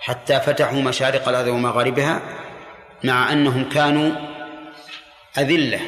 حتى 0.00 0.40
فتحوا 0.40 0.82
مشارق 0.82 1.28
الأرض 1.28 1.48
ومغاربها 1.48 2.22
مع 3.04 3.32
أنهم 3.32 3.68
كانوا 3.68 4.12
أذلة 5.38 5.80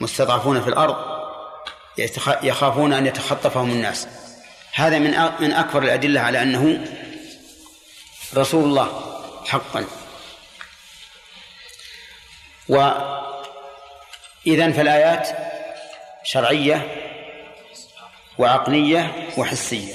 مستضعفون 0.00 0.60
في 0.60 0.68
الأرض. 0.68 1.17
يخافون 2.42 2.92
أن 2.92 3.06
يتخطفهم 3.06 3.70
الناس. 3.70 4.08
هذا 4.74 4.98
من 4.98 5.10
من 5.40 5.52
أكبر 5.52 5.82
الأدلة 5.82 6.20
على 6.20 6.42
أنه 6.42 6.84
رسول 8.34 8.64
الله 8.64 9.16
حقا. 9.46 9.84
وإذا 12.68 14.72
فالآيات 14.72 15.28
شرعية 16.24 16.86
وعقلية 18.38 19.28
وحسية. 19.36 19.94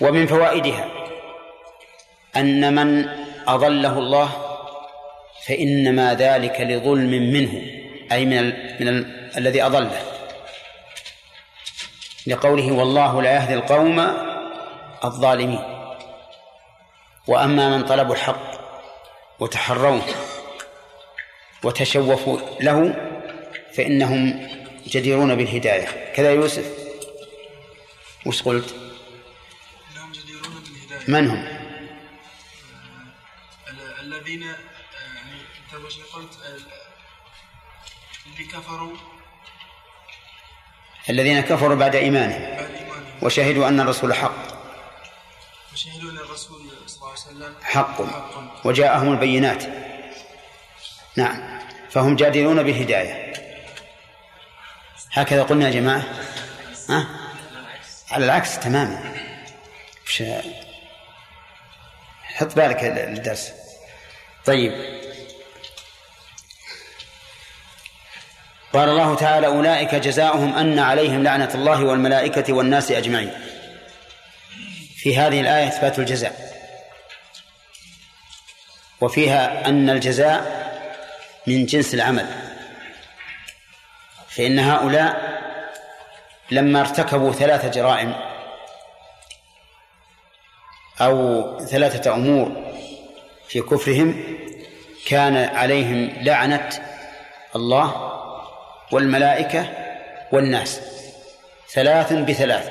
ومن 0.00 0.26
فوائدها 0.26 0.88
أن 2.36 2.74
من 2.74 3.08
أضله 3.46 3.98
الله 3.98 4.58
فإنما 5.46 6.14
ذلك 6.14 6.60
لظلم 6.60 7.10
منه 7.10 7.62
أي 8.12 8.24
من 8.24 8.44
من 8.80 8.88
ال 8.88 9.28
الذي 9.36 9.62
أضله. 9.62 10.17
لقوله 12.28 12.72
والله 12.72 13.22
لا 13.22 13.34
يهدي 13.34 13.54
القوم 13.54 13.98
الظالمين. 15.04 15.64
وأما 17.26 17.76
من 17.76 17.84
طلبوا 17.84 18.14
الحق 18.14 18.58
وتحروه 19.40 20.02
وتشوفوا 21.64 22.38
له 22.60 22.94
فإنهم 23.76 24.48
جديرون 24.86 25.34
بالهداية. 25.34 26.12
كذا 26.14 26.30
يوسف. 26.32 26.66
وش 28.26 28.42
قلت؟ 28.42 28.74
من 31.08 31.28
هم؟ 31.30 31.38
ال- 33.68 34.00
الذين 34.00 34.42
آه، 34.42 34.56
يعني 35.16 35.40
أنت 35.74 35.84
وش 35.84 35.98
قلت؟ 36.14 36.32
ال- 36.46 36.62
اللي 38.26 38.44
كفروا 38.44 38.96
الذين 41.10 41.40
كفروا 41.40 41.76
بعد 41.76 41.96
إيمانهم 41.96 42.68
وشهدوا 43.22 43.68
أن 43.68 43.80
الرسول 43.80 44.14
حق. 44.14 44.58
وشهدوا 45.72 46.10
أن 46.10 46.16
الرسول 46.16 46.60
صلى 46.86 46.96
الله 46.96 47.08
عليه 47.08 47.20
وسلم 47.20 47.54
حق. 47.62 48.00
وجاءهم 48.64 49.12
البينات. 49.12 49.64
نعم. 51.16 51.60
فهم 51.90 52.16
جادلون 52.16 52.62
بالهداية. 52.62 53.32
هكذا 55.12 55.42
قلنا 55.42 55.66
يا 55.68 55.72
جماعة. 55.72 56.04
ها؟ 56.88 57.06
على 58.10 58.24
العكس 58.24 58.58
تماما. 58.58 59.14
حط 62.22 62.56
بالك 62.56 62.84
الدرس 62.84 63.52
طيب. 64.44 64.72
قال 68.72 68.88
الله 68.88 69.14
تعالى 69.14 69.46
أولئك 69.46 69.94
جزاؤهم 69.94 70.54
أن 70.54 70.78
عليهم 70.78 71.22
لعنة 71.22 71.50
الله 71.54 71.84
والملائكة 71.84 72.52
والناس 72.52 72.90
أجمعين. 72.92 73.32
في 74.96 75.16
هذه 75.16 75.40
الآية 75.40 75.68
إثبات 75.68 75.98
الجزاء. 75.98 76.48
وفيها 79.00 79.68
أن 79.68 79.90
الجزاء 79.90 80.68
من 81.46 81.66
جنس 81.66 81.94
العمل. 81.94 82.26
فإن 84.28 84.58
هؤلاء 84.58 85.38
لما 86.50 86.80
ارتكبوا 86.80 87.32
ثلاث 87.32 87.66
جرائم 87.66 88.14
أو 91.00 91.58
ثلاثة 91.66 92.14
أمور 92.14 92.72
في 93.48 93.60
كفرهم 93.60 94.38
كان 95.06 95.36
عليهم 95.36 96.12
لعنة 96.22 96.68
الله 97.56 98.17
والملائكة 98.92 99.68
والناس 100.32 100.80
ثلاث 101.72 102.12
بثلاث. 102.12 102.70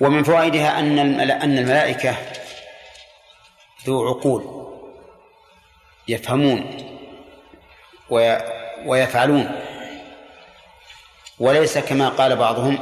ومن 0.00 0.22
فوائدها 0.22 0.78
أن 0.78 0.98
أن 1.30 1.58
الملائكة 1.58 2.16
ذو 3.86 4.08
عقول 4.08 4.68
يفهمون 6.08 6.76
ويفعلون. 8.86 9.60
وليس 11.38 11.78
كما 11.78 12.08
قال 12.08 12.36
بعضهم 12.36 12.78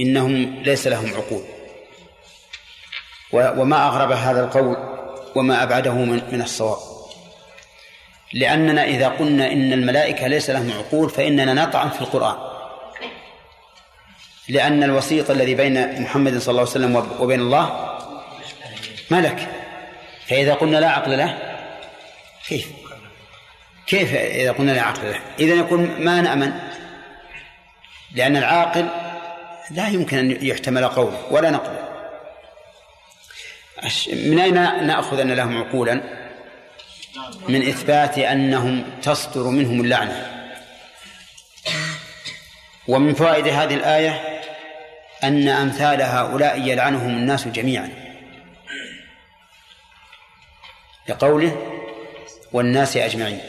إنهم 0.00 0.62
ليس 0.62 0.86
لهم 0.86 1.14
عقول. 1.14 1.44
وما 3.32 3.86
أغرب 3.88 4.12
هذا 4.12 4.44
القول 4.44 4.76
وما 5.36 5.62
أبعده 5.62 5.92
من 5.92 6.42
الصواب. 6.42 6.87
لأننا 8.32 8.84
إذا 8.84 9.08
قلنا 9.08 9.52
إن 9.52 9.72
الملائكة 9.72 10.26
ليس 10.26 10.50
لهم 10.50 10.72
عقول 10.72 11.10
فإننا 11.10 11.54
نطعن 11.54 11.90
في 11.90 12.00
القرآن. 12.00 12.36
لأن 14.48 14.82
الوسيط 14.82 15.30
الذي 15.30 15.54
بين 15.54 16.02
محمد 16.02 16.38
صلى 16.38 16.50
الله 16.50 16.60
عليه 16.60 16.70
وسلم 16.70 16.96
وبين 17.20 17.40
الله 17.40 17.96
ملك. 19.10 19.48
فإذا 20.26 20.54
قلنا 20.54 20.76
لا 20.76 20.90
عقل 20.90 21.18
له 21.18 21.58
كيف؟ 22.48 22.68
كيف 23.86 24.14
إذا 24.14 24.52
قلنا 24.52 24.72
لا 24.72 24.82
عقل 24.82 25.10
له؟ 25.10 25.20
إذا 25.38 25.54
يكون 25.54 25.80
ما 26.00 26.20
نأمن. 26.20 26.52
لأن 28.14 28.36
العاقل 28.36 28.88
لا 29.70 29.88
يمكن 29.88 30.18
أن 30.18 30.46
يحتمل 30.46 30.88
قوله 30.88 31.22
ولا 31.30 31.50
نقله 31.50 31.88
من 34.12 34.38
أين 34.38 34.86
نأخذ 34.86 35.20
أن 35.20 35.32
لهم 35.32 35.58
عقولا؟ 35.58 36.27
من 37.48 37.68
إثبات 37.68 38.18
أنهم 38.18 38.84
تصدر 39.02 39.42
منهم 39.42 39.80
اللعنة. 39.80 40.44
ومن 42.88 43.14
فوائد 43.14 43.48
هذه 43.48 43.74
الآية 43.74 44.40
أن 45.24 45.48
أمثال 45.48 46.02
هؤلاء 46.02 46.60
يلعنهم 46.60 47.10
الناس 47.10 47.48
جميعا. 47.48 47.90
لقوله 51.08 51.82
والناس 52.52 52.96
أجمعين. 52.96 53.40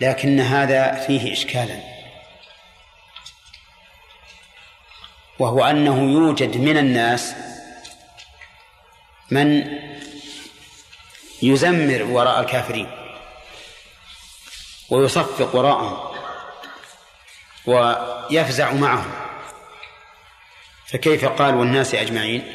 لكن 0.00 0.40
هذا 0.40 0.94
فيه 0.94 1.32
إشكالا. 1.32 1.80
وهو 5.38 5.64
أنه 5.64 6.12
يوجد 6.12 6.56
من 6.56 6.76
الناس 6.76 7.34
من 9.30 9.78
يزمر 11.42 12.02
وراء 12.02 12.40
الكافرين 12.40 12.90
ويصفق 14.90 15.56
وراءهم 15.56 16.10
ويفزع 17.66 18.72
معهم. 18.72 19.12
فكيف 20.86 21.24
قال 21.24 21.54
والناس 21.54 21.94
أجمعين؟ 21.94 22.52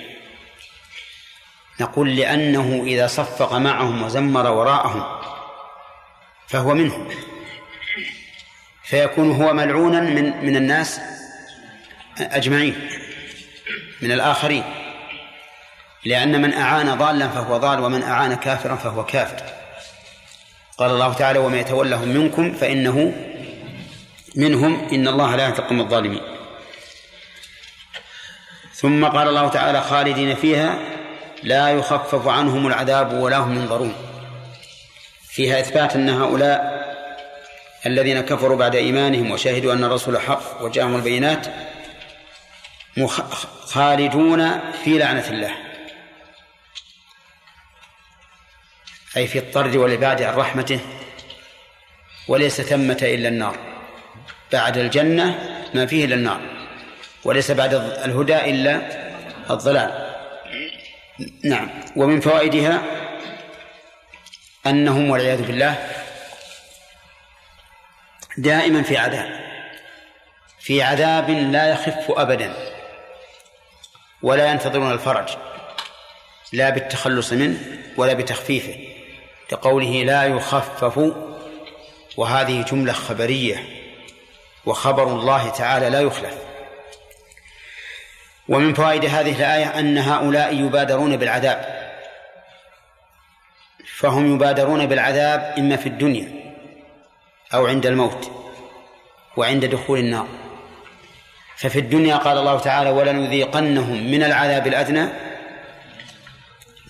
نقول 1.80 2.16
لأنه 2.16 2.84
إذا 2.84 3.08
صفق 3.08 3.54
معهم 3.54 4.04
وزمر 4.04 4.52
وراءهم 4.52 5.22
فهو 6.48 6.74
منهم 6.74 7.08
فيكون 8.84 9.32
هو 9.32 9.54
ملعونا 9.54 10.00
من 10.00 10.46
من 10.46 10.56
الناس 10.56 11.00
أجمعين 12.18 12.90
من 14.02 14.12
الآخرين. 14.12 14.85
لأن 16.06 16.42
من 16.42 16.54
أعان 16.54 16.98
ضالا 16.98 17.28
فهو 17.28 17.58
ضال 17.58 17.80
ومن 17.80 18.04
أعان 18.04 18.36
كافرا 18.36 18.76
فهو 18.76 19.06
كافر. 19.06 19.44
قال 20.78 20.92
الله 20.92 21.14
تعالى 21.14 21.40
ومن 21.40 21.58
يتولهم 21.58 22.08
منكم 22.08 22.54
فإنه 22.54 23.14
منهم 24.36 24.88
إن 24.92 25.08
الله 25.08 25.36
لا 25.36 25.44
يهدي 25.44 25.82
الظالمين. 25.82 26.22
ثم 28.74 29.06
قال 29.06 29.28
الله 29.28 29.50
تعالى 29.50 29.82
خالدين 29.82 30.36
فيها 30.36 30.80
لا 31.44 31.70
يخفف 31.70 32.28
عنهم 32.28 32.68
العذاب 32.68 33.14
ولا 33.14 33.38
هم 33.38 33.56
ينظرون 33.56 33.96
فيها 35.30 35.60
إثبات 35.60 35.96
أن 35.96 36.10
هؤلاء 36.10 36.86
الذين 37.86 38.22
كفروا 38.22 38.58
بعد 38.58 38.76
إيمانهم 38.76 39.32
وشهدوا 39.32 39.74
أن 39.74 39.84
الرسول 39.84 40.22
حق 40.22 40.62
وجاءهم 40.62 40.96
البينات 40.96 41.48
خالدون 43.66 44.60
في 44.84 44.98
لعنة 44.98 45.28
الله. 45.30 45.65
أي 49.18 49.28
في 49.28 49.40
الطرد 49.40 49.76
والإبعاد 49.76 50.22
عن 50.22 50.34
رحمته 50.34 50.80
وليس 52.28 52.62
ثمة 52.62 52.98
إلا 53.02 53.30
النار. 53.30 53.58
بعد 54.54 54.78
الجنة 54.78 55.60
ما 55.74 55.86
فيه 55.86 56.06
إلا 56.06 56.16
النار 56.16 56.42
وليس 57.24 57.52
بعد 57.52 57.74
الهدى 57.74 58.36
إلا 58.36 58.82
الضلال. 59.50 60.16
نعم. 61.44 61.70
ومن 61.96 62.20
فوائدها 62.20 62.82
أنهم 64.68 65.10
والعياذ 65.10 65.42
بالله 65.42 65.76
دائما 68.38 68.84
في 68.84 68.98
عذاب 68.98 69.46
في 70.60 70.82
عذاب 70.82 71.30
لا 71.30 71.70
يخف 71.70 72.12
أبدا 72.12 72.54
ولا 74.22 74.52
ينتظرون 74.52 74.92
الفرج 74.92 75.30
لا 76.54 76.70
بالتخلص 76.70 77.34
منه 77.34 77.58
ولا 77.98 78.14
بتخفيفه. 78.14 78.85
لقوله 79.52 80.04
لا 80.04 80.24
يخفف 80.24 81.14
وهذه 82.18 82.62
جملة 82.62 82.94
خبرية 82.94 83.66
وخبر 84.66 85.04
الله 85.04 85.50
تعالى 85.50 85.90
لا 85.90 86.02
يخلف. 86.02 86.34
ومن 88.50 88.74
فوائد 88.74 89.06
هذه 89.06 89.36
الآية 89.36 89.80
أن 89.80 89.98
هؤلاء 89.98 90.56
يبادرون 90.56 91.18
بالعذاب. 91.18 91.86
فهم 93.98 94.36
يبادرون 94.36 94.86
بالعذاب 94.86 95.54
إما 95.58 95.76
في 95.76 95.90
الدنيا 95.90 96.54
أو 97.54 97.68
عند 97.68 97.86
الموت 97.86 98.32
وعند 99.38 99.66
دخول 99.66 100.00
النار. 100.00 100.28
ففي 101.56 101.80
الدنيا 101.80 102.16
قال 102.18 102.38
الله 102.38 102.60
تعالى 102.60 102.90
ولنذيقنهم 102.90 104.12
من 104.12 104.24
العذاب 104.24 104.68
الأدنى 104.68 105.10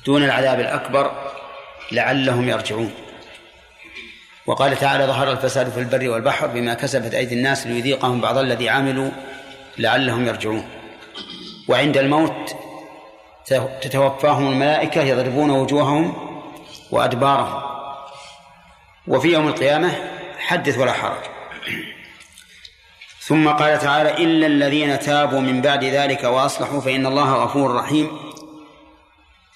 دون 0.05 0.23
العذاب 0.23 0.59
الأكبر 0.59 1.34
لعلهم 1.91 2.49
يرجعون. 2.49 2.93
وقال 4.45 4.77
تعالى 4.77 5.05
ظهر 5.05 5.31
الفساد 5.31 5.69
في 5.69 5.79
البر 5.79 6.09
والبحر 6.09 6.47
بما 6.47 6.73
كسبت 6.73 7.13
أيدي 7.13 7.35
الناس 7.35 7.67
ليذيقهم 7.67 8.21
بعض 8.21 8.37
الذي 8.37 8.69
عملوا 8.69 9.11
لعلهم 9.77 10.27
يرجعون. 10.27 10.69
وعند 11.67 11.97
الموت 11.97 12.55
تتوفاهم 13.81 14.51
الملائكة 14.51 15.01
يضربون 15.01 15.49
وجوههم 15.49 16.13
وأدبارهم. 16.91 17.63
وفي 19.07 19.27
يوم 19.27 19.47
القيامة 19.47 19.91
حدث 20.39 20.77
ولا 20.77 20.93
حرج. 20.93 21.23
ثم 23.19 23.49
قال 23.49 23.79
تعالى 23.79 24.17
إلا 24.17 24.47
الذين 24.47 24.99
تابوا 24.99 25.39
من 25.39 25.61
بعد 25.61 25.83
ذلك 25.83 26.23
وأصلحوا 26.23 26.81
فإن 26.81 27.05
الله 27.05 27.33
غفور 27.33 27.75
رحيم. 27.75 28.17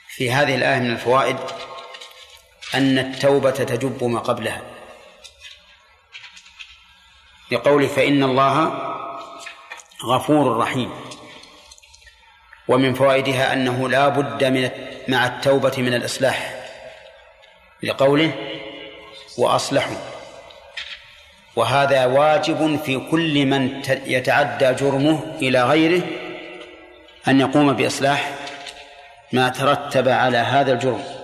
في 0.08 0.32
هذه 0.32 0.56
الآية 0.56 0.80
من 0.80 0.92
الفوائد 0.92 1.38
أن 2.76 3.00
التوبة 3.00 3.52
تجب 3.52 4.04
ما 4.04 4.20
قبلها. 4.20 4.62
لقول 7.52 7.88
فإن 7.88 8.24
الله 8.24 8.74
غفور 10.06 10.58
رحيم. 10.58 10.92
ومن 12.68 12.94
فوائدها 12.94 13.54
أنه 13.54 13.90
لا 13.90 14.08
بد 14.08 14.44
من 14.44 14.70
مع 15.08 15.26
التوبة 15.26 15.74
من 15.78 15.94
الإصلاح. 15.94 16.56
لقوله 17.84 18.32
وأصلحوا. 19.38 19.98
وهذا 21.56 22.06
واجب 22.06 22.80
في 22.86 22.98
كل 23.12 23.46
من 23.46 23.82
يتعدى 23.88 24.74
جرمه 24.74 25.38
إلى 25.42 25.64
غيره 25.64 26.02
أن 27.28 27.40
يقوم 27.40 27.74
بإصلاح 27.74 28.32
ما 29.34 29.50
ترتب 29.50 30.10
على 30.10 30.38
هذا 30.38 30.74
الجرم. 30.74 31.19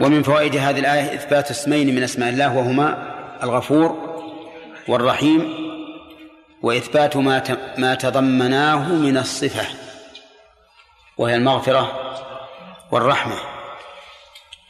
ومن 0.00 0.22
فوائد 0.22 0.56
هذه 0.56 0.78
الآية 0.78 1.14
إثبات 1.14 1.50
اسمين 1.50 1.94
من 1.94 2.02
أسماء 2.02 2.28
الله 2.28 2.56
وهما 2.56 3.14
الغفور 3.42 4.14
والرحيم 4.88 5.64
وإثبات 6.62 7.16
ما 7.16 7.58
ما 7.78 7.94
تضمناه 7.94 8.88
من 8.88 9.16
الصفة 9.16 9.66
وهي 11.18 11.34
المغفرة 11.34 12.14
والرحمة. 12.90 13.36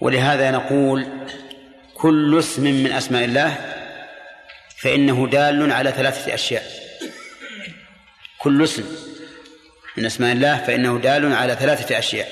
ولهذا 0.01 0.51
نقول 0.51 1.07
كل 1.95 2.39
اسم 2.39 2.62
من 2.62 2.93
أسماء 2.93 3.25
الله 3.25 3.57
فإنه 4.77 5.29
دال 5.29 5.72
على 5.72 5.91
ثلاثة 5.93 6.35
أشياء. 6.35 6.64
كل 8.39 8.64
اسم 8.64 8.85
من 9.97 10.07
أسماء 10.07 10.33
الله 10.33 10.57
فإنه 10.57 10.99
دال 10.99 11.35
على 11.35 11.55
ثلاثة 11.55 11.99
أشياء. 11.99 12.29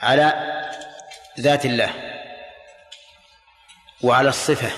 على 0.00 0.53
ذات 1.40 1.64
الله 1.64 1.90
وعلى 4.02 4.28
الصفة. 4.28 4.70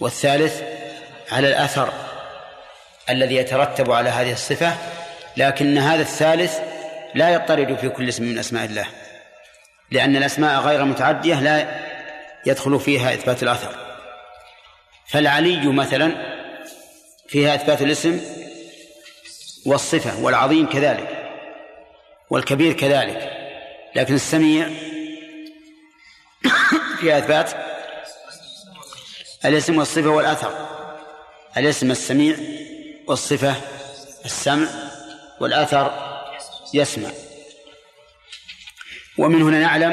والثالث 0.00 0.62
على 1.32 1.48
الأثر 1.48 1.92
الذي 3.10 3.36
يترتب 3.36 3.92
على 3.92 4.10
هذه 4.10 4.32
الصفة 4.32 4.76
لكن 5.36 5.78
هذا 5.78 6.02
الثالث 6.02 6.58
لا 7.14 7.30
يضطرد 7.30 7.76
في 7.76 7.88
كل 7.88 8.08
اسم 8.08 8.24
من 8.24 8.38
أسماء 8.38 8.64
الله 8.64 8.86
لأن 9.90 10.16
الأسماء 10.16 10.60
غير 10.60 10.84
متعدية 10.84 11.40
لا 11.40 11.80
يدخل 12.46 12.80
فيها 12.80 13.14
إثبات 13.14 13.42
الأثر. 13.42 13.74
فالعلي 15.06 15.72
مثلا 15.72 16.12
فيها 17.28 17.54
إثبات 17.54 17.82
الاسم 17.82 18.20
والصفة 19.66 20.20
والعظيم 20.20 20.68
كذلك 20.68 21.08
والكبير 22.30 22.72
كذلك. 22.72 23.39
لكن 23.96 24.14
السميع 24.14 24.68
فيها 27.00 27.18
إثبات 27.18 27.52
الاسم 29.44 29.78
والصفة 29.78 30.08
والأثر. 30.08 30.68
الاسم 31.56 31.90
السميع 31.90 32.36
والصفة 33.06 33.56
السمع 34.24 34.68
والأثر 35.40 36.10
يسمع. 36.74 37.10
ومن 39.18 39.42
هنا 39.42 39.60
نعلم 39.60 39.92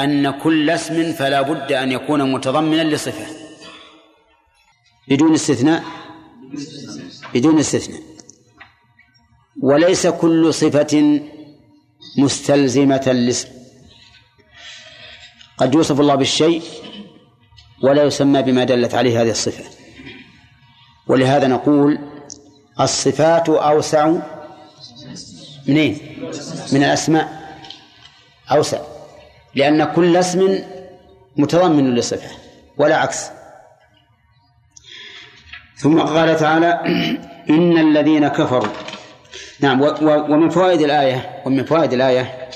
أن 0.00 0.30
كل 0.30 0.70
اسم 0.70 1.12
فلا 1.12 1.42
بد 1.42 1.72
أن 1.72 1.92
يكون 1.92 2.32
متضمنا 2.32 2.82
لصفة. 2.82 3.26
بدون 5.08 5.34
استثناء. 5.34 5.84
بدون 7.34 7.58
استثناء. 7.58 8.00
وليس 9.62 10.06
كل 10.06 10.54
صفة 10.54 11.20
مستلزمة 12.18 13.02
للاسم. 13.06 13.48
قد 15.58 15.74
يوصف 15.74 16.00
الله 16.00 16.14
بالشيء 16.14 16.62
ولا 17.82 18.02
يسمى 18.02 18.42
بما 18.42 18.64
دلت 18.64 18.94
عليه 18.94 19.22
هذه 19.22 19.30
الصفة. 19.30 19.64
ولهذا 21.06 21.46
نقول 21.46 21.98
الصفات 22.80 23.48
أوسع 23.48 24.12
منين؟ 25.66 25.98
من 26.72 26.84
الأسماء. 26.84 27.56
أوسع. 28.50 28.80
لأن 29.54 29.84
كل 29.84 30.16
اسم 30.16 30.58
متضمن 31.36 31.94
لصفة 31.94 32.30
ولا 32.76 32.96
عكس. 32.96 33.26
ثم 35.76 36.00
قال 36.00 36.36
تعالى 36.36 36.72
إن 37.50 37.78
الذين 37.78 38.28
كفروا 38.28 38.72
نعم 39.60 39.80
ومن 40.02 40.48
فوائد 40.50 40.80
الآية 40.80 41.42
ومن 41.46 41.64
فوائد 41.64 41.92
الآية 41.92 42.48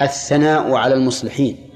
الثناء 0.00 0.74
على 0.74 0.94
المصلحين. 0.94 1.70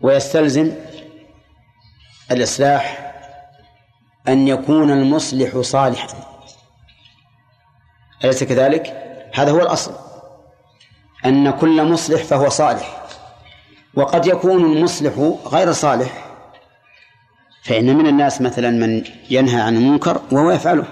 ويستلزم 0.00 0.72
الإصلاح 2.30 3.14
أن 4.28 4.48
يكون 4.48 4.90
المصلح 4.90 5.60
صالحا. 5.60 6.08
أليس 8.24 8.44
كذلك؟ 8.44 8.86
هذا 9.34 9.50
هو 9.50 9.60
الأصل. 9.60 9.94
أن 11.26 11.50
كل 11.50 11.84
مصلح 11.84 12.22
فهو 12.22 12.48
صالح. 12.48 13.06
وقد 13.94 14.26
يكون 14.26 14.64
المصلح 14.64 15.12
غير 15.46 15.72
صالح 15.72 16.27
فإن 17.68 17.96
من 17.96 18.06
الناس 18.06 18.40
مثلا 18.40 18.70
من 18.70 19.02
ينهى 19.30 19.60
عن 19.60 19.76
المنكر 19.76 20.20
وهو 20.32 20.50
يفعله 20.50 20.84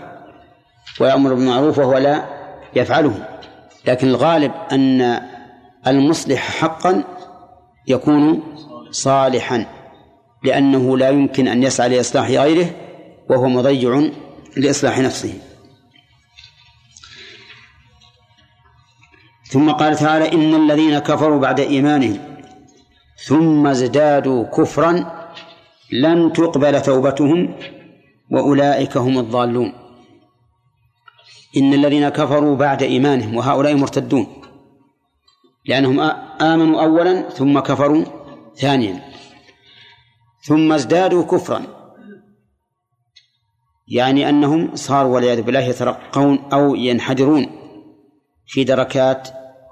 ويأمر 1.00 1.34
بالمعروف 1.34 1.78
وهو 1.78 1.98
لا 1.98 2.24
يفعله. 2.74 3.28
لكن 3.86 4.08
الغالب 4.08 4.52
أن 4.72 5.20
المصلح 5.86 6.60
حقا 6.60 7.04
يكون 7.86 8.42
صالحا 8.90 9.66
لأنه 10.44 10.98
لا 10.98 11.10
يمكن 11.10 11.48
أن 11.48 11.62
يسعى 11.62 11.88
لإصلاح 11.88 12.30
غيره 12.30 12.70
وهو 13.30 13.48
مضيع 13.48 14.10
لإصلاح 14.56 14.98
نفسه. 14.98 15.34
ثم 19.48 19.70
قال 19.70 19.96
تعالى 19.96 20.32
إن 20.32 20.54
الذين 20.54 20.98
كفروا 20.98 21.40
بعد 21.40 21.60
إيمانهم 21.60 22.18
ثم 23.26 23.66
ازدادوا 23.66 24.44
كفرا 24.44 25.15
لن 25.92 26.32
تقبل 26.32 26.82
توبتهم 26.82 27.54
وأولئك 28.30 28.96
هم 28.96 29.18
الضالون. 29.18 29.72
إن 31.56 31.74
الذين 31.74 32.08
كفروا 32.08 32.56
بعد 32.56 32.82
إيمانهم 32.82 33.36
وهؤلاء 33.36 33.74
مرتدون. 33.74 34.26
لأنهم 35.66 36.00
آمنوا 36.40 36.82
أولا 36.82 37.28
ثم 37.28 37.58
كفروا 37.58 38.04
ثانيا. 38.56 39.04
ثم 40.40 40.72
ازدادوا 40.72 41.22
كفرا. 41.22 41.62
يعني 43.88 44.28
أنهم 44.28 44.76
صاروا 44.76 45.14
والعياذ 45.14 45.42
بالله 45.42 45.60
يترقون 45.60 46.38
أو 46.52 46.74
ينحدرون 46.74 47.46
في 48.46 48.64
دركات 48.64 49.28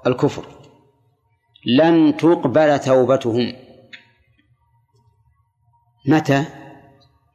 الكفر. 0.07 0.45
لن 1.65 2.17
تقبل 2.17 2.79
توبتهم. 2.79 3.64
متى؟ 6.07 6.45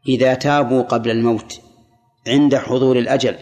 إذا 0.08 0.34
تابوا 0.34 0.82
قبل 0.82 1.10
الموت 1.10 1.60
عند 2.26 2.56
حضور 2.56 2.98
الأجل 2.98 3.36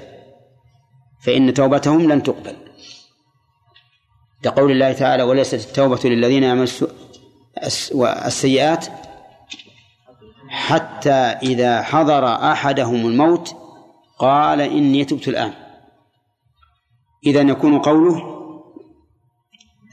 فإن 1.24 1.54
توبتهم 1.54 2.12
لن 2.12 2.22
تقبل. 2.22 2.56
لقول 4.44 4.70
الله 4.70 4.92
تعالى 4.92 5.22
وليست 5.22 5.68
التوبة 5.68 6.00
للذين 6.04 6.42
يعملون 6.42 6.66
السيئات 8.26 8.86
حتى 10.48 11.10
إذا 11.42 11.82
حضر 11.82 12.26
أحدهم 12.26 13.06
الموت 13.06 13.56
قال 14.18 14.60
إني 14.60 15.04
تبت 15.04 15.28
الآن 15.28 15.52
إذا 17.26 17.40
يكون 17.40 17.78
قوله 17.78 18.38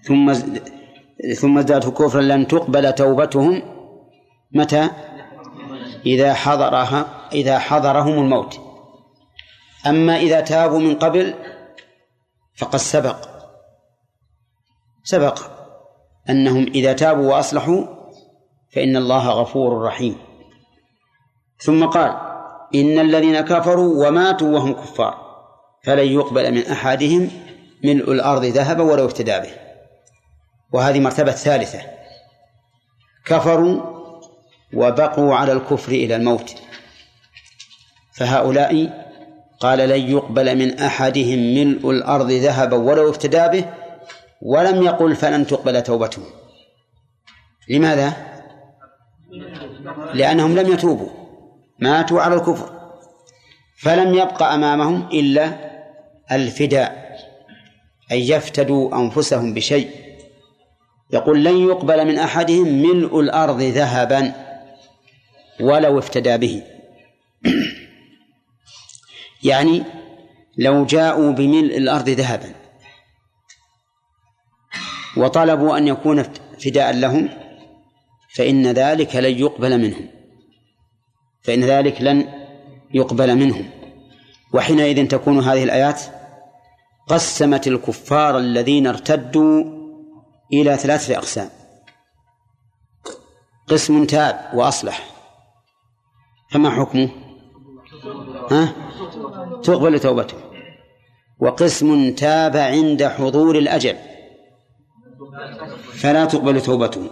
ثم 0.03 0.33
ثم 1.35 1.57
ازدادوا 1.57 1.91
كفرا 1.91 2.21
لن 2.21 2.47
تقبل 2.47 2.93
توبتهم 2.93 3.61
متى؟ 4.51 4.89
إذا 6.05 6.33
حضرها 6.33 7.05
إذا 7.31 7.59
حضرهم 7.59 8.19
الموت. 8.19 8.59
أما 9.87 10.17
إذا 10.17 10.41
تابوا 10.41 10.79
من 10.79 10.95
قبل 10.95 11.33
فقد 12.55 12.75
سبق. 12.75 13.29
سبق 15.03 15.39
أنهم 16.29 16.63
إذا 16.63 16.93
تابوا 16.93 17.33
وأصلحوا 17.33 17.85
فإن 18.75 18.95
الله 18.95 19.29
غفور 19.29 19.81
رحيم. 19.81 20.17
ثم 21.57 21.85
قال 21.85 22.17
إن 22.75 22.99
الذين 22.99 23.41
كفروا 23.41 24.07
وماتوا 24.07 24.55
وهم 24.55 24.73
كفار 24.73 25.25
فلن 25.83 26.07
يقبل 26.07 26.51
من 26.51 26.67
أحدهم 26.67 27.29
ملء 27.83 28.11
الأرض 28.11 28.45
ذهبا 28.45 28.83
ولو 28.83 29.05
افتدى 29.05 29.39
به. 29.39 29.53
وهذه 30.73 30.99
مرتبة 30.99 31.31
ثالثة. 31.31 31.81
كفروا 33.25 33.94
وبقوا 34.75 35.35
على 35.35 35.51
الكفر 35.51 35.91
إلى 35.91 36.15
الموت. 36.15 36.55
فهؤلاء 38.13 39.05
قال 39.59 39.79
لن 39.79 40.11
يقبل 40.11 40.57
من 40.57 40.79
أحدهم 40.79 41.39
ملء 41.39 41.89
الأرض 41.89 42.31
ذهبا 42.31 42.77
ولو 42.77 43.09
افتدى 43.09 43.47
به 43.47 43.65
ولم 44.41 44.83
يقل 44.83 45.15
فلن 45.15 45.47
تقبل 45.47 45.83
توبتهم. 45.83 46.25
لماذا؟ 47.69 48.13
لأنهم 50.13 50.55
لم 50.55 50.73
يتوبوا 50.73 51.09
ماتوا 51.79 52.21
على 52.21 52.35
الكفر 52.35 52.69
فلم 53.77 54.13
يبق 54.13 54.43
أمامهم 54.43 55.07
إلا 55.13 55.51
الفداء 56.31 57.05
أن 58.11 58.17
يفتدوا 58.17 58.95
أنفسهم 58.95 59.53
بشيء. 59.53 59.89
يقول 61.13 61.43
لن 61.43 61.57
يقبل 61.57 62.05
من 62.07 62.17
أحدهم 62.19 62.67
ملء 62.81 63.19
الأرض 63.19 63.61
ذهبا. 63.61 64.44
ولو 65.59 65.99
افتدى 65.99 66.37
به. 66.37 66.63
يعني 69.43 69.83
لو 70.57 70.85
جاءوا 70.85 71.31
بملء 71.31 71.77
الأرض 71.77 72.09
ذهبا 72.09 72.55
وطلبوا 75.17 75.77
أن 75.77 75.87
يكون 75.87 76.23
فداء 76.65 76.93
لهم 76.93 77.29
فإن 78.35 78.67
ذلك 78.67 79.15
لن 79.15 79.39
يقبل 79.39 79.77
منهم. 79.77 80.09
فإن 81.43 81.63
ذلك 81.63 82.01
لن 82.01 82.27
يقبل 82.93 83.35
منهم. 83.35 83.69
وحينئذ 84.53 85.07
تكون 85.07 85.39
هذه 85.39 85.63
الآيات 85.63 86.01
قسمت 87.07 87.67
الكفار 87.67 88.37
الذين 88.37 88.87
ارتدوا 88.87 89.63
إلى 90.53 90.77
ثلاثة 90.77 91.17
أقسام. 91.17 91.49
قسم 93.67 94.05
تاب 94.05 94.51
وأصلح. 94.53 95.14
فما 96.55 96.69
حكمه؟ 96.69 97.09
ها؟ 98.51 98.73
تقبل 99.63 99.99
توبته؟ 99.99 100.37
وقسم 101.39 102.11
تاب 102.11 102.57
عند 102.57 103.03
حضور 103.03 103.57
الأجل. 103.57 103.95
فلا 105.93 106.25
تقبل 106.25 106.61
توبته. 106.61 107.09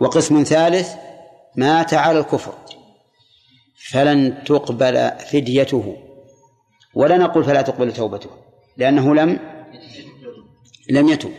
وقسم 0.00 0.42
ثالث 0.42 0.94
مات 1.56 1.94
على 1.94 2.18
الكفر. 2.18 2.54
فلن 3.90 4.44
تقبل 4.44 5.10
فديته. 5.32 5.96
ولا 6.94 7.16
نقول 7.16 7.44
فلا 7.44 7.62
تقبل 7.62 7.92
توبته 7.92 8.30
لأنه 8.76 9.14
لم 9.14 9.38
لم 10.90 11.08
يتب. 11.08 11.32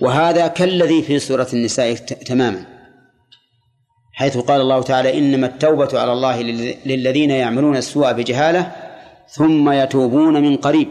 وهذا 0.00 0.46
كالذي 0.46 1.02
في 1.02 1.18
سورة 1.18 1.48
النساء 1.52 1.94
تماما. 1.94 2.77
حيث 4.18 4.38
قال 4.38 4.60
الله 4.60 4.82
تعالى 4.82 5.18
إنما 5.18 5.46
التوبة 5.46 6.00
على 6.00 6.12
الله 6.12 6.42
للذين 6.86 7.30
يعملون 7.30 7.76
السوء 7.76 8.12
بجهالة 8.12 8.72
ثم 9.28 9.70
يتوبون 9.70 10.42
من 10.42 10.56
قريب. 10.56 10.88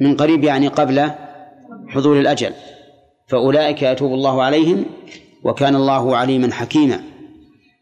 من 0.00 0.16
قريب 0.16 0.44
يعني 0.44 0.68
قبل 0.68 1.10
حضور 1.88 2.20
الأجل. 2.20 2.52
فأولئك 3.28 3.82
يتوب 3.82 4.12
الله 4.12 4.42
عليهم 4.42 4.84
وكان 5.44 5.76
الله 5.76 6.16
عليما 6.16 6.52
حكيما. 6.52 7.00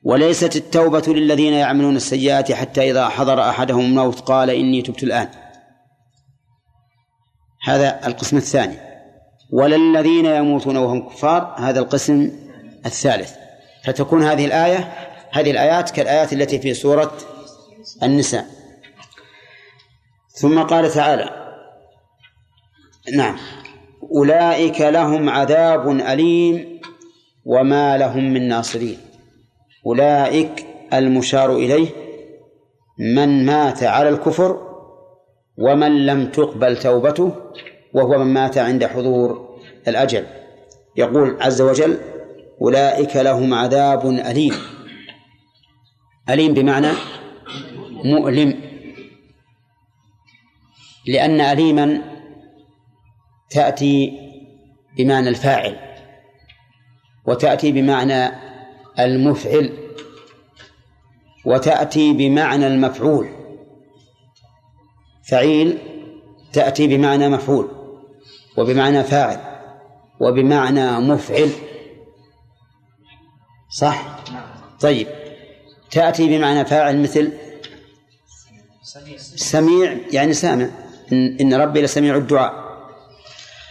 وليست 0.04 0.56
التوبة 0.56 1.02
للذين 1.08 1.52
يعملون 1.52 1.96
السيئات 1.96 2.52
حتى 2.52 2.90
إذا 2.90 3.08
حضر 3.08 3.40
أحدهم 3.40 3.84
الموت 3.84 4.20
قال 4.20 4.50
إني 4.50 4.82
تبت 4.82 5.02
الآن. 5.02 5.28
هذا 7.64 8.06
القسم 8.06 8.36
الثاني. 8.36 8.76
ولا 9.52 9.76
الذين 9.76 10.26
يموتون 10.26 10.76
وهم 10.76 11.08
كفار 11.08 11.54
هذا 11.58 11.80
القسم 11.80 12.30
الثالث. 12.86 13.40
فتكون 13.84 14.22
هذه 14.22 14.46
الآية 14.46 14.92
هذه 15.32 15.50
الآيات 15.50 15.90
كالآيات 15.90 16.32
التي 16.32 16.58
في 16.58 16.74
سورة 16.74 17.12
النساء. 18.02 18.46
ثم 20.28 20.62
قال 20.62 20.90
تعالى 20.90 21.56
نعم. 23.14 23.36
أولئك 24.12 24.80
لهم 24.80 25.28
عذاب 25.28 25.88
أليم 25.90 26.80
وما 27.44 27.98
لهم 27.98 28.32
من 28.32 28.48
ناصرين. 28.48 28.98
أولئك 29.86 30.66
المشار 30.92 31.56
إليه 31.56 31.88
من 32.98 33.46
مات 33.46 33.82
على 33.82 34.08
الكفر 34.08 34.70
ومن 35.58 36.06
لم 36.06 36.30
تقبل 36.30 36.76
توبته 36.76 37.32
وهو 37.94 38.18
من 38.18 38.34
مات 38.34 38.58
عند 38.58 38.84
حضور 38.86 39.58
الأجل. 39.88 40.26
يقول 40.96 41.36
عز 41.40 41.60
وجل 41.60 41.98
أولئك 42.62 43.16
لهم 43.16 43.54
عذاب 43.54 44.06
أليم. 44.06 44.54
أليم 46.30 46.54
بمعنى 46.54 46.88
مؤلم. 48.04 48.60
لأن 51.06 51.40
أليما 51.40 52.02
تأتي 53.50 54.12
بمعنى 54.96 55.28
الفاعل 55.28 55.76
وتأتي 57.26 57.72
بمعنى 57.72 58.30
المفعل 58.98 59.72
وتأتي 61.46 62.12
بمعنى 62.12 62.66
المفعول. 62.66 63.28
فعيل 65.22 65.78
تأتي 66.52 66.86
بمعنى 66.86 67.28
مفعول 67.28 67.68
وبمعنى 68.58 69.04
فاعل 69.04 69.40
وبمعنى 70.20 71.00
مفعل. 71.00 71.50
صح؟ 73.70 74.24
طيب. 74.80 75.06
تأتي 75.90 76.26
بمعنى 76.26 76.64
فاعل 76.64 77.02
مثل 77.02 77.32
سميع 79.36 79.96
يعني 80.12 80.32
سامع. 80.32 80.70
إن, 81.12 81.54
ربي 81.54 81.82
لسميع 81.82 82.16
الدعاء. 82.16 82.70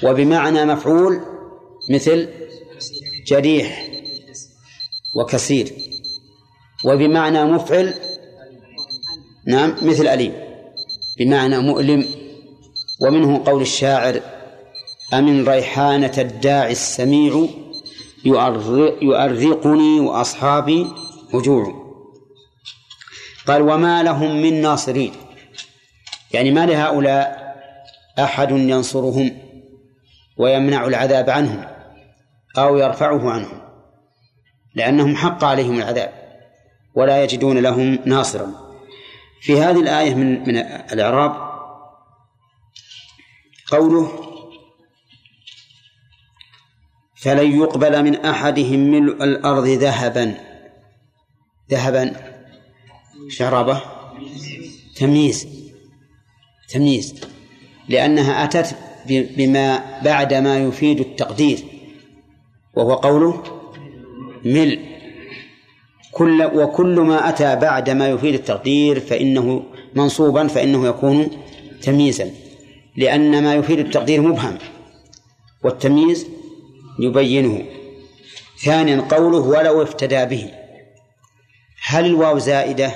وبمعنى 0.04 0.66
مفعول 0.66 1.22
مثل 1.90 2.30
جريح 3.28 3.88
وكثير 5.16 5.74
وبمعنى 6.86 7.46
مفعل 7.46 7.94
نعم 9.46 9.76
مثل 9.82 10.08
أليم. 10.08 10.34
بمعنى 11.20 11.60
مؤلم. 11.60 12.06
ومنه 13.02 13.44
قول 13.46 13.62
الشاعر 13.62 14.22
أمن 15.14 15.50
ريحانة 15.50 16.14
الداعي 16.18 16.72
السميع 16.72 17.48
يؤرقني 19.02 20.00
وأصحابي 20.00 20.88
وجوع. 21.34 21.90
قال 23.48 23.62
وما 23.62 24.04
لهم 24.04 24.42
من 24.42 24.62
ناصرين. 24.62 25.14
يعني 26.32 26.52
ما 26.52 26.66
لهؤلاء 26.66 27.50
أحد 28.20 28.52
ينصرهم 28.52 29.38
ويمنع 30.38 30.86
العذاب 30.88 31.30
عنهم 31.30 31.66
أو 32.58 32.78
يرفعه 32.78 33.32
عنهم 33.32 33.62
لأنهم 34.76 35.16
حق 35.16 35.44
عليهم 35.44 35.78
العذاب 35.78 36.14
ولا 36.96 37.24
يجدون 37.24 37.58
لهم 37.58 38.00
ناصرا. 38.06 38.70
في 39.42 39.62
هذه 39.62 39.80
الآية 39.80 40.16
من 40.16 40.48
من 40.48 40.58
الإعراب 40.94 41.50
قوله 43.72 44.29
فلن 47.22 47.60
يقبل 47.60 48.04
من 48.04 48.16
أحدهم 48.16 48.80
ملء 48.80 49.24
الأرض 49.24 49.68
ذهبا. 49.68 50.36
ذهبا. 51.72 52.16
شربه 53.30 53.82
تمييز. 54.96 55.48
تمييز. 56.70 57.16
لأنها 57.90 58.44
أتت 58.44 58.76
بما 59.08 60.00
بعد 60.02 60.34
ما 60.34 60.58
يفيد 60.58 61.00
التقدير. 61.00 61.60
وهو 62.76 62.94
قوله 62.94 63.44
ملء. 64.46 64.80
كل 66.12 66.44
وكل 66.44 67.00
ما 67.00 67.30
أتى 67.30 67.56
بعد 67.56 67.90
ما 67.90 68.10
يفيد 68.10 68.34
التقدير 68.34 69.00
فإنه 69.00 69.64
منصوبا 69.96 70.48
فإنه 70.48 70.88
يكون 70.88 71.28
تمييزا. 71.82 72.32
لأن 72.98 73.44
ما 73.44 73.56
يفيد 73.56 73.80
التقدير 73.80 74.22
مبهم. 74.22 74.58
والتمييز 75.64 76.39
يبينه. 77.00 77.66
ثانيا 78.64 79.08
قوله 79.12 79.38
ولو 79.38 79.84
افتدى 79.84 80.26
به. 80.26 80.52
هل 81.84 82.06
الواو 82.06 82.40
زائدة؟ 82.40 82.92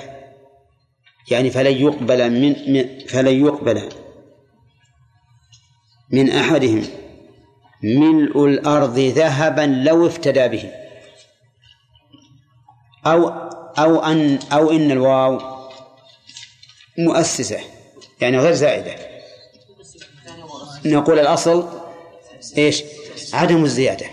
يعني 1.30 1.50
فلن 1.50 1.76
يقبل 1.76 2.30
من 2.30 2.54
فلن 3.06 3.46
يقبل 3.46 3.88
من 6.10 6.30
أحدهم. 6.30 6.84
ملء 7.82 8.44
الأرض 8.46 8.98
ذهبا 8.98 9.82
لو 9.84 10.06
افتدى 10.06 10.48
به. 10.48 10.70
أو 13.06 13.28
أو 13.78 14.04
أن 14.04 14.38
أو 14.52 14.70
إن 14.70 14.90
الواو 14.90 15.40
مؤسسة 16.98 17.60
يعني 18.20 18.38
غير 18.38 18.52
زائدة. 18.52 18.96
نقول 20.84 21.18
الأصل 21.18 21.68
إيش؟ 22.58 22.82
عدم 23.34 23.64
الزيادة. 23.64 24.06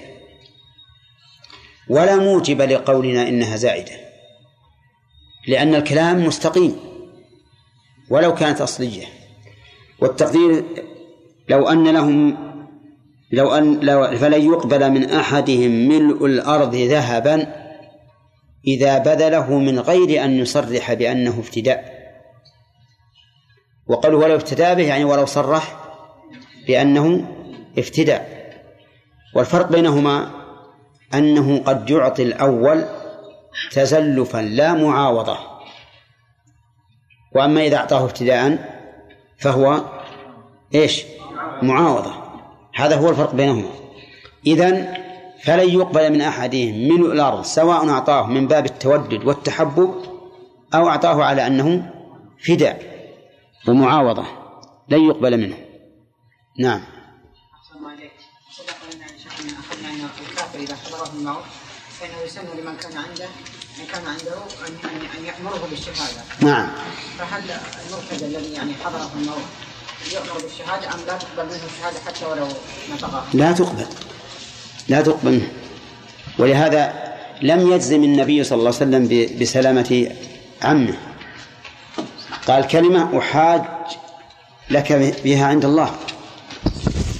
ولا 1.90 2.16
موجب 2.16 2.62
لقولنا 2.62 3.28
إنها 3.28 3.56
زائدة. 3.56 3.92
لأن 5.48 5.76
الكلام 5.76 6.26
مستقيم. 6.26 6.80
ولو 8.10 8.34
كانت 8.36 8.62
أصلية. 8.62 9.06
والتقدير 10.00 10.64
لو 11.50 11.70
أن 11.70 11.88
لهم 11.88 12.38
لو 13.32 13.54
أن 13.54 13.80
لو 13.80 14.18
فلن 14.18 14.46
يقبل 14.46 14.92
من 14.92 15.10
أحدهم 15.10 15.72
ملء 15.72 16.26
الأرض 16.26 16.76
ذهبا 16.76 17.56
إذا 18.68 18.98
بذله 18.98 19.58
من 19.58 19.80
غير 19.80 20.24
أن 20.26 20.32
يصرح 20.32 20.94
بأنه 20.94 21.40
ابتداء. 21.40 22.02
وقالوا 23.88 24.24
ولو 24.24 24.36
ابتدى 24.36 24.76
به 24.76 24.88
يعني 24.88 25.04
ولو 25.04 25.26
صرح 25.26 25.94
بأنه 26.68 27.28
ابتداء. 27.78 28.41
والفرق 29.36 29.72
بينهما 29.72 30.32
أنه 31.14 31.64
قد 31.66 31.90
يعطي 31.90 32.24
الأول 32.24 32.86
تزلفا 33.72 34.38
لا 34.38 34.74
معاوضة. 34.74 35.38
وأما 37.36 37.62
إذا 37.62 37.78
أعطاه 37.78 38.04
ابتداء 38.04 38.58
فهو 39.38 39.82
إيش؟ 40.76 41.04
معاوضة. 41.62 42.14
هذا 42.76 42.96
هو 42.96 43.10
الفرق 43.10 43.36
بينهما. 43.36 43.70
إذن 44.48 44.94
فلن 45.44 45.70
يقبل 45.70 46.14
من 46.14 46.22
أحدهم 46.22 46.88
ملء 46.88 47.12
الأرض 47.12 47.42
سواء 47.42 47.90
أعطاه 47.90 48.28
من 48.28 48.48
باب 48.48 48.66
التودد 48.66 49.26
والتحبب 49.26 49.96
أو 50.74 50.90
أعطاه 50.90 51.24
على 51.24 51.48
أنه 51.48 51.92
فداء 52.48 52.82
ومعاوضة. 53.68 54.26
لن 54.90 55.02
يقبل 55.06 55.38
منه. 55.38 55.58
نعم. 56.60 56.82
إذا 60.56 60.76
حضره 60.76 61.12
الموت 61.14 61.44
فإنه 62.00 62.22
يسن 62.26 62.42
لمن 62.42 62.78
كان 62.78 62.98
عنده 62.98 63.28
من 63.80 63.86
كان 63.86 64.08
عنده 64.08 64.34
ان 64.68 65.00
أن 65.20 65.26
يأمره 65.26 65.68
بالشهادة. 65.70 66.22
نعم. 66.40 66.70
فهل 67.20 67.44
المرتد 67.88 68.24
الذي 68.24 68.54
يعني 68.54 68.74
حضره 68.86 69.12
الموت 69.16 69.46
يؤمر 70.14 70.42
بالشهادة 70.42 70.94
أم 70.94 71.00
لا 71.08 71.18
تقبل 71.18 71.46
منه 71.46 71.62
الشهادة 71.76 72.00
حتى 72.06 72.26
ولو 72.26 72.48
نطقها؟ 72.94 73.26
لا 73.34 73.52
تقبل. 73.52 73.86
لا 74.88 75.02
تقبل 75.02 75.32
منه. 75.32 75.52
ولهذا 76.40 77.14
لم 77.42 77.72
يجزم 77.72 78.04
النبي 78.04 78.44
صلى 78.44 78.60
الله 78.60 78.76
عليه 78.76 79.08
وسلم 79.08 79.38
بسلامة 79.40 80.16
عمه. 80.62 80.98
قال 82.48 82.68
كلمة 82.68 83.20
أحاج 83.20 83.62
لك 84.70 84.94
بها 85.24 85.46
عند 85.46 85.66
الله. 85.66 85.96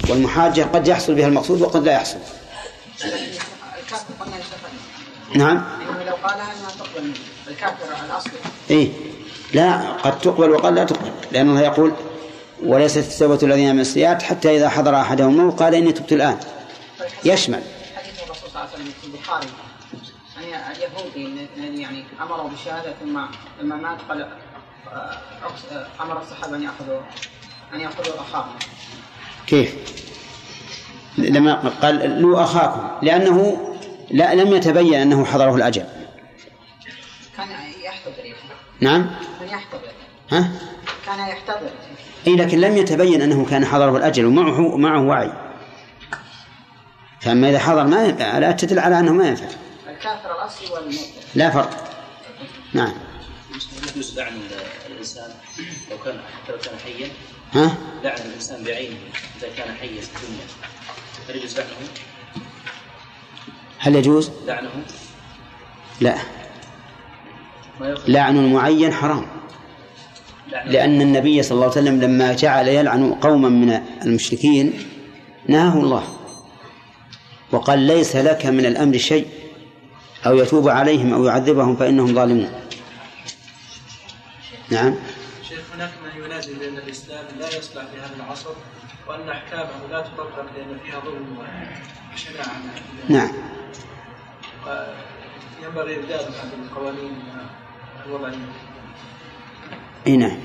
والمحاجة 0.08 0.62
قد 0.62 0.88
يحصل 0.88 1.14
بها 1.14 1.26
المقصود 1.26 1.60
وقد 1.60 1.84
لا 1.84 1.92
يحصل 1.92 2.18
الكافر 3.04 4.14
قلنا 4.20 4.36
يا 4.36 4.42
شيخ 4.42 4.58
نعم. 5.34 5.56
انه 5.56 6.04
لو 6.04 6.14
قالها 6.14 6.52
أنها 6.52 6.70
تقبل 6.78 7.04
منه 7.04 7.14
الكافر 7.48 8.04
الاصلي 8.06 8.32
إيه. 8.70 8.88
لا 9.54 9.92
قد 9.92 10.18
تقبل 10.18 10.50
وقد 10.50 10.72
لا 10.72 10.84
تقبل 10.84 11.10
لأنه 11.32 11.60
يقول 11.60 11.92
وليست 12.64 13.12
التوبة 13.12 13.38
الذين 13.42 13.74
من 13.74 13.80
السيئات 13.80 14.22
حتى 14.22 14.56
إذا 14.56 14.68
حضر 14.68 15.00
أحدهم 15.00 15.40
الموت 15.40 15.62
قال 15.62 15.74
إني 15.74 15.92
تبت 15.92 16.12
الآن. 16.12 16.36
يشمل. 17.24 17.62
حديث 17.96 18.22
الرسول 18.22 18.50
صلى 18.50 18.60
الله 18.60 18.60
عليه 18.60 18.72
وسلم 18.72 18.92
في 19.00 19.06
البخاري. 19.06 19.46
ان 20.36 20.72
اليهودي 20.76 21.46
الذي 21.56 21.82
يعني 21.82 22.04
امروا 22.22 22.48
بالشهاده 22.48 22.94
ثم 23.00 23.20
لما 23.60 23.76
مات 23.76 23.98
قال 24.08 24.22
آه، 24.22 25.18
آه، 25.72 25.86
أمر 26.00 26.22
الصحابة 26.22 26.56
أن 26.56 26.62
ياخذوا 26.62 27.00
أن 27.74 27.80
يأخذوا 27.80 28.20
اخاهم 28.20 28.54
كيف؟ 29.46 29.74
لما 31.18 31.72
قال 31.82 32.20
لو 32.20 32.40
أخاكم 32.40 32.88
لأنه 33.02 33.71
لا 34.12 34.34
لم 34.34 34.54
يتبين 34.54 34.94
أنه 34.94 35.24
حضره 35.24 35.56
الأجل. 35.56 35.84
كان 37.36 37.48
يحتضر. 37.84 38.34
نعم. 38.80 39.10
كان 39.40 39.48
يحتضر. 39.48 39.92
ها؟ 40.30 40.52
كان 41.06 41.18
يحتضر. 41.18 41.70
اي 42.26 42.36
لكن 42.36 42.60
لم 42.60 42.76
يتبين 42.76 43.22
أنه 43.22 43.46
كان 43.50 43.64
حضره 43.66 43.96
الأجل 43.96 44.24
ومعه 44.24 44.76
معه 44.76 45.02
وعي. 45.02 45.32
فأما 47.20 47.50
إذا 47.50 47.58
حضر 47.58 47.84
ما 47.84 48.04
ينفع 48.04 48.38
لا 48.38 48.52
تدل 48.52 48.78
على 48.78 48.98
أنه 48.98 49.12
ما 49.12 49.28
ينفع. 49.28 49.48
الكافر 49.88 50.32
الاصلي 50.32 50.68
والمبتدع 50.70 51.02
لا 51.34 51.50
فرق. 51.50 51.92
نعم. 52.72 52.92
يجوز 53.90 54.18
لعن 54.18 54.40
الإنسان 54.86 55.30
لو 55.90 55.98
كان 55.98 56.20
حتى 56.20 56.52
لو 56.52 56.58
كان 56.58 56.74
حيا. 56.84 57.08
ها؟ 57.52 57.76
لعن 58.04 58.18
الإنسان 58.26 58.64
بعينه 58.64 58.96
إذا 59.38 59.48
كان 59.56 59.74
حيا 59.74 60.00
في 60.00 60.16
الدنيا. 60.16 60.46
هل 61.28 61.36
يجوز 61.36 61.58
لعنه؟ 61.58 61.70
هل 63.82 63.96
يجوز؟ 63.96 64.30
لعنه؟ 64.46 64.70
لا. 66.00 66.16
لعن 68.08 68.52
معين 68.52 68.92
حرام. 68.92 69.26
لأن 70.66 71.00
النبي 71.00 71.42
صلى 71.42 71.54
الله 71.54 71.70
عليه 71.70 71.80
وسلم 71.80 72.00
لما 72.00 72.32
جعل 72.32 72.68
يلعن 72.68 73.14
قوما 73.14 73.48
من 73.48 73.82
المشركين 74.04 74.72
نهاه 75.48 75.80
الله. 75.80 76.04
وقال 77.52 77.78
ليس 77.78 78.16
لك 78.16 78.46
من 78.46 78.66
الأمر 78.66 78.98
شيء 78.98 79.26
أو 80.26 80.36
يتوب 80.36 80.68
عليهم 80.68 81.14
أو 81.14 81.24
يعذبهم 81.24 81.76
فإنهم 81.76 82.14
ظالمون. 82.14 82.50
نعم. 84.70 84.94
شيخ 85.48 85.60
هناك 85.74 85.90
من 86.04 86.24
ينازل 86.24 86.54
بأن 86.54 86.78
الإسلام 86.78 87.24
لا 87.38 87.48
يصلح 87.48 87.84
في 87.84 88.00
هذا 88.00 88.16
العصر 88.16 88.50
وأن 89.08 89.28
أحكامه 89.28 89.86
لا 89.90 90.00
تطبق 90.00 90.36
لأن 90.56 90.78
فيها 90.84 91.00
ظلم 91.00 91.38
وشناعة. 92.14 92.62
نعم. 93.08 93.32
ينبغي 95.62 95.94
هذه 95.94 96.28
القوانين 96.62 97.22
الوضعية. 98.06 98.36
إي 100.06 100.16
نعم. 100.16 100.38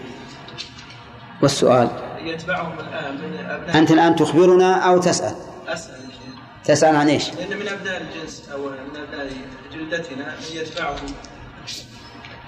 والسؤال؟ 1.41 1.89
يتبعهم 2.23 2.79
الآن 2.79 3.15
من 3.15 3.39
أبناء 3.39 3.77
أنت 3.77 3.91
الآن 3.91 4.15
تخبرنا 4.15 4.75
أو 4.75 4.97
تسأل؟ 4.97 5.35
أسأل 5.67 5.95
يا 5.95 6.09
شيخ. 6.09 6.35
تسأل 6.63 6.95
عن 6.95 7.09
إيش؟ 7.09 7.33
لأن 7.33 7.59
من 7.59 7.67
أبناء 7.67 8.01
الجنس 8.01 8.49
أو 8.53 8.69
من 8.69 8.95
أبناء 8.95 9.31
جلدتنا 9.73 10.25
من 10.25 10.57
يتبعهم. 10.57 11.13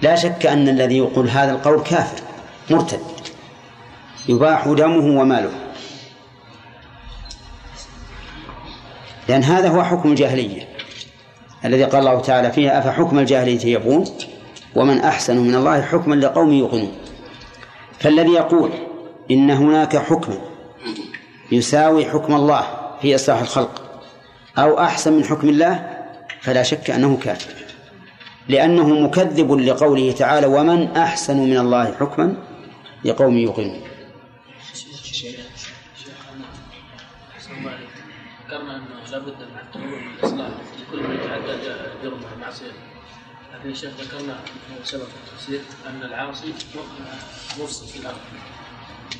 لا 0.02 0.16
شك 0.16 0.46
أن 0.46 0.68
الذي 0.68 0.98
يقول 0.98 1.28
هذا 1.28 1.52
القول 1.52 1.82
كافر 1.82 2.22
مرتد. 2.70 3.00
يباح 4.28 4.68
دمه 4.68 5.20
وماله. 5.20 5.52
لأن 9.28 9.42
هذا 9.42 9.68
هو 9.68 9.82
حكم 9.82 10.10
الجاهلية. 10.10 10.69
الذي 11.64 11.84
قال 11.84 12.00
الله 12.00 12.20
تعالى 12.20 12.52
فيها 12.52 12.78
أفحكم 12.78 13.18
الجاهلية 13.18 13.66
يبغون 13.66 14.04
ومن 14.76 15.00
أحسن 15.00 15.36
من 15.36 15.54
الله 15.54 15.82
حكما 15.82 16.14
لقوم 16.14 16.52
يوقنون. 16.52 16.92
فالذي 17.98 18.32
يقول 18.32 18.70
إن 19.30 19.50
هناك 19.50 19.96
حكما 19.96 20.38
يساوي 21.52 22.04
حكم 22.04 22.34
الله 22.34 22.66
في 23.02 23.14
إصلاح 23.14 23.40
الخلق 23.40 24.02
أو 24.58 24.78
أحسن 24.78 25.12
من 25.12 25.24
حكم 25.24 25.48
الله 25.48 25.96
فلا 26.40 26.62
شك 26.62 26.90
أنه 26.90 27.16
كافر. 27.16 27.52
لأنه 28.48 28.88
مكذب 28.88 29.52
لقوله 29.52 30.12
تعالى 30.12 30.46
ومن 30.46 30.96
أحسن 30.96 31.36
من 31.36 31.58
الله 31.58 31.94
حكما 32.00 32.34
لقوم 33.04 33.36
يوقنون. 33.36 33.80
ذكرنا 38.50 38.76
أنه 38.76 39.10
لابد 39.10 39.34
لكل 40.90 41.08
من 41.08 41.14
يتعدى 41.14 41.56
جرمه 42.02 42.36
معصيه 42.40 42.72
لكن 43.54 43.70
الشيخ 43.70 43.90
ذكرنا 44.00 44.40
في 44.84 44.88
سبب 44.90 45.02
التفسير 45.02 45.60
أن 45.86 46.02
العاصي 46.02 46.52
مفسد 47.60 47.86
في 47.86 47.98
الأرض 47.98 48.16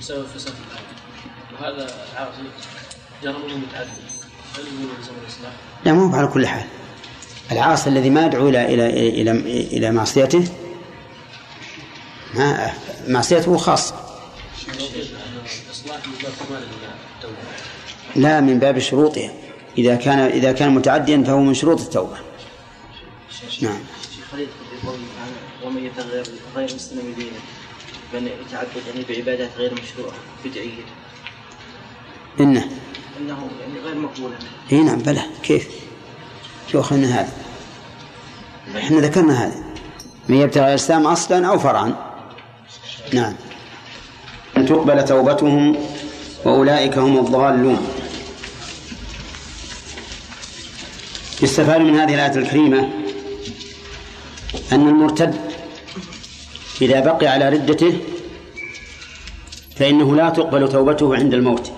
بسبب 0.00 0.26
فساد 0.26 0.54
الأرض. 0.54 0.86
وهذا 1.52 1.94
العاصي 2.12 2.42
جرمه 3.22 3.56
متعدد. 3.56 3.88
هل 4.56 4.60
يقول 4.60 4.98
يلزم 4.98 5.12
الإصلاح؟ 5.22 5.52
لا 5.84 5.92
مو 5.92 6.16
على 6.16 6.26
كل 6.26 6.46
حال. 6.46 6.66
العاصي 7.52 7.90
الذي 7.90 8.10
ما 8.10 8.26
يدعو 8.26 8.48
إلى 8.48 8.74
إلى 8.74 8.86
إلى 9.20 9.30
إلى 9.76 9.92
معصيته 9.92 10.48
ما 12.34 12.72
معصيته 13.08 13.58
التوبه 17.16 17.36
لا 18.16 18.40
من 18.40 18.58
باب 18.58 18.78
شروطها. 18.78 19.49
إذا 19.78 19.96
كان 19.96 20.18
إذا 20.18 20.52
كان 20.52 20.74
متعديا 20.74 21.24
فهو 21.26 21.40
من 21.40 21.54
شروط 21.54 21.80
التوبة. 21.80 22.16
نعم. 23.62 23.80
ومن 25.64 25.84
يتغير 25.84 26.26
غير 26.56 26.74
مسلم 26.74 27.14
دينه 27.18 27.40
بأن 28.12 28.26
يتعبد 28.26 28.86
يعني 28.86 29.04
بعبادات 29.08 29.50
غير 29.56 29.72
مشروعة 29.72 30.14
بدعية. 30.44 30.84
إنه. 32.40 32.64
أنه 33.20 33.48
يعني 33.60 33.80
غير 33.84 33.94
مقبولة. 33.94 34.34
إي 34.72 34.82
نعم 34.82 34.98
بلى 34.98 35.22
كيف؟ 35.42 35.68
شو 36.72 36.80
أخذنا 36.80 37.20
هذا؟ 37.20 37.32
إحنا 38.78 39.00
ذكرنا 39.00 39.46
هذا. 39.46 39.64
من 40.28 40.36
يبتغي 40.36 40.68
الإسلام 40.68 41.06
أصلا 41.06 41.46
أو 41.46 41.58
فرعا. 41.58 41.94
نعم. 43.12 43.34
أن 44.56 44.66
تقبل 44.66 45.04
توبتهم 45.04 45.76
وأولئك 46.44 46.98
هم 46.98 47.18
الضالون. 47.18 47.99
يستفاد 51.42 51.80
من 51.80 51.94
هذه 51.96 52.14
الآية 52.14 52.36
الكريمة 52.36 52.88
أن 54.72 54.88
المرتد 54.88 55.34
إذا 56.82 57.00
بقي 57.00 57.26
على 57.26 57.48
ردته 57.48 57.98
فإنه 59.76 60.16
لا 60.16 60.30
تقبل 60.30 60.68
توبته 60.68 61.16
عند 61.16 61.34
الموت. 61.34 61.72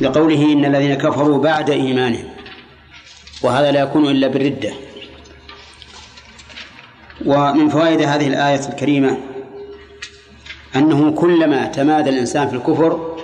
لقوله 0.00 0.52
إن 0.52 0.64
الذين 0.64 0.94
كفروا 0.94 1.42
بعد 1.42 1.70
إيمانهم 1.70 2.28
وهذا 3.42 3.72
لا 3.72 3.80
يكون 3.80 4.10
إلا 4.10 4.28
بالردة. 4.28 4.72
ومن 7.26 7.68
فوائد 7.68 8.02
هذه 8.02 8.26
الآية 8.26 8.68
الكريمة 8.68 9.18
أنه 10.76 11.10
كلما 11.10 11.66
تمادى 11.66 12.10
الإنسان 12.10 12.48
في 12.48 12.56
الكفر 12.56 13.16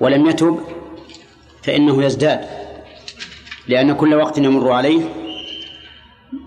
ولم 0.00 0.28
يتب 0.28 0.60
فإنه 1.62 2.04
يزداد. 2.04 2.57
لأن 3.68 3.92
كل 3.92 4.14
وقت 4.14 4.38
يمر 4.38 4.72
عليه 4.72 5.00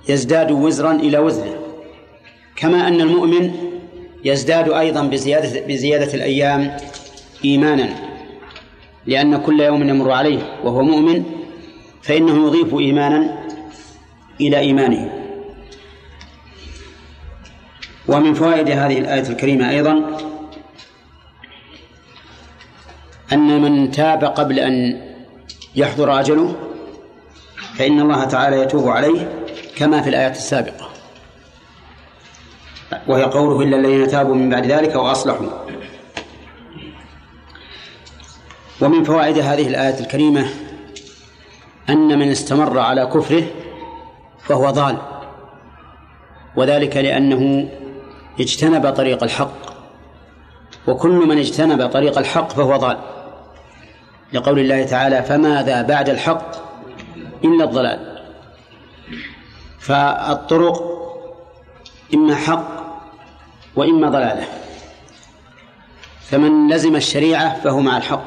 يزداد 0.10 0.52
وزرا 0.52 0.92
إلى 0.92 1.18
وزره 1.18 1.60
كما 2.56 2.88
أن 2.88 3.02
المؤمن 3.02 3.52
يزداد 4.24 4.70
أيضا 4.70 5.04
بزيادة, 5.04 5.68
بزيادة 5.68 6.14
الأيام 6.14 6.78
إيمانا 7.46 7.90
لأن 9.06 9.38
كل 9.38 9.60
يوم 9.62 9.90
يمر 9.90 10.12
عليه 10.12 10.60
وهو 10.64 10.82
مؤمن 10.84 11.24
فإنه 12.02 12.48
يضيف 12.48 12.74
إيمانا 12.74 13.46
إلى 14.42 14.60
إيمانه. 14.60 15.12
ومن 18.08 18.34
فوائد 18.34 18.70
هذه 18.70 18.98
الآية 19.00 19.30
الكريمة 19.30 19.70
أيضا 19.70 20.18
أن 23.34 23.62
من 23.62 23.92
تاب 23.92 24.24
قبل 24.24 24.60
أن 24.60 25.02
يحضر 25.76 26.20
أجله 26.20 26.71
فإن 27.78 28.00
الله 28.00 28.26
تعالى 28.26 28.62
يتوب 28.62 28.88
عليه 28.88 29.46
كما 29.78 30.02
في 30.02 30.10
الآيات 30.10 30.36
السابقة. 30.36 30.90
وهي 33.08 33.24
قوله 33.24 33.62
إلا 33.62 33.78
الذين 33.78 34.08
تابوا 34.08 34.36
من 34.36 34.50
بعد 34.50 34.66
ذلك 34.66 34.96
وأصلحوا. 34.96 35.48
ومن 38.82 39.04
فوائد 39.04 39.38
هذه 39.38 39.68
الآية 39.68 40.00
الكريمة 40.00 40.48
أن 41.90 42.20
من 42.20 42.32
استمر 42.32 42.80
على 42.80 43.06
كفره 43.06 43.44
فهو 44.44 44.70
ضال. 44.70 44.98
وذلك 46.56 46.98
لأنه 46.98 47.70
اجتنب 48.40 48.94
طريق 48.94 49.24
الحق. 49.24 49.72
وكل 50.88 51.28
من 51.28 51.38
اجتنب 51.38 51.90
طريق 51.90 52.18
الحق 52.18 52.52
فهو 52.52 52.76
ضال. 52.76 52.98
لقول 54.34 54.60
الله 54.60 54.86
تعالى 54.86 55.24
فماذا 55.24 55.82
بعد 55.82 56.10
الحق 56.10 56.71
إلا 57.44 57.64
الضلال. 57.64 58.22
فالطرق 59.80 60.84
إما 62.14 62.36
حق 62.36 62.68
وإما 63.76 64.10
ضلالة. 64.10 64.48
فمن 66.22 66.74
لزم 66.74 66.96
الشريعة 66.96 67.60
فهو 67.62 67.80
مع 67.80 67.98
الحق 67.98 68.24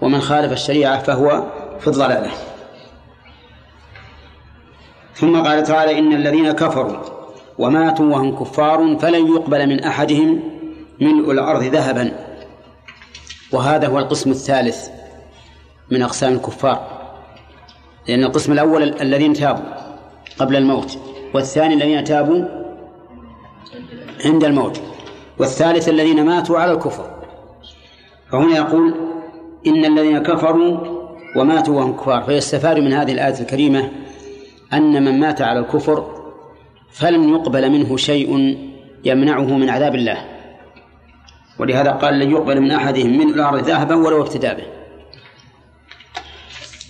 ومن 0.00 0.20
خالف 0.20 0.52
الشريعة 0.52 0.98
فهو 0.98 1.44
في 1.80 1.86
الضلالة. 1.86 2.30
ثم 5.14 5.42
قال 5.42 5.62
تعالى 5.62 5.98
إن 5.98 6.12
الذين 6.12 6.52
كفروا 6.52 6.96
وماتوا 7.58 8.12
وهم 8.12 8.38
كفار 8.38 8.96
فلن 9.00 9.26
يقبل 9.36 9.66
من 9.66 9.84
أحدهم 9.84 10.42
ملء 11.00 11.30
الأرض 11.30 11.62
ذهبا. 11.62 12.12
وهذا 13.52 13.88
هو 13.88 13.98
القسم 13.98 14.30
الثالث 14.30 14.88
من 15.90 16.02
أقسام 16.02 16.32
الكفار. 16.32 16.95
لأن 18.08 18.24
القسم 18.24 18.52
الأول 18.52 18.82
الذين 18.82 19.32
تابوا 19.32 19.64
قبل 20.38 20.56
الموت 20.56 20.98
والثاني 21.34 21.74
الذين 21.74 22.04
تابوا 22.04 22.44
عند 24.24 24.44
الموت 24.44 24.80
والثالث 25.38 25.88
الذين 25.88 26.26
ماتوا 26.26 26.58
على 26.58 26.72
الكفر. 26.72 27.10
فهنا 28.32 28.56
يقول 28.56 28.94
إن 29.66 29.84
الذين 29.84 30.18
كفروا 30.18 30.78
وماتوا 31.36 31.76
وهم 31.76 31.96
كفار. 31.96 32.22
فيستفاد 32.22 32.78
من 32.78 32.92
هذه 32.92 33.12
الآية 33.12 33.40
الكريمة 33.40 33.90
أن 34.72 35.04
من 35.04 35.20
مات 35.20 35.42
على 35.42 35.58
الكفر 35.58 36.06
فلن 36.90 37.28
يقبل 37.28 37.70
منه 37.70 37.96
شيء 37.96 38.58
يمنعه 39.04 39.56
من 39.56 39.68
عذاب 39.68 39.94
الله. 39.94 40.18
ولهذا 41.58 41.90
قال 41.90 42.18
لن 42.18 42.30
يقبل 42.30 42.60
من 42.60 42.70
أحدهم 42.70 43.18
من 43.18 43.28
الأرض 43.28 43.62
ذهبا 43.62 43.94
ولو 43.94 44.22
ابتدى 44.22 44.48
به. 44.48 44.75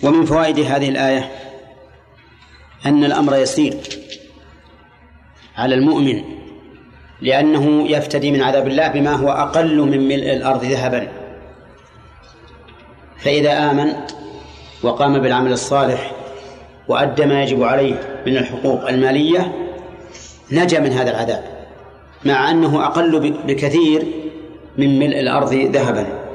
ومن 0.03 0.25
فوائد 0.25 0.59
هذه 0.59 0.89
الآية 0.89 1.31
أن 2.85 3.03
الأمر 3.03 3.35
يسير 3.35 3.77
على 5.57 5.75
المؤمن 5.75 6.23
لأنه 7.21 7.89
يفتدي 7.89 8.31
من 8.31 8.41
عذاب 8.41 8.67
الله 8.67 8.87
بما 8.87 9.11
هو 9.13 9.29
أقل 9.29 9.77
من 9.77 10.07
ملء 10.07 10.33
الأرض 10.33 10.63
ذهبا. 10.63 11.07
فإذا 13.17 13.71
آمن 13.71 13.93
وقام 14.83 15.19
بالعمل 15.19 15.51
الصالح 15.51 16.11
وأدى 16.87 17.25
ما 17.25 17.43
يجب 17.43 17.63
عليه 17.63 18.21
من 18.27 18.37
الحقوق 18.37 18.89
المالية 18.89 19.53
نجا 20.51 20.79
من 20.79 20.91
هذا 20.91 21.09
العذاب 21.11 21.43
مع 22.25 22.51
أنه 22.51 22.85
أقل 22.85 23.33
بكثير 23.47 24.03
من 24.77 24.99
ملء 24.99 25.19
الأرض 25.19 25.53
ذهبا. 25.53 26.26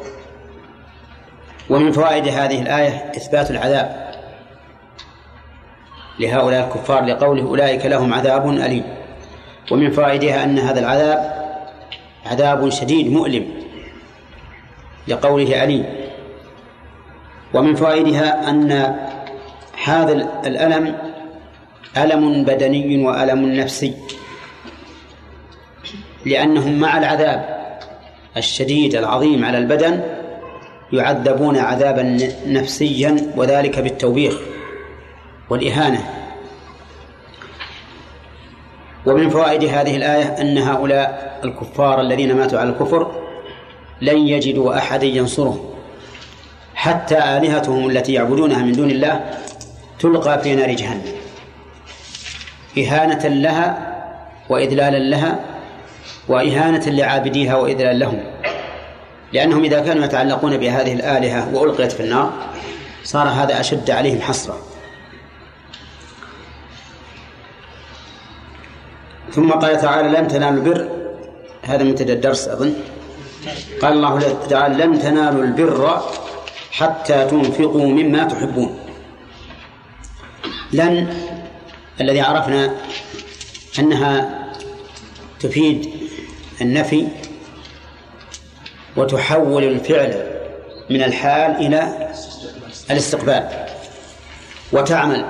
ومن 1.72 1.92
فوائد 1.92 2.28
هذه 2.28 2.62
الآية 2.62 3.12
إثبات 3.16 3.50
العذاب 3.50 4.12
لهؤلاء 6.18 6.66
الكفار 6.66 7.04
لقوله 7.04 7.42
أولئك 7.42 7.86
لهم 7.86 8.14
عذاب 8.14 8.48
أليم. 8.48 8.84
ومن 9.70 9.90
فوائدها 9.90 10.44
أن 10.44 10.58
هذا 10.58 10.80
العذاب 10.80 11.42
عذاب 12.26 12.68
شديد 12.68 13.12
مؤلم 13.12 13.46
لقوله 15.08 15.64
أليم. 15.64 15.84
ومن 17.54 17.74
فوائدها 17.74 18.50
أن 18.50 18.96
هذا 19.84 20.12
الألم 20.46 20.96
ألم 21.96 22.44
بدني 22.44 23.04
وألم 23.04 23.46
نفسي 23.46 23.94
لأنهم 26.26 26.80
مع 26.80 26.98
العذاب 26.98 27.62
الشديد 28.36 28.94
العظيم 28.94 29.44
على 29.44 29.58
البدن 29.58 30.21
يعذبون 30.92 31.58
عذابا 31.58 32.18
نفسيا 32.46 33.32
وذلك 33.36 33.78
بالتوبيخ 33.78 34.34
والإهانة. 35.50 36.04
ومن 39.06 39.30
فوائد 39.30 39.64
هذه 39.64 39.96
الآية 39.96 40.24
أن 40.40 40.58
هؤلاء 40.58 41.40
الكفار 41.44 42.00
الذين 42.00 42.36
ماتوا 42.36 42.58
على 42.58 42.70
الكفر 42.70 43.12
لن 44.00 44.16
يجدوا 44.16 44.78
أحدا 44.78 45.06
ينصرهم. 45.06 45.60
حتى 46.74 47.18
آلهتهم 47.18 47.90
التي 47.90 48.12
يعبدونها 48.12 48.62
من 48.62 48.72
دون 48.72 48.90
الله 48.90 49.24
تلقى 49.98 50.42
في 50.42 50.54
نار 50.54 50.72
جهنم. 50.72 51.02
إهانة 52.78 53.28
لها 53.28 53.92
وإذلالا 54.48 54.98
لها 54.98 55.38
وإهانة 56.28 56.86
لعابديها 56.86 57.56
وإذلال 57.56 57.98
لهم. 57.98 58.31
لأنهم 59.32 59.64
إذا 59.64 59.80
كانوا 59.80 60.04
يتعلقون 60.04 60.56
بهذه 60.56 60.92
الآلهة 60.92 61.54
وألقيت 61.54 61.92
في 61.92 62.00
النار 62.00 62.32
صار 63.04 63.28
هذا 63.28 63.60
أشد 63.60 63.90
عليهم 63.90 64.20
حسرة 64.20 64.58
ثم 69.32 69.50
قال 69.50 69.80
تعالى 69.80 70.08
لن 70.08 70.28
تنالوا 70.28 70.64
البر. 70.64 70.88
هذا 71.62 71.82
منتدى 71.84 72.12
الدرس 72.12 72.48
أظن. 72.48 72.74
قال 73.82 73.92
الله 73.92 74.46
تعالى 74.50 74.84
لن 74.84 74.98
تنالوا 74.98 75.44
البر 75.44 76.02
حتى 76.70 77.26
تنفقوا 77.26 77.86
مما 77.86 78.24
تحبون. 78.24 78.78
لن 80.72 81.14
الذي 82.00 82.20
عرفنا 82.20 82.74
أنها 83.78 84.42
تفيد 85.40 85.90
النفي 86.60 87.08
وتحول 88.96 89.64
الفعل 89.64 90.26
من 90.90 91.02
الحال 91.02 91.50
إلى 91.56 92.08
الاستقبال. 92.90 93.48
وتعمل 94.72 95.24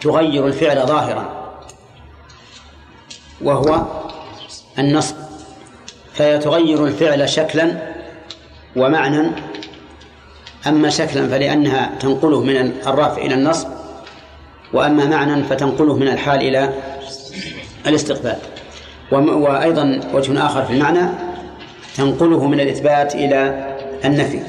تغير 0.00 0.46
الفعل 0.46 0.86
ظاهرا 0.86 1.54
وهو 3.40 3.84
النصب. 4.78 5.16
فهي 6.14 6.38
تغير 6.38 6.86
الفعل 6.86 7.28
شكلا 7.28 7.94
ومعنى 8.76 9.30
أما 10.66 10.90
شكلا 10.90 11.28
فلأنها 11.28 11.90
تنقله 12.00 12.40
من 12.40 12.72
الرفع 12.86 13.22
إلى 13.22 13.34
النصب 13.34 13.68
وأما 14.72 15.04
معنى 15.04 15.44
فتنقله 15.44 15.96
من 15.96 16.08
الحال 16.08 16.40
إلى 16.40 16.72
الاستقبال. 17.86 18.36
وأيضا 19.12 20.00
وجه 20.14 20.46
آخر 20.46 20.64
في 20.64 20.72
المعنى 20.72 21.29
تنقله 22.00 22.48
من 22.48 22.60
الإثبات 22.60 23.14
إلى 23.14 23.40
النفي. 24.04 24.40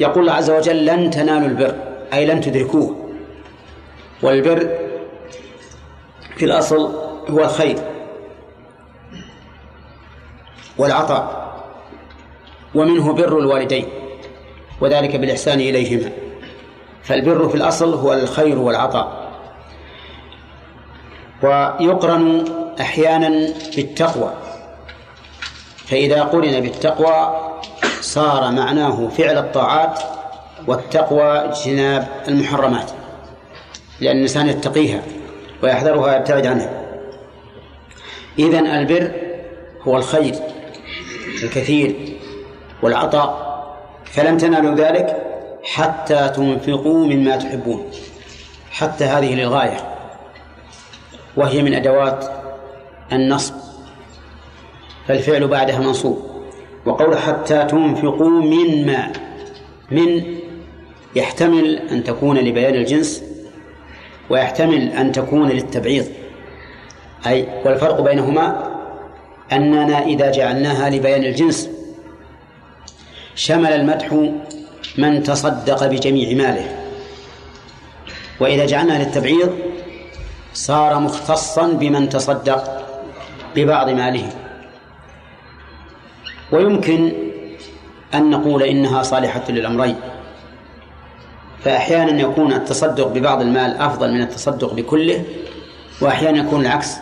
يقول 0.00 0.20
الله 0.20 0.32
عز 0.32 0.50
وجل 0.50 0.86
لن 0.86 1.10
تنالوا 1.10 1.48
البر 1.48 1.74
أي 2.12 2.26
لن 2.26 2.40
تدركوه. 2.40 2.96
والبر 4.22 4.68
في 6.36 6.44
الأصل 6.44 6.94
هو 7.30 7.40
الخير 7.40 7.78
والعطاء 10.78 11.54
ومنه 12.74 13.12
بر 13.12 13.38
الوالدين 13.38 13.86
وذلك 14.80 15.16
بالإحسان 15.16 15.60
إليهما. 15.60 16.10
فالبر 17.02 17.48
في 17.48 17.54
الأصل 17.54 17.94
هو 17.94 18.12
الخير 18.12 18.58
والعطاء. 18.58 19.26
ويقرن 21.42 22.44
أحيانا 22.80 23.52
بالتقوى. 23.76 24.45
فإذا 25.86 26.22
قرن 26.22 26.60
بالتقوى 26.60 27.50
صار 28.00 28.52
معناه 28.52 29.08
فعل 29.08 29.38
الطاعات 29.38 30.00
والتقوى 30.66 31.22
اجتناب 31.22 32.08
المحرمات 32.28 32.90
لأن 34.00 34.16
الإنسان 34.16 34.48
يتقيها 34.48 35.02
ويحذرها 35.62 36.14
ويبتعد 36.14 36.46
عنها. 36.46 36.70
إذن 38.38 38.66
البر 38.66 39.12
هو 39.82 39.96
الخير 39.96 40.34
الكثير 41.42 42.16
والعطاء 42.82 43.46
فلن 44.04 44.38
تنالوا 44.38 44.74
ذلك 44.74 45.16
حتى 45.64 46.28
تنفقوا 46.28 47.06
مما 47.06 47.36
تحبون 47.36 47.90
حتى 48.70 49.04
هذه 49.04 49.34
للغاية 49.34 49.76
وهي 51.36 51.62
من 51.62 51.74
أدوات 51.74 52.24
النصب 53.12 53.54
فالفعل 55.08 55.48
بعدها 55.48 55.78
منصوب. 55.78 56.22
وقول 56.86 57.18
حتى 57.18 57.64
تنفقوا 57.64 58.30
مما 58.30 59.12
من 59.90 60.24
يحتمل 61.16 61.78
أن 61.90 62.04
تكون 62.04 62.38
لبيان 62.38 62.74
الجنس 62.74 63.22
ويحتمل 64.30 64.88
أن 64.88 65.12
تكون 65.12 65.48
للتبعيض. 65.48 66.06
أي 67.26 67.48
والفرق 67.64 68.00
بينهما 68.00 68.76
أننا 69.52 70.02
إذا 70.02 70.30
جعلناها 70.30 70.90
لبيان 70.90 71.24
الجنس 71.24 71.70
شمل 73.34 73.72
المدح 73.72 74.28
من 74.98 75.22
تصدق 75.22 75.86
بجميع 75.86 76.36
ماله. 76.36 76.76
وإذا 78.40 78.66
جعلناها 78.66 79.04
للتبعيض 79.04 79.52
صار 80.54 80.98
مختصا 81.00 81.66
بمن 81.66 82.08
تصدق 82.08 82.86
ببعض 83.56 83.90
ماله. 83.90 84.45
ويمكن 86.52 87.12
أن 88.14 88.30
نقول 88.30 88.62
إنها 88.62 89.02
صالحة 89.02 89.42
للأمرين. 89.48 89.96
فأحيانا 91.60 92.20
يكون 92.20 92.52
التصدق 92.52 93.08
ببعض 93.08 93.40
المال 93.40 93.76
أفضل 93.76 94.12
من 94.12 94.22
التصدق 94.22 94.74
بكله 94.74 95.24
وأحيانا 96.00 96.38
يكون 96.38 96.60
العكس. 96.60 96.96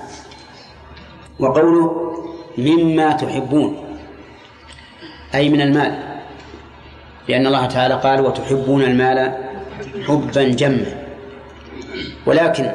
وقوله 1.38 2.14
مما 2.58 3.12
تحبون 3.12 3.84
أي 5.34 5.48
من 5.48 5.60
المال. 5.60 6.14
لأن 7.28 7.46
الله 7.46 7.66
تعالى 7.66 7.94
قال 7.94 8.20
وتحبون 8.20 8.82
المال 8.82 9.32
حبا 10.06 10.42
جما 10.42 10.86
ولكن 12.26 12.70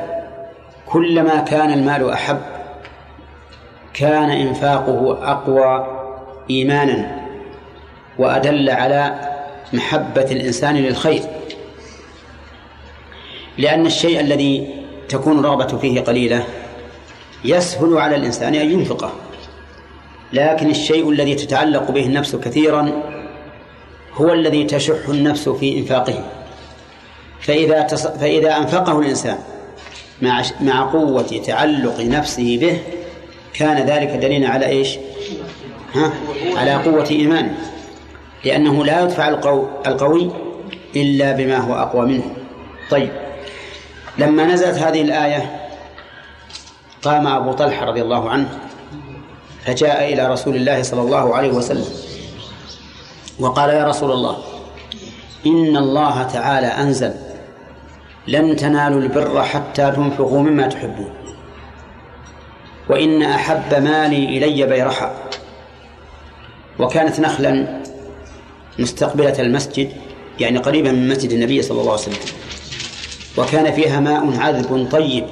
كلما 0.86 1.40
كان 1.40 1.74
المال 1.74 2.10
أحب 2.10 2.40
كان 3.94 4.30
إنفاقه 4.30 5.32
أقوى 5.32 5.99
إيمانا 6.50 7.20
وأدل 8.18 8.70
على 8.70 9.20
محبة 9.74 10.22
الإنسان 10.32 10.76
للخير. 10.76 11.24
لأن 13.58 13.86
الشيء 13.86 14.20
الذي 14.20 14.68
تكون 15.10 15.40
الرغبة 15.40 15.78
فيه 15.78 16.02
قليلة 16.02 16.44
يسهل 17.46 17.98
على 17.98 18.16
الإنسان 18.16 18.56
أن 18.56 18.72
ينفقه. 18.72 19.12
لكن 20.34 20.70
الشيء 20.70 21.10
الذي 21.10 21.36
تتعلق 21.36 21.92
به 21.92 22.06
النفس 22.06 22.36
كثيرا 22.36 22.92
هو 24.14 24.34
الذي 24.34 24.64
تشح 24.64 25.10
النفس 25.10 25.50
في 25.50 25.78
إنفاقه. 25.78 26.24
فإذا 27.42 27.82
تص... 27.82 28.08
فإذا 28.08 28.58
أنفقه 28.58 29.00
الإنسان 29.00 29.38
مع 30.22 30.44
مع 30.62 30.92
قوة 30.92 31.42
تعلق 31.46 32.00
نفسه 32.00 32.58
به 32.62 32.80
كان 33.54 33.88
ذلك 33.88 34.10
دليلا 34.10 34.50
على 34.50 34.66
إيش؟ 34.66 34.98
ها؟ 35.96 36.12
على 36.56 36.76
قوة 36.76 37.08
إيمانه 37.12 37.58
لأنه 38.46 38.86
لا 38.86 39.04
يدفع 39.04 39.28
القو... 39.28 39.66
القوي 39.88 40.32
إلا 40.96 41.32
بما 41.32 41.58
هو 41.58 41.74
أقوى 41.74 42.06
منه. 42.06 42.36
طيب. 42.90 43.12
لما 44.18 44.46
نزلت 44.46 44.78
هذه 44.78 45.02
الآية 45.02 45.70
قام 47.02 47.28
أبو 47.28 47.52
طلحة 47.52 47.86
رضي 47.86 48.02
الله 48.02 48.30
عنه 48.30 48.50
فجاء 49.66 50.14
إلى 50.14 50.28
رسول 50.28 50.56
الله 50.56 50.84
صلى 50.84 51.02
الله 51.02 51.36
عليه 51.36 51.52
وسلم 51.52 51.86
وقال 53.40 53.70
يا 53.70 53.86
رسول 53.86 54.12
الله 54.12 54.38
إن 55.46 55.78
الله 55.78 56.24
تعالى 56.24 56.68
أنزل 56.68 57.14
لن 58.28 58.56
تنالوا 58.56 59.02
البر 59.02 59.44
حتى 59.44 59.92
تنفقوا 59.92 60.42
مما 60.42 60.68
تحبون 60.68 61.14
وإن 62.90 63.24
أحب 63.24 63.84
مالي 63.84 64.26
إلي 64.38 64.66
بيرحا 64.66 65.12
وكانت 66.80 67.20
نخلا 67.20 67.82
مستقبلة 68.80 69.40
المسجد 69.40 69.92
يعني 70.40 70.58
قريبا 70.58 70.92
من 70.92 71.10
مسجد 71.10 71.32
النبي 71.32 71.62
صلى 71.62 71.82
الله 71.82 71.92
عليه 71.92 72.02
وسلم. 72.02 72.18
وكان 73.38 73.72
فيها 73.72 74.00
ماء 74.00 74.40
عذب 74.40 74.88
طيب 74.92 75.26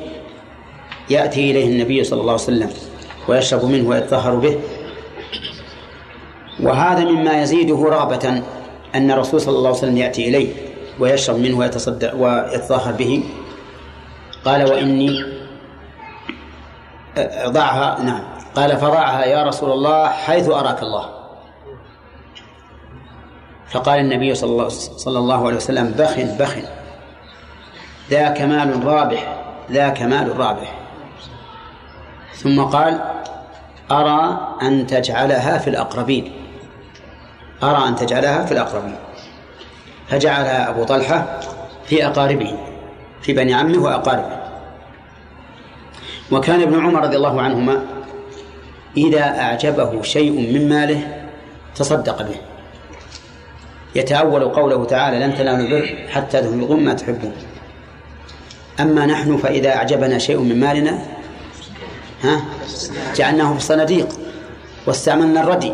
يأتي 1.09 1.51
إليه 1.51 1.65
النبي 1.65 2.03
صلى 2.03 2.21
الله 2.21 2.31
عليه 2.31 2.43
وسلم 2.43 2.69
ويشرب 3.27 3.65
منه 3.65 3.89
ويتطهر 3.89 4.35
به. 4.35 4.59
وهذا 6.63 7.03
مما 7.03 7.41
يزيده 7.41 7.75
رغبة 7.75 8.41
أن 8.95 9.11
الرسول 9.11 9.41
صلى 9.41 9.57
الله 9.57 9.69
عليه 9.69 9.77
وسلم 9.77 9.97
يأتي 9.97 10.29
إليه 10.29 10.53
ويشرب 10.99 11.39
منه 11.39 11.57
ويتصدق 11.57 12.15
ويتطهر 12.15 12.91
به. 12.91 13.23
قال 14.45 14.71
وإني 14.71 15.09
ضعها 17.47 18.01
نعم. 18.03 18.23
قال 18.55 18.77
فضعها 18.77 19.25
يا 19.25 19.43
رسول 19.43 19.71
الله 19.71 20.07
حيث 20.07 20.49
أراك 20.49 20.83
الله. 20.83 21.16
فقال 23.71 23.99
النبي 23.99 24.35
صلى 24.35 24.51
الله, 24.51 24.69
صلى 24.69 25.19
الله 25.19 25.45
عليه 25.45 25.55
وسلم 25.55 25.91
بخ 25.91 26.19
بخ 26.19 26.55
ذاك 28.09 28.41
مال 28.41 28.85
رابح 28.85 29.37
ذاك 29.71 30.01
مال 30.01 30.39
رابح. 30.39 30.73
ثم 32.35 32.61
قال 32.61 32.99
أرى 33.91 34.55
أن 34.61 34.87
تجعلها 34.87 35.57
في 35.57 35.69
الأقربين. 35.69 36.31
أرى 37.63 37.87
أن 37.87 37.95
تجعلها 37.95 38.45
في 38.45 38.51
الأقربين. 38.51 38.95
فجعلها 40.07 40.69
أبو 40.69 40.83
طلحة 40.83 41.39
في 41.85 42.07
أقاربه 42.07 42.57
في 43.21 43.33
بني 43.33 43.53
عمه 43.53 43.83
وأقاربه. 43.83 44.37
وكان 46.31 46.61
ابن 46.61 46.85
عمر 46.85 47.03
رضي 47.03 47.15
الله 47.15 47.41
عنهما 47.41 47.81
إذا 48.97 49.39
أعجبه 49.39 50.01
شيء 50.01 50.31
من 50.31 50.69
ماله 50.69 51.27
تصدق 51.75 52.21
به. 52.21 52.46
يتأول 53.97 54.43
قوله 54.43 54.85
تعالى 54.85 55.19
لن 55.25 55.35
تنالوا 55.35 55.65
البر 55.65 55.97
حتى 56.09 56.41
تنفقوا 56.41 56.77
ما 56.77 56.93
تحبون. 56.93 57.33
أما 58.79 59.05
نحن 59.05 59.37
فإذا 59.37 59.69
أعجبنا 59.69 60.17
شيء 60.17 60.37
من 60.37 60.59
مالنا 60.59 60.99
ها 62.23 62.41
جعلناه 63.15 63.51
في 63.51 63.57
الصناديق 63.57 64.07
واستعملنا 64.87 65.43
الردي 65.43 65.73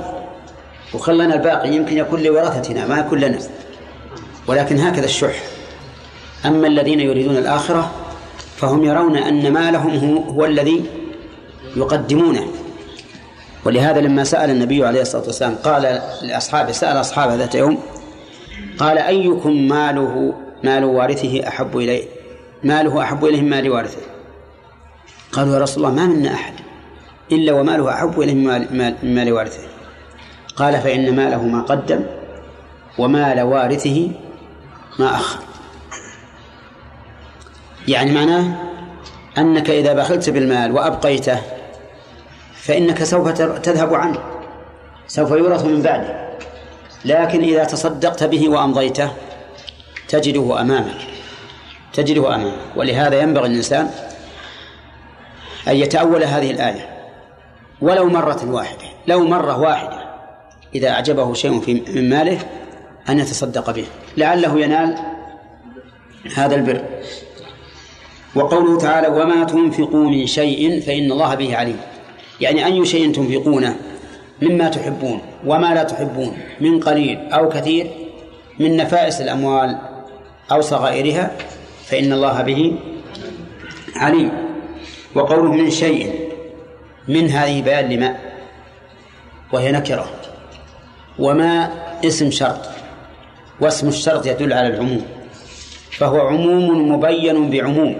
وخلنا 0.94 1.36
الباقي 1.36 1.74
يمكن 1.74 1.98
يكون 1.98 2.24
لورثتنا 2.24 2.88
ما 2.88 3.00
يكون 3.00 3.20
لنا. 3.20 3.40
ولكن 4.48 4.80
هكذا 4.80 5.06
الشح. 5.06 5.36
أما 6.46 6.68
الذين 6.68 7.00
يريدون 7.00 7.38
الآخرة 7.38 7.92
فهم 8.58 8.86
يرون 8.86 9.18
أن 9.18 9.54
مالهم 9.54 10.18
هو 10.18 10.46
الذي 10.46 10.86
يقدمونه. 11.76 12.48
ولهذا 13.66 14.02
لما 14.02 14.24
سأل 14.24 14.50
النبي 14.50 14.86
عليه 14.86 15.02
الصلاة 15.02 15.24
والسلام 15.24 15.56
قال 15.56 16.02
لأصحابه 16.22 16.72
سأل 16.72 17.00
أصحابه 17.00 17.36
ذات 17.36 17.56
يوم 17.56 17.80
قال 18.80 18.98
أيكم 18.98 19.68
ماله 19.68 20.34
مال 20.64 20.84
وارثه 20.84 21.48
أحب 21.48 21.78
إليه 21.78 22.04
ماله 22.64 23.02
أحب 23.02 23.26
إليه 23.26 23.42
من 23.42 23.50
مال 23.50 23.70
وارثه. 23.70 24.02
قالوا 25.32 25.54
يا 25.54 25.60
رسول 25.60 25.86
الله 25.86 25.96
ما 25.96 26.06
منا 26.06 26.34
أحد 26.34 26.54
إلا 27.32 27.54
وماله 27.54 27.90
أحب 27.90 28.22
إليه 28.22 28.34
من 28.34 29.16
مال 29.16 29.34
وارثه. 29.34 29.64
قال 30.56 30.82
فإن 30.82 31.16
ماله 31.16 31.44
ما 31.44 31.62
قدم 31.62 32.00
ومال 33.00 33.42
وارثه 33.42 34.12
ما 35.00 35.16
أخر. 35.16 35.40
يعني 37.88 38.12
معناه 38.12 38.56
أنك 39.38 39.70
إذا 39.70 39.94
بخلت 39.94 40.30
بالمال 40.30 40.72
وأبقيته 40.72 41.42
فإنك 42.56 43.04
سوف 43.04 43.30
تذهب 43.60 43.94
عنه 43.94 44.20
سوف 45.08 45.32
يورث 45.32 45.66
من 45.66 45.82
بعده. 45.82 46.23
لكن 47.06 47.44
إذا 47.44 47.64
تصدقت 47.64 48.24
به 48.24 48.50
وأمضيته 48.50 49.12
تجده 50.08 50.62
أمامك 50.62 51.08
تجده 51.94 52.36
أمامك. 52.36 52.54
ولهذا 52.76 53.22
ينبغي 53.22 53.48
الإنسان 53.48 53.90
أن 55.68 55.76
يتأول 55.76 56.24
هذه 56.24 56.52
الآية. 56.52 56.90
ولو 57.82 58.10
مرة 58.10 58.52
واحدة 58.52 58.86
لو 59.08 59.24
مرة 59.28 59.60
واحدة 59.60 60.04
إذا 60.76 60.90
أعجبه 60.90 61.34
شيء 61.34 61.60
في 61.60 61.74
من 61.74 62.10
ماله 62.10 62.40
أن 63.10 63.20
يتصدق 63.20 63.72
به 63.72 63.86
لعله 64.18 64.60
ينال 64.60 64.98
هذا 66.36 66.56
البر. 66.56 66.84
وقوله 68.36 68.78
تعالى 68.78 69.08
وما 69.08 69.44
تنفقوا 69.44 70.10
من 70.10 70.28
شيء 70.28 70.82
فإن 70.82 71.12
الله 71.12 71.36
به 71.36 71.58
عليم. 71.58 71.78
يعني 72.42 72.66
أي 72.66 72.86
شيء 72.86 73.14
تنفقونه 73.14 73.76
مما 74.44 74.70
تحبون 74.70 75.22
وما 75.46 75.74
لا 75.74 75.84
تحبون 75.84 76.38
من 76.62 76.80
قليل 76.80 77.32
أو 77.32 77.50
كثير 77.50 77.88
من 78.60 78.78
نفائس 78.78 79.22
الأموال 79.22 79.78
أو 80.52 80.62
صغائرها 80.62 81.32
فإن 81.86 82.14
الله 82.14 82.42
به 82.42 82.76
عليم. 83.96 84.32
وقوله 85.16 85.52
من 85.52 85.70
شيء 85.70 86.30
من 87.08 87.30
هذه 87.30 87.62
بيان 87.62 87.90
لما؟ 87.90 88.18
وهي 89.54 89.72
نكرة. 89.72 90.06
وما 91.20 91.72
اسم 92.06 92.32
شرط 92.32 92.70
واسم 93.62 93.88
الشرط 93.88 94.26
يدل 94.26 94.54
على 94.54 94.68
العموم 94.68 95.06
فهو 95.92 96.20
عموم 96.20 96.92
مبين 96.92 97.50
بعموم. 97.50 97.96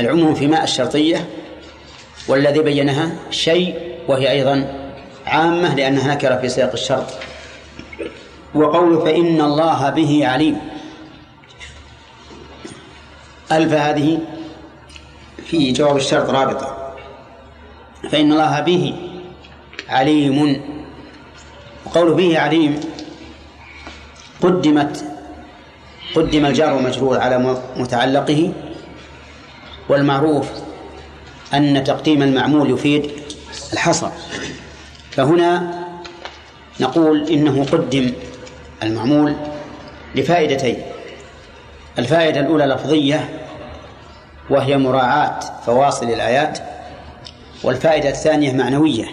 العموم 0.00 0.34
في 0.34 0.46
ماء 0.46 0.64
الشرطية 0.64 1.28
والذي 2.28 2.60
بينها 2.60 3.12
شيء 3.30 3.91
وهي 4.08 4.30
أيضا 4.30 4.88
عامة 5.26 5.74
لأنها 5.74 6.14
نكرة 6.14 6.36
في 6.36 6.48
سياق 6.48 6.72
الشرط. 6.72 7.06
وقوله 8.54 9.04
فإن 9.04 9.40
الله 9.40 9.90
به 9.90 10.26
عليم. 10.26 10.56
ألف 13.52 13.72
هذه 13.72 14.18
في 15.46 15.72
جواب 15.72 15.96
الشرط 15.96 16.30
رابطة. 16.30 16.94
فإن 18.10 18.32
الله 18.32 18.60
به 18.60 18.94
عليم. 19.88 20.62
وقوله 21.86 22.14
به 22.14 22.38
عليم 22.38 22.80
قدمت 24.42 25.04
قدم 26.14 26.46
الجار 26.46 26.72
والمجرور 26.74 27.18
على 27.18 27.56
متعلقه 27.76 28.52
والمعروف 29.88 30.50
أن 31.54 31.84
تقديم 31.84 32.22
المعمول 32.22 32.70
يفيد 32.70 33.10
الحصر 33.72 34.10
فهنا 35.10 35.82
نقول 36.80 37.28
إنه 37.28 37.64
قدم 37.64 38.12
المعمول 38.82 39.36
لفائدتين. 40.14 40.82
الفائدة 41.98 42.40
الأولى 42.40 42.66
لفظية 42.66 43.28
وهي 44.50 44.78
مراعاة 44.78 45.40
فواصل 45.66 46.06
الآيات 46.06 46.58
والفائدة 47.64 48.08
الثانية 48.08 48.52
معنوية 48.52 49.04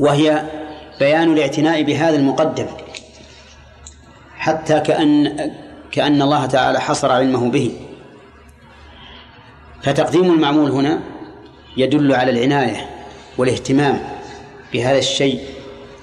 وهي 0.00 0.42
بيان 0.98 1.32
الاعتناء 1.32 1.82
بهذا 1.82 2.16
المقدم 2.16 2.66
حتى 4.36 4.80
كأن 4.80 5.36
كأن 5.92 6.22
الله 6.22 6.46
تعالى 6.46 6.80
حصر 6.80 7.12
علمه 7.12 7.50
به. 7.50 7.80
فتقديم 9.82 10.32
المعمول 10.32 10.70
هنا 10.70 11.00
يدل 11.76 12.14
على 12.14 12.30
العناية 12.30 12.90
والاهتمام 13.38 14.02
بهذا 14.72 14.98
الشيء 14.98 15.40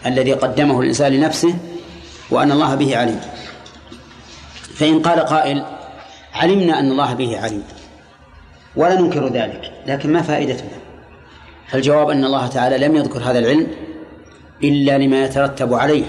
الذي 0.06 0.34
قدمه 0.34 0.82
الإنسان 0.82 1.14
لنفسه 1.14 1.56
وأن 2.30 2.52
الله 2.52 2.76
به 2.76 2.98
عليم. 2.98 3.20
فإن 4.76 5.02
قال 5.02 5.20
قائل 5.20 5.66
علمنا 6.34 6.80
أن 6.80 6.92
الله 6.92 7.14
به 7.14 7.40
عليم. 7.40 7.64
ولا 8.76 9.02
ننكر 9.02 9.28
ذلك 9.28 9.72
لكن 9.88 10.14
ما 10.14 10.22
فائدته 10.22 10.66
فالجواب 11.68 12.10
أن 12.10 12.26
الله 12.26 12.48
تعالى 12.48 12.78
لم 12.78 12.96
يذكر 12.96 13.20
هذا 13.20 13.40
العلم 13.40 13.68
إلا 14.64 14.98
لما 14.98 15.26
يترتب 15.26 15.74
عليه 15.74 16.04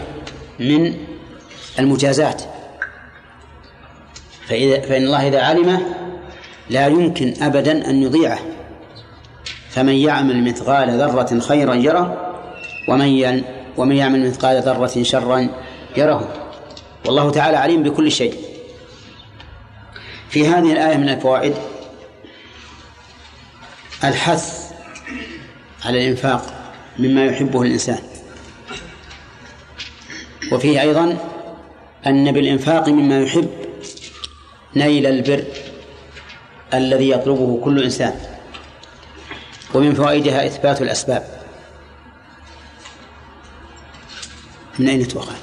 من 0.61 0.95
المجازات. 1.79 2.43
فإذا 4.49 4.81
فإن 4.81 5.03
الله 5.03 5.29
إذا 5.29 5.41
علمه 5.43 5.81
لا 6.71 6.87
يمكن 6.87 7.35
أبدا 7.43 7.91
أن 7.91 8.03
يضيعه. 8.03 8.39
فمن 9.75 9.93
يعمل 9.93 10.45
مثقال 10.45 10.99
ذرة 10.99 11.39
خيرا 11.39 11.75
يره 11.75 12.35
ومن 12.89 13.43
ومن 13.77 13.97
يعمل 13.97 14.29
مثقال 14.29 14.63
ذرة 14.63 15.03
شرا 15.03 15.49
يره. 15.97 16.33
والله 17.07 17.31
تعالى 17.31 17.57
عليم 17.57 17.83
بكل 17.83 18.13
شيء. 18.13 18.35
في 20.29 20.49
هذه 20.49 20.73
الآية 20.73 20.97
من 20.97 21.09
الفوائد 21.09 21.55
الحث 24.05 24.73
على 25.85 25.99
الإنفاق 25.99 26.43
مما 26.99 27.25
يحبه 27.25 27.63
الإنسان. 27.63 27.99
وفيه 30.53 30.81
أيضا 30.81 31.17
أن 32.07 32.33
بالإنفاق 32.33 32.89
مما 32.89 33.21
يحب 33.21 33.51
نيل 34.77 35.07
البر 35.07 35.45
الذي 36.75 37.11
يطلبه 37.11 37.61
كل 37.65 37.83
إنسان. 37.83 38.34
ومن 39.75 39.95
فوائدها 39.95 40.47
إثبات 40.47 40.83
الأسباب. 40.83 41.25
من 44.79 44.89
أين 44.89 45.09
تؤخذ؟ 45.09 45.35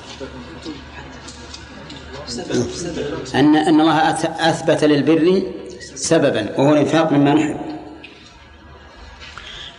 أن 3.36 3.56
أن 3.56 3.82
الله 3.82 4.10
أثبت 4.50 4.84
للبر 4.84 5.42
سببا 5.80 6.60
وهو 6.60 6.74
الإنفاق 6.74 7.12
مما 7.12 7.34
نحب 7.34 7.60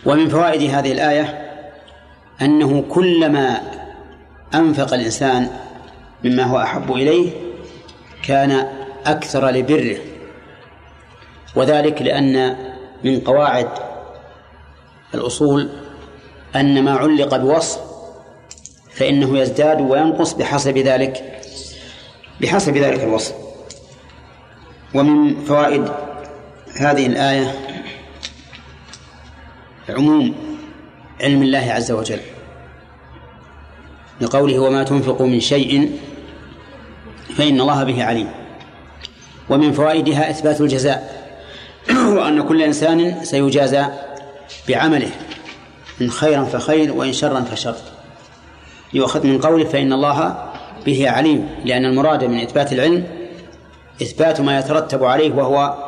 ومن 0.05 0.29
فوائد 0.29 0.71
هذه 0.71 0.91
الآية 0.91 1.51
أنه 2.41 2.81
كلما 2.89 3.61
أنفق 4.53 4.93
الإنسان 4.93 5.49
مما 6.23 6.43
هو 6.43 6.59
أحب 6.59 6.91
إليه 6.91 7.31
كان 8.23 8.67
أكثر 9.05 9.49
لبره. 9.49 9.97
وذلك 11.55 12.01
لأن 12.01 12.55
من 13.03 13.19
قواعد 13.19 13.69
الأصول 15.13 15.69
أن 16.55 16.83
ما 16.83 16.91
علق 16.91 17.37
بوصف 17.37 17.79
فإنه 18.91 19.39
يزداد 19.39 19.81
وينقص 19.81 20.33
بحسب 20.33 20.77
ذلك 20.77 21.41
بحسب 22.41 22.77
ذلك 22.77 23.03
الوصف. 23.03 23.35
ومن 24.93 25.45
فوائد 25.45 25.91
هذه 26.79 27.05
الآية 27.05 27.55
عموم 29.89 30.35
علم 31.21 31.41
الله 31.43 31.71
عز 31.71 31.91
وجل 31.91 32.19
لقوله 34.21 34.59
وما 34.59 34.83
تنفقوا 34.83 35.27
من 35.27 35.39
شيء 35.39 35.99
فإن 37.37 37.61
الله 37.61 37.83
به 37.83 38.03
عليم. 38.03 38.29
ومن 39.49 39.71
فوائدها 39.71 40.29
إثبات 40.29 40.61
الجزاء 40.61 41.23
وأن 42.17 42.41
كل 42.41 42.61
إنسان 42.61 43.23
سيجازى 43.23 43.85
بعمله 44.67 45.11
إن 46.01 46.11
خيرا 46.11 46.43
فخير 46.43 46.93
وإن 46.93 47.13
شرا 47.13 47.41
فشر. 47.41 47.75
يؤخذ 48.93 49.27
من 49.27 49.41
قوله 49.41 49.65
فإن 49.65 49.93
الله 49.93 50.49
به 50.85 51.09
عليم 51.09 51.49
لأن 51.65 51.85
المراد 51.85 52.23
من 52.23 52.39
إثبات 52.41 52.73
العلم 52.73 53.07
إثبات 54.01 54.41
ما 54.41 54.59
يترتب 54.59 55.03
عليه 55.03 55.31
وهو 55.31 55.87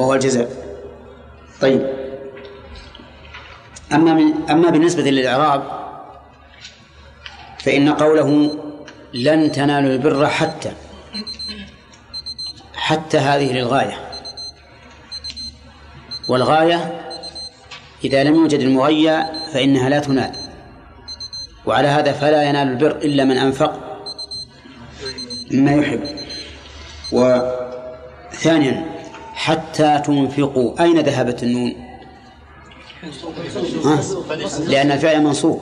وهو 0.00 0.14
الجزاء 0.14 0.50
طيب. 1.60 1.86
أما 3.92 4.14
من 4.14 4.50
أما 4.50 4.70
بالنسبة 4.70 5.02
للإعراب 5.02 5.62
فإن 7.58 7.92
قوله 7.92 8.58
لن 9.14 9.52
تنالوا 9.52 9.90
البر 9.90 10.26
حتى 10.26 10.72
حتى 12.74 13.18
هذه 13.18 13.52
للغاية. 13.52 14.10
والغاية 16.28 16.99
إذا 18.04 18.24
لم 18.24 18.34
يوجد 18.34 18.60
المغيى 18.60 19.24
فإنها 19.52 19.88
لا 19.88 19.98
تنال. 19.98 20.32
وعلى 21.66 21.88
هذا 21.88 22.12
فلا 22.12 22.42
ينال 22.42 22.68
البر 22.68 22.96
إلا 22.96 23.24
من 23.24 23.38
أنفق 23.38 23.72
مما 25.50 25.72
يحب. 25.72 26.00
وثانيا 27.12 28.86
حتى 29.34 30.02
تنفقوا. 30.06 30.82
أين 30.82 31.00
ذهبت 31.00 31.42
النون؟ 31.42 31.74
ها؟ 33.84 34.00
لأن 34.66 34.92
الفعل 34.92 35.22
منصوب. 35.22 35.60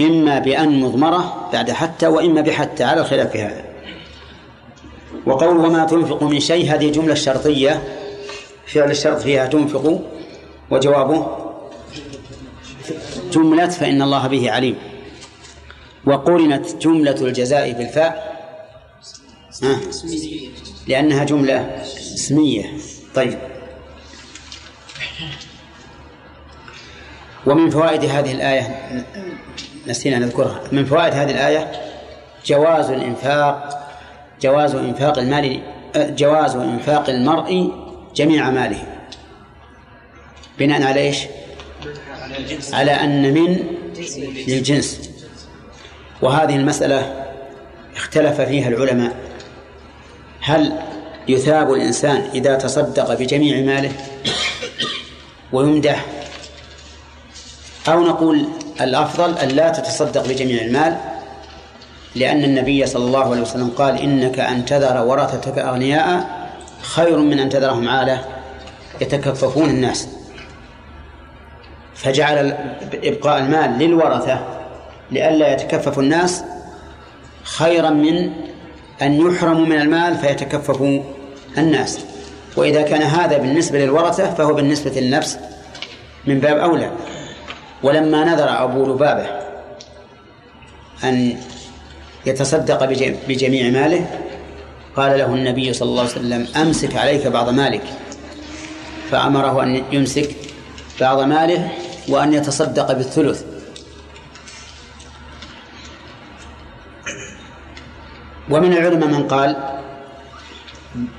إما 0.00 0.38
بأن 0.38 0.80
مضمرة 0.80 1.50
بعد 1.52 1.70
حتى 1.70 2.06
وإما 2.06 2.40
بحتى 2.40 2.84
على 2.84 3.00
الخلاف 3.00 3.36
هذا. 3.36 3.64
وقول 5.26 5.56
وما 5.56 5.84
تنفق 5.84 6.22
من 6.22 6.40
شيء 6.40 6.74
هذه 6.74 6.90
جملة 6.90 7.14
شرطية. 7.14 7.82
فعل 8.66 8.90
الشرط 8.90 9.20
فيها 9.20 9.46
تنفق. 9.46 10.02
وجوابه 10.72 11.26
جملة 13.32 13.68
فإن 13.68 14.02
الله 14.02 14.26
به 14.26 14.50
عليم. 14.50 14.76
وقرنت 16.06 16.76
جملة 16.76 17.20
الجزاء 17.20 17.72
بالفاء. 17.72 18.32
لأنها 20.86 21.24
جملة 21.24 21.82
اسمية. 22.14 22.64
طيب. 23.14 23.38
ومن 27.46 27.70
فوائد 27.70 28.04
هذه 28.04 28.32
الآية 28.32 28.78
نسينا 29.86 30.18
نذكرها. 30.18 30.60
من 30.72 30.84
فوائد 30.84 31.14
هذه 31.14 31.30
الآية 31.30 31.72
جواز 32.46 32.90
الإنفاق 32.90 33.78
جواز 34.40 34.74
إنفاق 34.74 35.18
المال 35.18 35.62
جواز 35.96 36.56
إنفاق 36.56 37.10
المرء 37.10 37.72
جميع 38.14 38.50
ماله 38.50 38.91
بناء 40.58 40.82
على 40.82 41.00
إيش؟ 41.00 41.18
على 42.72 42.90
أن 42.90 43.34
من؟ 43.34 43.64
للجنس. 44.48 45.10
وهذه 46.22 46.56
المسألة 46.56 47.26
اختلف 47.96 48.40
فيها 48.40 48.68
العلماء. 48.68 49.16
هل 50.40 50.78
يثاب 51.28 51.72
الإنسان 51.72 52.28
إذا 52.34 52.54
تصدق 52.54 53.14
بجميع 53.14 53.60
ماله 53.60 53.92
ويمدح؟ 55.52 56.06
أو 57.88 58.00
نقول 58.00 58.48
الأفضل 58.80 59.38
أن 59.38 59.48
لا 59.48 59.68
تتصدق 59.68 60.28
بجميع 60.28 60.62
المال 60.62 60.96
لأن 62.14 62.44
النبي 62.44 62.86
صلى 62.86 63.04
الله 63.04 63.30
عليه 63.30 63.40
وسلم 63.40 63.70
قال 63.70 63.98
إنك 63.98 64.38
أن 64.38 64.64
تذر 64.64 65.04
ورثتك 65.04 65.58
أغنياء 65.58 66.26
خير 66.82 67.18
من 67.18 67.38
أن 67.38 67.48
تذرهم 67.48 67.88
عالة. 67.88 68.24
يتكففون 69.00 69.70
الناس. 69.70 70.08
فجعل 72.02 72.56
إبقاء 73.04 73.38
المال 73.38 73.78
للورثة 73.78 74.40
لئلا 75.10 75.52
يتكفف 75.52 75.98
الناس 75.98 76.44
خيرا 77.42 77.90
من 77.90 78.32
أن 79.02 79.26
يحرموا 79.26 79.66
من 79.66 79.80
المال 79.80 80.14
فيتكففوا 80.14 81.00
الناس. 81.58 82.00
وإذا 82.56 82.82
كان 82.82 83.02
هذا 83.02 83.38
بالنسبة 83.38 83.78
للورثة 83.78 84.34
فهو 84.34 84.54
بالنسبة 84.54 84.90
للنفس 84.90 85.38
من 86.26 86.40
باب 86.40 86.58
أولى. 86.58 86.90
ولما 87.82 88.24
نذر 88.24 88.64
أبو 88.64 88.94
لبابة 88.94 89.26
أن 91.04 91.36
يتصدق 92.26 92.84
بجميع 93.28 93.70
ماله 93.70 94.06
قال 94.96 95.18
له 95.18 95.26
النبي 95.26 95.72
صلى 95.72 95.88
الله 95.88 96.02
عليه 96.02 96.12
وسلم 96.12 96.46
أمسك 96.56 96.96
عليك 96.96 97.26
بعض 97.26 97.48
مالك. 97.48 97.82
فأمره 99.10 99.62
أن 99.62 99.82
يمسك 99.92 100.30
بعض 101.00 101.20
ماله 101.20 101.68
وأن 102.08 102.32
يتصدق 102.32 102.92
بالثلث. 102.92 103.44
ومن 108.50 108.72
العلماء 108.72 109.08
من 109.08 109.28
قال 109.28 109.56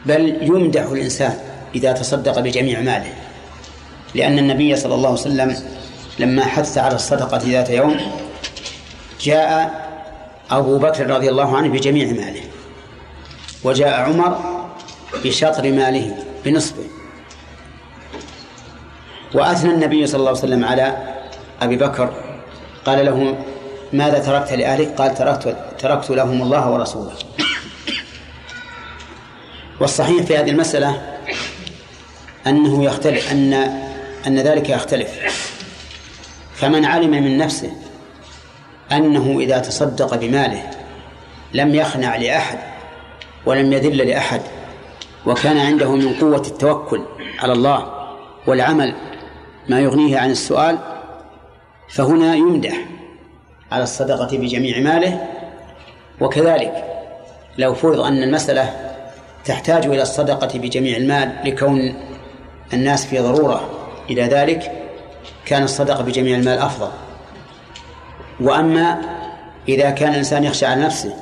بل 0.05 0.37
يمدح 0.41 0.83
الإنسان 0.83 1.37
إذا 1.75 1.91
تصدق 1.91 2.39
بجميع 2.39 2.79
ماله 2.79 3.13
لأن 4.15 4.39
النبي 4.39 4.75
صلى 4.75 4.95
الله 4.95 5.09
عليه 5.09 5.19
وسلم 5.19 5.55
لما 6.19 6.45
حث 6.45 6.77
على 6.77 6.95
الصدقة 6.95 7.41
ذات 7.45 7.69
يوم 7.69 7.97
جاء 9.21 9.83
أبو 10.51 10.77
بكر 10.77 11.09
رضي 11.09 11.29
الله 11.29 11.57
عنه 11.57 11.67
بجميع 11.67 12.07
ماله 12.07 12.43
وجاء 13.63 14.01
عمر 14.01 14.37
بشطر 15.23 15.71
ماله 15.71 16.17
بنصفه. 16.45 16.92
وأثنى 19.33 19.71
النبي 19.71 20.07
صلى 20.07 20.19
الله 20.19 20.29
عليه 20.29 20.39
وسلم 20.39 20.65
على 20.65 20.97
أبي 21.61 21.75
بكر 21.75 22.13
قال 22.85 23.05
له 23.05 23.37
ماذا 23.93 24.19
تركت 24.19 24.53
لأهلك؟ 24.53 24.95
قال 24.97 25.15
تركت 25.15 25.57
تركت 25.79 26.09
لهم 26.09 26.41
الله 26.41 26.71
ورسوله. 26.71 27.13
والصحيح 29.79 30.23
في 30.23 30.37
هذه 30.37 30.49
المسألة 30.49 31.01
أنه 32.47 32.83
يختلف 32.83 33.31
أن 33.31 33.53
أن 34.27 34.39
ذلك 34.39 34.69
يختلف. 34.69 35.09
فمن 36.55 36.85
علم 36.85 37.11
من 37.11 37.37
نفسه 37.37 37.71
أنه 38.91 39.39
إذا 39.39 39.59
تصدق 39.59 40.15
بماله 40.15 40.69
لم 41.53 41.75
يخنع 41.75 42.15
لأحد 42.15 42.59
ولم 43.45 43.73
يذل 43.73 43.97
لأحد 43.97 44.41
وكان 45.25 45.57
عنده 45.57 45.91
من 45.91 46.13
قوة 46.13 46.47
التوكل 46.47 47.03
على 47.39 47.53
الله 47.53 48.07
والعمل 48.47 48.95
ما 49.69 49.79
يغنيه 49.79 50.19
عن 50.19 50.31
السؤال 50.31 50.77
فهنا 51.89 52.35
يمدح 52.35 52.85
على 53.71 53.83
الصدقة 53.83 54.37
بجميع 54.37 54.79
ماله. 54.79 55.27
وكذلك 56.21 56.83
لو 57.57 57.73
فرض 57.73 57.99
أن 57.99 58.23
المسألة 58.23 58.73
تحتاج 59.45 59.85
إلى 59.85 60.01
الصدقة 60.01 60.59
بجميع 60.59 60.97
المال 60.97 61.35
لكون 61.45 61.95
الناس 62.73 63.05
في 63.05 63.19
ضرورة 63.19 63.69
إلى 64.09 64.23
ذلك 64.23 64.71
كان 65.45 65.63
الصدقة 65.63 66.03
بجميع 66.03 66.37
المال 66.37 66.57
أفضل. 66.59 66.89
وأما 68.39 69.01
إذا 69.67 69.89
كان 69.89 70.11
الإنسان 70.11 70.43
يخشى 70.43 70.65
على 70.65 70.81
نفسه 70.81 71.15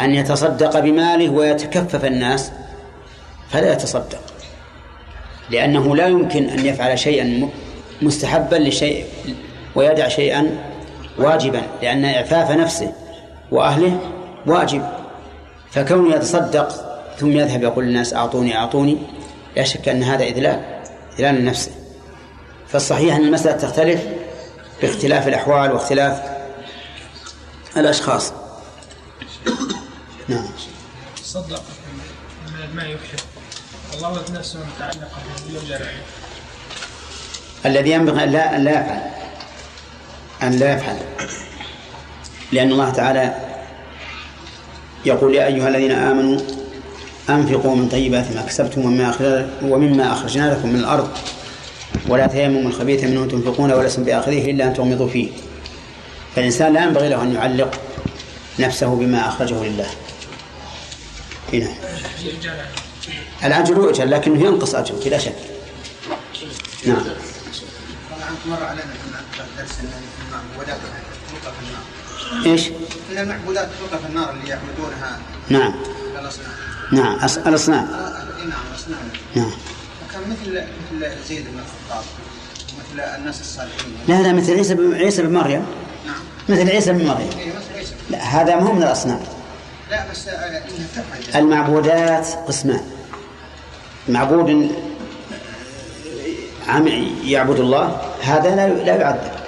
أن 0.00 0.14
يتصدق 0.14 0.78
بماله 0.78 1.28
ويتكفف 1.28 2.04
الناس 2.04 2.52
فلا 3.50 3.72
يتصدق. 3.72 4.21
لأنه 5.52 5.96
لا 5.96 6.06
يمكن 6.06 6.48
أن 6.48 6.66
يفعل 6.66 6.98
شيئا 6.98 7.48
مستحبا 8.02 8.56
لشيء 8.56 9.06
ويدع 9.74 10.08
شيئا 10.08 10.58
واجبا 11.18 11.62
لأن 11.82 12.04
إعفاف 12.04 12.50
نفسه 12.50 12.92
وأهله 13.50 14.00
واجب. 14.46 14.88
فكونه 15.70 16.14
يتصدق 16.14 16.68
ثم 17.18 17.30
يذهب 17.30 17.62
يقول 17.62 17.84
للناس 17.84 18.14
أعطوني 18.14 18.56
أعطوني 18.56 18.98
لا 19.56 19.64
شك 19.64 19.88
أن 19.88 20.02
هذا 20.02 20.24
إذلال 20.24 20.80
إذلال 21.18 21.34
لنفسه. 21.34 21.70
فالصحيح 22.68 23.16
أن 23.16 23.24
المسألة 23.24 23.56
تختلف 23.56 24.00
باختلاف 24.82 25.28
الأحوال 25.28 25.72
واختلاف 25.72 26.22
الأشخاص. 27.76 28.32
نعم. 30.28 30.44
صدق. 31.22 31.62
ما 32.74 32.82
يكشف 32.82 33.31
الله 33.94 34.22
نفسه 34.34 34.58
متعلقة 34.76 35.18
بالجرع 35.48 35.86
الذي 37.66 37.90
ينبغي 37.90 38.24
أن 38.24 38.30
لا 38.30 38.56
أن 38.56 38.64
لا 38.64 38.72
يفعل. 38.72 39.02
أن 40.42 40.52
لا 40.52 40.74
يفعل. 40.74 40.96
لأن 42.52 42.72
الله 42.72 42.90
تعالى 42.90 43.34
يقول 45.04 45.34
يا 45.34 45.46
أيها 45.46 45.68
الذين 45.68 45.90
آمنوا 45.90 46.40
أنفقوا 47.30 47.76
من 47.76 47.88
طيبات 47.88 48.32
ما 48.32 48.42
كسبتم 48.42 48.84
ومما 48.84 49.48
ومما 49.62 50.12
أخرجنا 50.12 50.54
لكم 50.54 50.68
من 50.68 50.80
الأرض. 50.80 51.10
ولا 52.08 52.26
تيمموا 52.26 52.70
الخبيث 52.70 53.04
منه 53.04 53.26
تنفقون 53.26 53.72
ولستم 53.72 54.04
بآخذه 54.04 54.50
إلا 54.50 54.64
أن 54.64 54.74
تغمضوا 54.74 55.08
فيه. 55.08 55.28
فالإنسان 56.36 56.72
لا 56.72 56.84
ينبغي 56.84 57.08
له 57.08 57.22
أن 57.22 57.34
يعلق 57.34 57.80
نفسه 58.58 58.96
بما 58.96 59.28
أخرجه 59.28 59.64
لله. 59.64 59.90
هنا. 61.52 61.68
العجل 63.44 63.76
يؤجر 63.76 64.04
لكنه 64.04 64.40
ينقص 64.40 64.74
أجره 64.74 65.00
بلا 65.04 65.18
شك. 65.18 65.34
نعم. 66.86 67.04
مر 68.46 68.64
علينا 68.64 68.82
في 68.82 69.42
درس 69.58 69.70
المعبودات 69.80 70.80
تلقى 71.30 71.52
في 71.54 71.60
النار 71.66 72.46
إيش؟ 72.46 72.68
ان 73.12 73.18
المعبودات 73.18 73.68
تلقى 73.80 74.02
في 74.02 74.08
النار 74.08 74.30
اللي 74.30 74.48
يعبدونها 74.48 75.20
نعم. 75.48 75.74
الاصنام 76.20 76.50
نعم 76.92 77.14
الأصنام 77.46 77.84
آه، 77.84 78.44
نعم 78.48 78.60
الأصنام. 78.70 79.08
نعم. 79.34 79.50
وكان 80.08 80.22
مثل 80.30 80.64
مثل 80.94 81.24
زيد 81.28 81.44
بن 81.44 81.58
الخطاب 81.58 82.04
مثل 82.78 83.00
الناس 83.00 83.40
الصالحين 83.40 83.96
لا 84.08 84.22
لا 84.22 84.32
مثل 84.32 84.56
عيسى 84.56 84.76
عيسى 84.92 85.22
بن 85.22 85.34
مريم. 85.34 85.66
نعم. 86.06 86.20
مثل 86.48 86.70
عيسى 86.70 86.92
بن 86.92 87.06
مريم. 87.06 87.30
لا 88.10 88.18
هذا 88.18 88.56
ما 88.56 88.62
هو 88.62 88.72
من 88.72 88.82
الأصنام. 88.82 89.20
لا 89.90 89.98
آه، 91.34 91.38
المعبودات 91.38 92.26
قسمان 92.48 92.80
معبود 94.08 94.70
عم 96.68 96.88
يعبد 97.24 97.60
الله 97.60 97.96
هذا 98.22 98.56
لا 98.56 98.68
لا 98.68 98.96
يعذب 98.96 99.42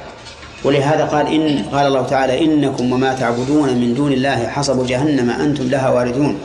ولهذا 0.65 1.05
قال 1.05 1.27
إن 1.27 1.65
قال 1.73 1.87
الله 1.87 2.07
تعالى 2.07 2.45
إنكم 2.45 2.93
وما 2.93 3.15
تعبدون 3.15 3.69
من 3.69 3.95
دون 3.95 4.13
الله 4.13 4.47
حصب 4.47 4.87
جهنم 4.87 5.31
أنتم 5.31 5.69
لها 5.69 5.91
واردون. 5.91 6.39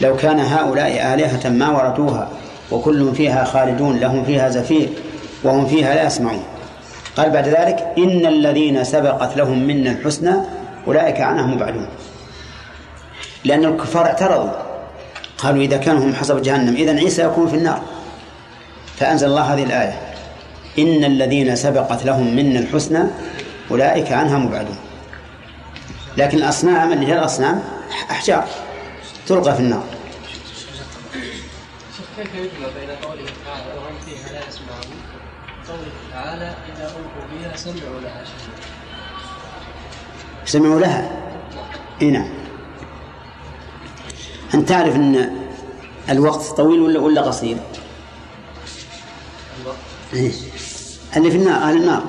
لو 0.00 0.16
كان 0.16 0.40
هؤلاء 0.40 1.14
آلهة 1.14 1.48
ما 1.48 1.70
وردوها 1.70 2.28
وكل 2.70 3.14
فيها 3.14 3.44
خالدون 3.44 3.96
لهم 3.98 4.24
فيها 4.24 4.48
زفير 4.48 4.88
وهم 5.44 5.66
فيها 5.66 5.94
لا 5.94 6.06
يسمعون. 6.06 6.42
قال 7.16 7.30
بعد 7.30 7.48
ذلك 7.48 7.86
إن 7.98 8.26
الذين 8.26 8.84
سبقت 8.84 9.36
لهم 9.36 9.66
منا 9.66 9.90
الحسنى 9.90 10.34
أولئك 10.86 11.20
عنها 11.20 11.46
مبعدون. 11.46 11.88
لأن 13.44 13.64
الكفار 13.64 14.06
اعترضوا. 14.06 14.52
قالوا 15.38 15.62
إذا 15.62 15.76
كانوا 15.76 16.04
هم 16.04 16.14
حسب 16.14 16.42
جهنم 16.42 16.74
إذن 16.74 16.98
عيسى 16.98 17.22
يكون 17.22 17.48
في 17.48 17.56
النار. 17.56 17.82
فأنزل 18.96 19.26
الله 19.26 19.54
هذه 19.54 19.62
الآية. 19.62 20.00
إن 20.78 21.04
الذين 21.04 21.56
سبقت 21.56 22.04
لهم 22.04 22.36
منا 22.36 22.58
الحسنى 22.58 23.04
أولئك 23.70 24.12
عنها 24.12 24.38
مبعدون. 24.38 24.78
لكن 26.16 26.38
الأصنام 26.38 26.92
اللي 26.92 27.06
هي 27.06 27.18
الأصنام 27.18 27.62
أحجار 28.10 28.44
تلقى 29.26 29.54
في 29.54 29.60
النار. 29.60 29.84
كيف 32.16 32.34
يجمع 32.34 32.68
بين 32.78 32.90
قوله 33.02 33.26
تعالى 33.46 33.78
وهم 33.78 33.94
فيها 34.06 34.32
لا 34.32 34.40
يسمعون 34.48 34.98
قوله 35.68 35.92
تعالى 36.12 36.54
إذا 36.76 36.84
ألقوا 36.86 37.26
فيها 37.30 37.56
سمعوا 37.56 38.00
لها 38.00 38.24
شيئا 38.24 38.68
سمعوا 40.44 40.80
لها. 40.80 41.10
اي 42.02 42.10
نعم. 42.10 42.43
أن 44.54 44.66
تعرف 44.66 44.96
أن 44.96 45.36
الوقت 46.08 46.42
طويل 46.42 46.80
ولا 46.80 47.00
ولا 47.00 47.22
قصير؟ 47.22 47.56
إيه؟ 50.12 50.32
اللي 51.16 51.30
في 51.30 51.36
النار 51.36 51.54
أهل 51.54 51.76
النار 51.76 52.02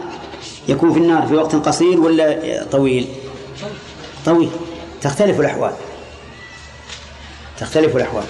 يكون 0.68 0.94
في 0.94 1.00
النار 1.00 1.28
في 1.28 1.36
وقت 1.36 1.56
قصير 1.56 2.00
ولا 2.00 2.66
طويل؟ 2.72 3.08
طويل 4.26 4.50
تختلف 5.02 5.40
الأحوال 5.40 5.74
تختلف 7.60 7.96
الأحوال 7.96 8.24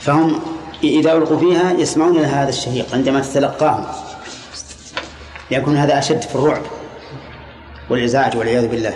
فهم 0.00 0.40
إذا 0.84 1.12
ألقوا 1.12 1.38
فيها 1.38 1.72
يسمعون 1.72 2.18
هذا 2.18 2.48
الشهيق 2.48 2.94
عندما 2.94 3.20
تتلقاهم 3.20 3.86
يكون 5.50 5.76
هذا 5.76 5.98
أشد 5.98 6.22
في 6.22 6.34
الرعب 6.34 6.62
والإزعاج 7.90 8.36
والعياذ 8.36 8.68
بالله 8.68 8.94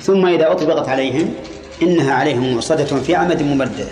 ثم 0.00 0.26
إذا 0.26 0.52
أطبقت 0.52 0.88
عليهم 0.88 1.34
إنها 1.82 2.14
عليهم 2.14 2.42
مؤصدة 2.54 3.02
في 3.02 3.14
عمد 3.14 3.42
ممددة 3.42 3.88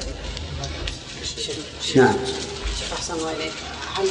نعم. 1.96 2.14
شيخ 2.78 2.92
أحسن 2.92 3.14
الله 3.14 3.32
إليك. 3.32 3.52
هل 3.96 4.06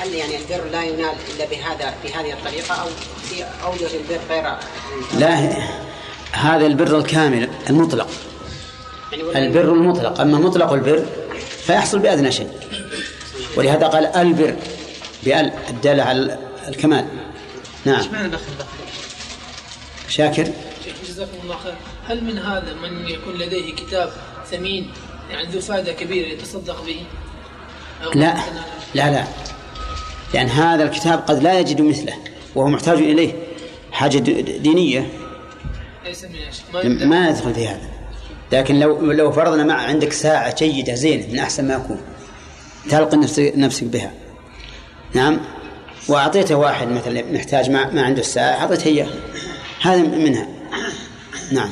هل 0.00 0.14
يعني 0.14 0.36
البر 0.36 0.64
لا 0.72 0.84
ينال 0.84 1.14
إلا 1.34 1.46
بهذا 1.50 1.94
بهذه 2.04 2.32
الطريقة 2.32 2.74
أو 2.74 2.86
في 3.28 3.44
أوجه 3.64 3.88
البر 3.96 4.20
غير 4.30 4.56
لا 5.18 5.56
هذا 6.32 6.66
البر 6.66 6.98
الكامل 6.98 7.50
المطلق. 7.70 8.08
البر 9.12 9.72
المطلق. 9.72 10.20
أما 10.20 10.38
مطلق 10.38 10.72
البر 10.72 11.06
فيحصل 11.66 11.98
بأدنى 11.98 12.32
شيء. 12.32 12.50
ولهذا 13.56 13.86
قال 13.86 14.06
البر 14.06 14.56
بأل 15.22 15.52
الدالة 15.68 16.02
على 16.02 16.38
الكمال. 16.68 17.06
نعم؟ 17.84 18.30
شاكر. 20.08 20.44
شيخ 20.84 20.94
جزاكم 21.08 21.38
الله 21.44 21.56
خير. 21.64 21.74
هل 22.08 22.24
من 22.24 22.38
هذا 22.38 22.74
من 22.74 23.08
يكون 23.08 23.34
لديه 23.34 23.74
كتاب 23.74 24.10
ثمين 24.50 24.90
يعني 25.30 25.46
ذو 25.46 25.60
فائدة 25.60 25.92
كبيرة 25.92 26.26
يتصدق 26.26 26.84
به؟ 26.84 27.00
لا. 28.14 28.36
لا 28.94 29.10
لا. 29.10 29.24
لأن 30.34 30.46
هذا 30.46 30.84
الكتاب 30.84 31.18
قد 31.18 31.42
لا 31.42 31.60
يجد 31.60 31.80
مثله 31.80 32.14
وهو 32.54 32.68
محتاج 32.68 32.98
إليه. 32.98 33.32
حاجة 33.92 34.18
دينية. 34.58 35.10
ما 36.84 37.28
يدخل 37.28 37.54
في 37.54 37.68
هذا. 37.68 37.90
لكن 38.52 38.80
لو 38.80 39.12
لو 39.12 39.32
فرضنا 39.32 39.64
مع 39.64 39.74
عندك 39.74 40.12
ساعة 40.12 40.54
جيدة 40.58 40.94
زينة 40.94 41.26
من 41.32 41.38
أحسن 41.38 41.68
ما 41.68 41.74
يكون 41.74 42.00
تلقي 42.90 43.16
نفسك 43.16 43.52
نفسك 43.56 43.84
بها. 43.84 44.12
نعم. 45.14 45.40
وأعطيته 46.08 46.54
واحد 46.54 46.88
مثلا 46.88 47.32
محتاج 47.32 47.70
ما, 47.70 47.90
ما 47.90 48.02
عنده 48.02 48.20
الساعة 48.20 48.60
أعطيته 48.60 48.86
إياه. 48.86 49.08
هذا 49.80 50.02
منها. 50.02 50.48
نعم. 51.52 51.70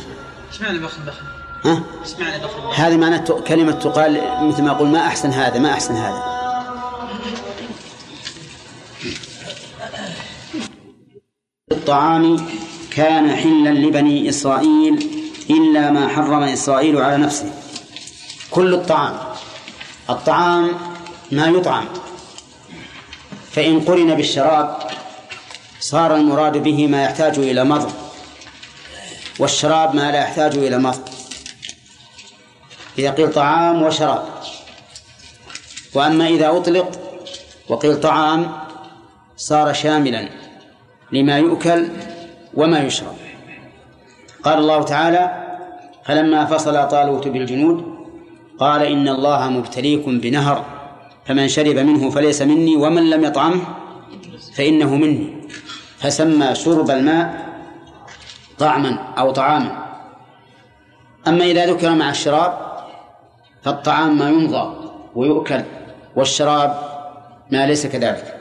بخل 0.60 0.78
بخل؟ 0.78 1.22
ها؟ 1.64 1.82
بخل 2.02 2.40
بخل؟ 2.40 2.82
هذه 2.82 2.96
معنى 2.96 3.18
كلمة 3.18 3.72
تقال 3.72 4.22
مثل 4.42 4.62
ما 4.62 4.70
أقول 4.70 4.88
ما 4.88 5.06
أحسن 5.06 5.30
هذا 5.30 5.58
ما 5.58 5.72
أحسن 5.72 5.94
هذا. 5.94 6.34
الطعام 11.72 12.46
كان 12.90 13.36
حلا 13.36 13.70
لبني 13.70 14.28
إسرائيل 14.28 15.24
إلا 15.50 15.90
ما 15.90 16.08
حرم 16.08 16.42
إسرائيل 16.42 16.96
على 16.96 17.16
نفسه. 17.16 17.52
كل 18.50 18.74
الطعام. 18.74 19.18
الطعام 20.10 20.72
ما 21.32 21.46
يطعم. 21.46 21.84
فإن 23.52 23.80
قرن 23.80 24.14
بالشراب 24.14 24.78
صار 25.80 26.16
المراد 26.16 26.58
به 26.62 26.86
ما 26.86 27.04
يحتاج 27.04 27.38
إلى 27.38 27.64
مضغ 27.64 28.03
والشراب 29.38 29.94
ما 29.94 30.12
لا 30.12 30.18
يحتاج 30.18 30.56
إلى 30.56 30.78
مضغ 30.78 30.98
إذا 32.98 33.10
قيل 33.10 33.32
طعام 33.32 33.82
وشراب. 33.82 34.24
وأما 35.94 36.26
إذا 36.26 36.56
أطلق 36.56 36.90
وقيل 37.68 38.00
طعام 38.00 38.52
صار 39.36 39.72
شاملا 39.72 40.28
لما 41.12 41.38
يؤكل 41.38 41.88
وما 42.54 42.78
يشرب. 42.78 43.16
قال 44.42 44.58
الله 44.58 44.82
تعالى 44.82 45.44
فلما 46.04 46.44
فصل 46.44 46.88
طالوت 46.88 47.28
بالجنود 47.28 47.94
قال 48.58 48.82
إن 48.82 49.08
الله 49.08 49.50
مبتليكم 49.50 50.20
بنهر 50.20 50.64
فمن 51.26 51.48
شرب 51.48 51.76
منه 51.78 52.10
فليس 52.10 52.42
مني 52.42 52.76
ومن 52.76 53.10
لم 53.10 53.24
يطعمه 53.24 53.62
فإنه 54.56 54.96
مني. 54.96 55.48
فسمى 55.98 56.54
شرب 56.54 56.90
الماء 56.90 57.43
طعما 58.58 58.98
أو 59.18 59.30
طعاما. 59.30 59.84
أما 61.28 61.44
إذا 61.44 61.66
ذكر 61.66 61.90
مع 61.90 62.10
الشراب 62.10 62.58
فالطعام 63.62 64.18
ما 64.18 64.28
يمضى 64.28 64.90
ويؤكل 65.14 65.62
والشراب 66.16 66.78
ما 67.50 67.66
ليس 67.66 67.86
كذلك. 67.86 68.40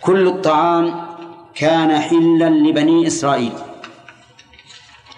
كل 0.00 0.28
الطعام 0.28 1.06
كان 1.54 1.98
حلا 1.98 2.48
لبني 2.50 3.06
إسرائيل. 3.06 3.52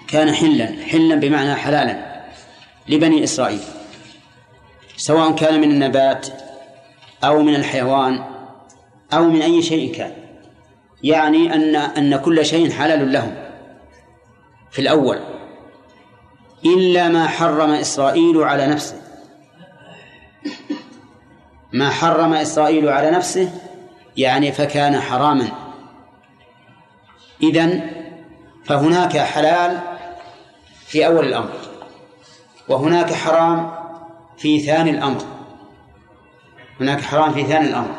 كان 0.08 0.34
حلا 0.34 0.66
حلا 0.86 1.14
بمعنى 1.14 1.54
حلالا 1.54 2.22
لبني 2.88 3.24
إسرائيل. 3.24 3.60
سواء 4.96 5.32
كان 5.32 5.60
من 5.60 5.70
النبات 5.70 6.26
أو 7.24 7.42
من 7.42 7.54
الحيوان 7.54 8.24
أو 9.12 9.24
من 9.24 9.42
أي 9.42 9.62
شيء 9.62 9.94
كان. 9.94 10.12
يعني 11.02 11.54
أن 11.54 11.76
أن 11.76 12.16
كل 12.16 12.46
شيء 12.46 12.70
حلال 12.70 13.12
لهم. 13.12 13.41
في 14.72 14.78
الأول. 14.78 15.20
إلا 16.64 17.08
ما 17.08 17.26
حرم 17.28 17.70
إسرائيل 17.70 18.42
على 18.42 18.66
نفسه. 18.66 19.02
ما 21.72 21.90
حرم 21.90 22.34
إسرائيل 22.34 22.88
على 22.88 23.10
نفسه 23.10 23.52
يعني 24.16 24.52
فكان 24.52 25.00
حراما. 25.00 25.48
إذن 27.42 27.90
فهناك 28.64 29.18
حلال 29.18 29.80
في 30.86 31.06
أول 31.06 31.26
الأمر 31.26 31.52
وهناك 32.68 33.12
حرام 33.12 33.74
في 34.36 34.60
ثاني 34.60 34.90
الأمر. 34.90 35.22
هناك 36.80 37.00
حرام 37.00 37.32
في 37.32 37.44
ثاني 37.44 37.68
الأمر. 37.68 37.94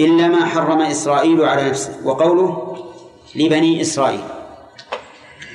إلا 0.00 0.28
ما 0.28 0.46
حرم 0.46 0.80
إسرائيل 0.80 1.44
على 1.44 1.70
نفسه. 1.70 2.06
وقوله 2.06 2.79
لبني 3.34 3.80
إسرائيل. 3.80 4.20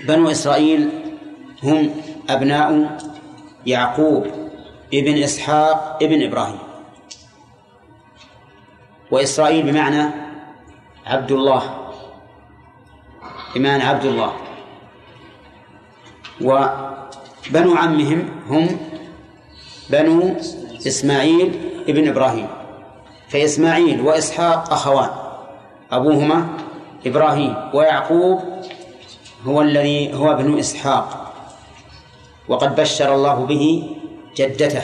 بنو 0.08 0.32
إسرائيل 0.32 0.90
هم 1.64 1.90
أبناء 2.30 2.98
يعقوب 3.66 4.28
ابن 4.94 5.24
إسحاق 5.24 6.00
ابن 6.04 6.24
إبراهيم. 6.24 6.60
وإسرائيل 9.12 9.64
بمعنى 9.72 10.10
عبد 11.06 11.32
الله. 11.32 11.92
بمعنى 13.56 13.84
عبد 13.84 14.06
الله. 14.06 14.34
وبنو 16.42 17.76
عمهم 17.76 18.30
هم 18.48 18.78
بنو 19.90 20.36
إسماعيل 20.88 21.72
ابن 21.90 22.08
إبراهيم. 22.08 22.48
فإسماعيل 23.30 24.02
وإسحاق 24.02 24.72
أخوان. 24.74 25.10
أبوهما 25.92 26.48
إبراهيم 27.06 27.56
ويعقوب 27.74 28.42
هو 29.46 29.62
الذي 29.62 30.14
هو 30.14 30.32
ابن 30.32 30.60
إسحاق. 30.60 31.34
وقد 32.48 32.76
بشر 32.76 33.16
الله 33.16 33.46
به 33.46 33.90
جدته 34.36 34.84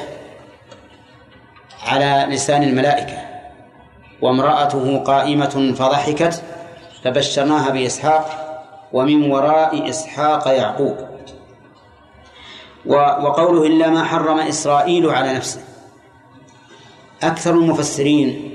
على 1.83 2.25
لسان 2.29 2.63
الملائكة 2.63 3.17
وامرأته 4.21 4.97
قائمة 4.97 5.73
فضحكت 5.77 6.43
فبشرناها 7.03 7.69
بإسحاق 7.69 8.25
ومن 8.93 9.31
وراء 9.31 9.89
إسحاق 9.89 10.47
يعقوب. 10.47 10.97
وقوله 12.85 13.67
إلا 13.67 13.89
ما 13.89 14.03
حرم 14.03 14.39
إسرائيل 14.39 15.09
على 15.09 15.33
نفسه. 15.33 15.61
أكثر 17.23 17.51
المفسرين 17.51 18.51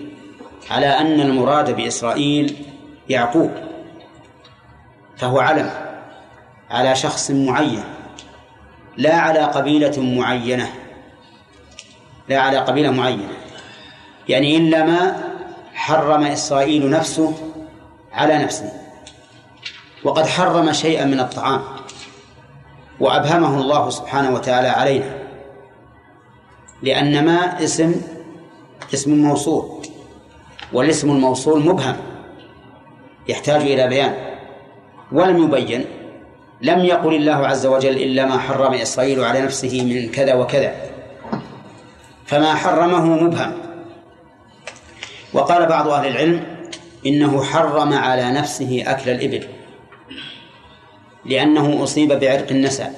على 0.70 0.86
أن 0.86 1.20
المراد 1.20 1.76
بإسرائيل 1.76 2.56
يعقوب 3.08 3.50
فهو 5.16 5.40
علم 5.40 5.70
على 6.70 6.96
شخص 6.96 7.30
معين 7.30 7.84
لا 8.96 9.14
على 9.14 9.40
قبيلة 9.40 10.02
معينة 10.02 10.72
لا 12.28 12.40
على 12.40 12.58
قبيلة 12.58 12.90
معينة. 12.90 13.28
يعني 14.28 14.56
إلا 14.56 14.84
ما 14.84 15.24
حرم 15.74 16.22
إسرائيل 16.22 16.90
نفسه 16.90 17.34
على 18.12 18.38
نفسه 18.38 18.72
وقد 20.04 20.26
حرم 20.26 20.72
شيئا 20.72 21.04
من 21.04 21.20
الطعام 21.20 21.62
وأبهمه 23.00 23.60
الله 23.60 23.90
سبحانه 23.90 24.34
وتعالى 24.34 24.68
علينا 24.68 25.18
لأن 26.82 27.24
ما 27.24 27.64
اسم 27.64 27.94
اسم 28.94 29.14
موصول 29.14 29.86
والاسم 30.72 31.10
الموصول 31.10 31.66
مبهم. 31.66 31.96
يحتاج 33.28 33.62
إلى 33.62 33.88
بيان. 33.88 34.14
ولم 35.12 35.42
يبين 35.42 35.84
لم 36.62 36.78
يقل 36.84 37.14
الله 37.14 37.46
عز 37.46 37.66
وجل 37.66 37.96
إلا 37.96 38.26
ما 38.26 38.38
حرم 38.38 38.74
إسرائيل 38.74 39.24
على 39.24 39.40
نفسه 39.40 39.84
من 39.84 40.12
كذا 40.12 40.34
وكذا. 40.34 40.74
فما 42.26 42.54
حرمه 42.54 43.04
مبهم. 43.24 43.52
وقال 45.32 45.66
بعض 45.66 45.88
أهل 45.88 46.08
العلم 46.08 46.44
إنه 47.06 47.42
حرم 47.42 47.92
على 47.92 48.30
نفسه 48.30 48.82
أكل 48.86 49.10
الإبل 49.10 49.48
لأنه 51.24 51.82
أصيب 51.82 52.12
بعرق 52.12 52.46
النسع 52.50 52.88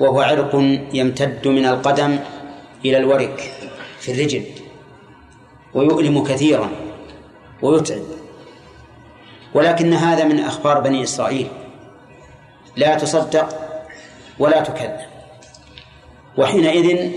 وهو 0.00 0.20
عرق 0.20 0.54
يمتد 0.92 1.48
من 1.48 1.66
القدم 1.66 2.18
إلى 2.84 2.96
الورك 2.96 3.52
في 4.00 4.12
الرجل 4.12 4.42
ويؤلم 5.74 6.24
كثيرا 6.24 6.70
ويتعب. 7.62 8.15
ولكن 9.56 9.92
هذا 9.92 10.24
من 10.24 10.44
أخبار 10.44 10.80
بني 10.80 11.02
إسرائيل. 11.02 11.48
لا 12.76 12.94
تصدق 12.94 13.48
ولا 14.38 14.60
تكذب. 14.60 15.00
وحينئذ 16.38 17.10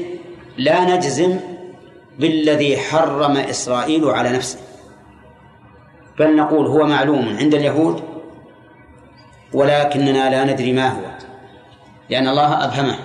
لا 0.57 0.95
نجزم 0.95 1.39
بالذي 2.19 2.77
حرم 2.77 3.37
إسرائيل 3.37 4.05
على 4.05 4.29
نفسه. 4.29 4.59
بل 6.19 6.35
نقول 6.35 6.67
هو 6.67 6.85
معلوم 6.85 7.37
عند 7.39 7.53
اليهود 7.55 8.03
ولكننا 9.53 10.29
لا 10.29 10.53
ندري 10.53 10.73
ما 10.73 10.89
هو 10.89 11.01
لأن 12.09 12.27
الله 12.27 12.65
أبهمه. 12.65 12.99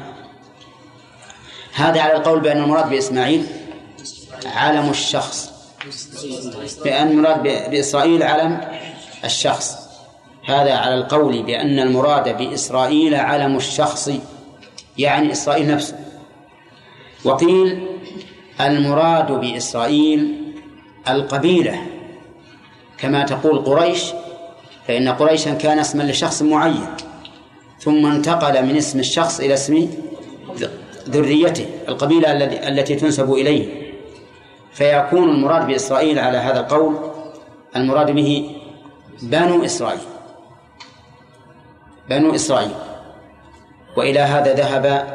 هذا 1.74 2.00
على 2.00 2.16
القول 2.16 2.40
بأن 2.40 2.56
المراد 2.62 2.90
بإسماعيل 2.90 3.46
علم 4.46 4.90
الشخص. 4.90 5.50
بأن 6.84 7.08
المراد 7.08 7.42
بإسرائيل 7.42 8.22
علم 8.22 8.60
الشخص. 9.24 9.76
هذا 10.46 10.74
على 10.74 10.94
القول 10.94 11.42
بأن 11.42 11.78
المراد 11.78 12.36
بإسرائيل 12.36 13.14
علم 13.14 13.56
الشخص 13.56 14.10
يعني 14.98 15.32
إسرائيل 15.32 15.70
نفسه. 15.70 15.98
وقيل 17.24 17.86
المراد 18.60 19.32
بإسرائيل 19.32 20.52
القبيلة. 21.08 21.86
كما 22.98 23.24
تقول 23.24 23.58
قريش 23.58 24.02
فإن 24.88 25.08
قريشا 25.08 25.54
كان 25.54 25.78
اسما 25.78 26.02
لشخص 26.02 26.42
معين 26.42 26.86
ثم 27.80 28.06
انتقل 28.06 28.66
من 28.66 28.76
اسم 28.76 28.98
الشخص 28.98 29.40
إلى 29.40 29.54
اسم 29.54 29.90
ذريته 31.08 31.66
القبيلة 31.88 32.32
التي 32.68 32.94
تنسب 32.94 33.32
إليه. 33.32 33.84
فيكون 34.72 35.30
المراد 35.30 35.66
بإسرائيل 35.66 36.18
على 36.18 36.38
هذا 36.38 36.60
القول 36.60 36.94
المراد 37.76 38.10
به 38.10 38.50
بنو 39.22 39.64
إسرائيل. 39.64 40.00
بنو 42.08 42.34
إسرائيل. 42.34 42.74
وإلى 43.96 44.20
هذا 44.20 44.54
ذهب 44.54 45.14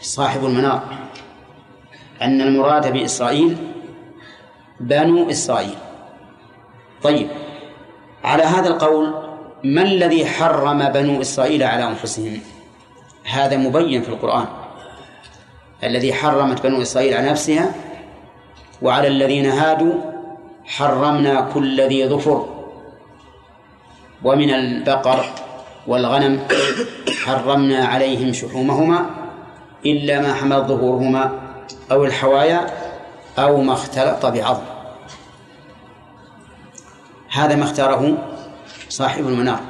صاحب 0.00 0.44
المنار. 0.44 0.82
أن 2.22 2.40
المراد 2.40 2.92
بإسرائيل 2.92 3.56
بنو 4.80 5.30
إسرائيل. 5.30 5.74
طيب 7.02 7.28
على 8.24 8.42
هذا 8.42 8.68
القول 8.68 9.14
ما 9.64 9.82
الذي 9.82 10.26
حرم 10.26 10.88
بنو 10.88 11.20
إسرائيل 11.20 11.62
على 11.62 11.88
أنفسهم؟ 11.88 12.40
هذا 13.24 13.56
مبين 13.56 14.02
في 14.02 14.08
القرآن. 14.08 14.46
الذي 15.84 16.14
حرمت 16.14 16.62
بنو 16.62 16.82
إسرائيل 16.82 17.14
على 17.14 17.30
نفسها 17.30 17.74
وعلى 18.82 19.08
الذين 19.08 19.46
هادوا 19.46 19.94
حرمنا 20.64 21.50
كل 21.54 21.80
ذي 21.80 22.08
ظفر. 22.08 22.51
ومن 24.24 24.50
البقر 24.50 25.24
والغنم 25.86 26.40
حرمنا 27.24 27.84
عليهم 27.84 28.32
شحومهما 28.32 29.10
إلا 29.86 30.20
ما 30.20 30.34
حملت 30.34 30.66
ظهورهما 30.66 31.40
أو 31.90 32.04
الحوايا 32.04 32.66
أو 33.38 33.62
ما 33.62 33.72
اختلط 33.72 34.26
بعظم. 34.26 34.62
هذا 37.30 37.56
ما 37.56 37.64
اختاره 37.64 38.18
صاحب 38.88 39.26
المنار. 39.26 39.60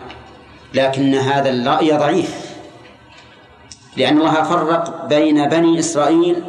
لكن 0.74 1.14
هذا 1.14 1.50
الرأي 1.50 1.92
ضعيف. 1.92 2.52
لأن 3.96 4.18
الله 4.18 4.42
فرق 4.42 5.06
بين 5.06 5.48
بني 5.48 5.78
إسرائيل 5.78 6.42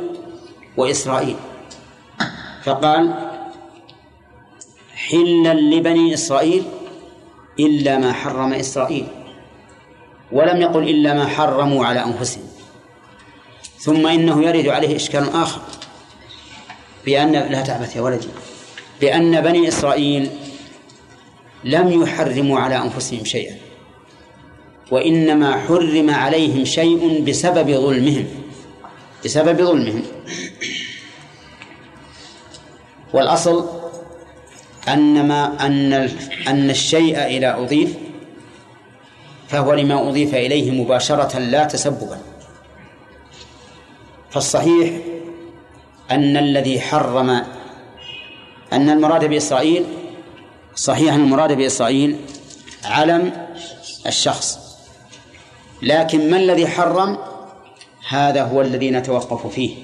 وإسرائيل. 0.77 1.35
فقال 2.63 3.13
حلا 4.95 5.53
لبني 5.53 6.13
إسرائيل 6.13 6.63
إلا 7.59 7.97
ما 7.97 8.13
حرم 8.13 8.53
إسرائيل 8.53 9.07
ولم 10.31 10.61
يقل 10.61 10.89
إلا 10.89 11.13
ما 11.13 11.25
حرموا 11.25 11.85
على 11.85 12.03
أنفسهم. 12.03 12.47
ثم 13.80 14.07
إنه 14.07 14.43
يرد 14.43 14.67
عليه 14.67 14.95
إشكال 14.95 15.30
آخر 15.30 15.61
بأن 17.05 17.31
لا 17.31 17.61
تعبث 17.61 17.95
يا 17.95 18.01
ولدي 18.01 18.27
بأن 19.01 19.41
بني 19.41 19.67
إسرائيل 19.67 20.30
لم 21.63 22.01
يحرموا 22.01 22.59
على 22.59 22.77
أنفسهم 22.77 23.25
شيئا 23.25 23.57
وإنما 24.91 25.59
حرم 25.67 26.09
عليهم 26.09 26.65
شيء 26.65 27.23
بسبب 27.27 27.71
ظلمهم 27.71 28.27
بسبب 29.25 29.61
ظلمهم. 29.61 30.03
والأصل 33.13 33.82
أن 34.88 35.27
ما 35.27 35.65
أن 35.65 35.93
أن 36.47 36.69
الشيء 36.69 37.18
إذا 37.18 37.55
أضيف 37.57 37.95
فهو 39.47 39.73
لما 39.73 40.10
أضيف 40.10 40.35
إليه 40.35 40.72
مباشرة 40.72 41.39
لا 41.39 41.64
تسببا. 41.64 42.18
فالصحيح 44.31 44.93
أن 46.11 46.38
الذي 46.38 46.81
حرم 46.81 47.30
أن 48.73 48.89
المراد 48.89 49.26
بإسرائيل 49.26 49.85
صحيح 50.76 51.14
أن 51.14 51.23
المراد 51.23 51.51
بإسرائيل 51.51 52.18
علم 52.85 53.47
الشخص. 54.07 54.60
لكن 55.81 56.31
ما 56.31 56.38
الذي 56.38 56.68
حرم؟ 56.68 57.18
هذا 58.10 58.43
هو 58.43 58.61
الذي 58.61 58.91
نتوقف 58.91 59.47
فيه 59.47 59.76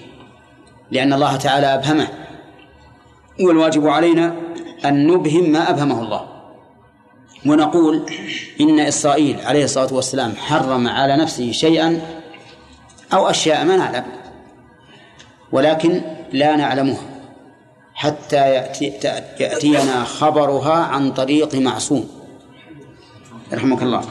لأن 0.91 1.13
الله 1.13 1.35
تعالى 1.35 1.73
أبهمه. 1.73 2.07
والواجب 3.39 3.87
علينا 3.87 4.35
أن 4.85 5.07
نبهم 5.07 5.49
ما 5.49 5.69
أبهمه 5.69 6.01
الله. 6.01 6.27
ونقول 7.45 8.05
إن 8.61 8.79
إسرائيل 8.79 9.39
عليه 9.41 9.63
الصلاة 9.63 9.93
والسلام 9.93 10.35
حرم 10.35 10.87
على 10.87 11.17
نفسه 11.17 11.51
شيئا 11.51 12.01
أو 13.13 13.29
أشياء 13.29 13.65
ما 13.65 13.77
نعلم 13.77 14.05
ولكن 15.51 16.01
لا 16.33 16.55
نعلمها 16.55 17.01
حتى 17.93 18.35
يأتي 18.35 18.85
يأتينا 19.39 20.03
خبرها 20.03 20.73
عن 20.73 21.11
طريق 21.11 21.55
معصوم. 21.55 22.09
رحمك 23.53 23.81
الله. 23.81 24.03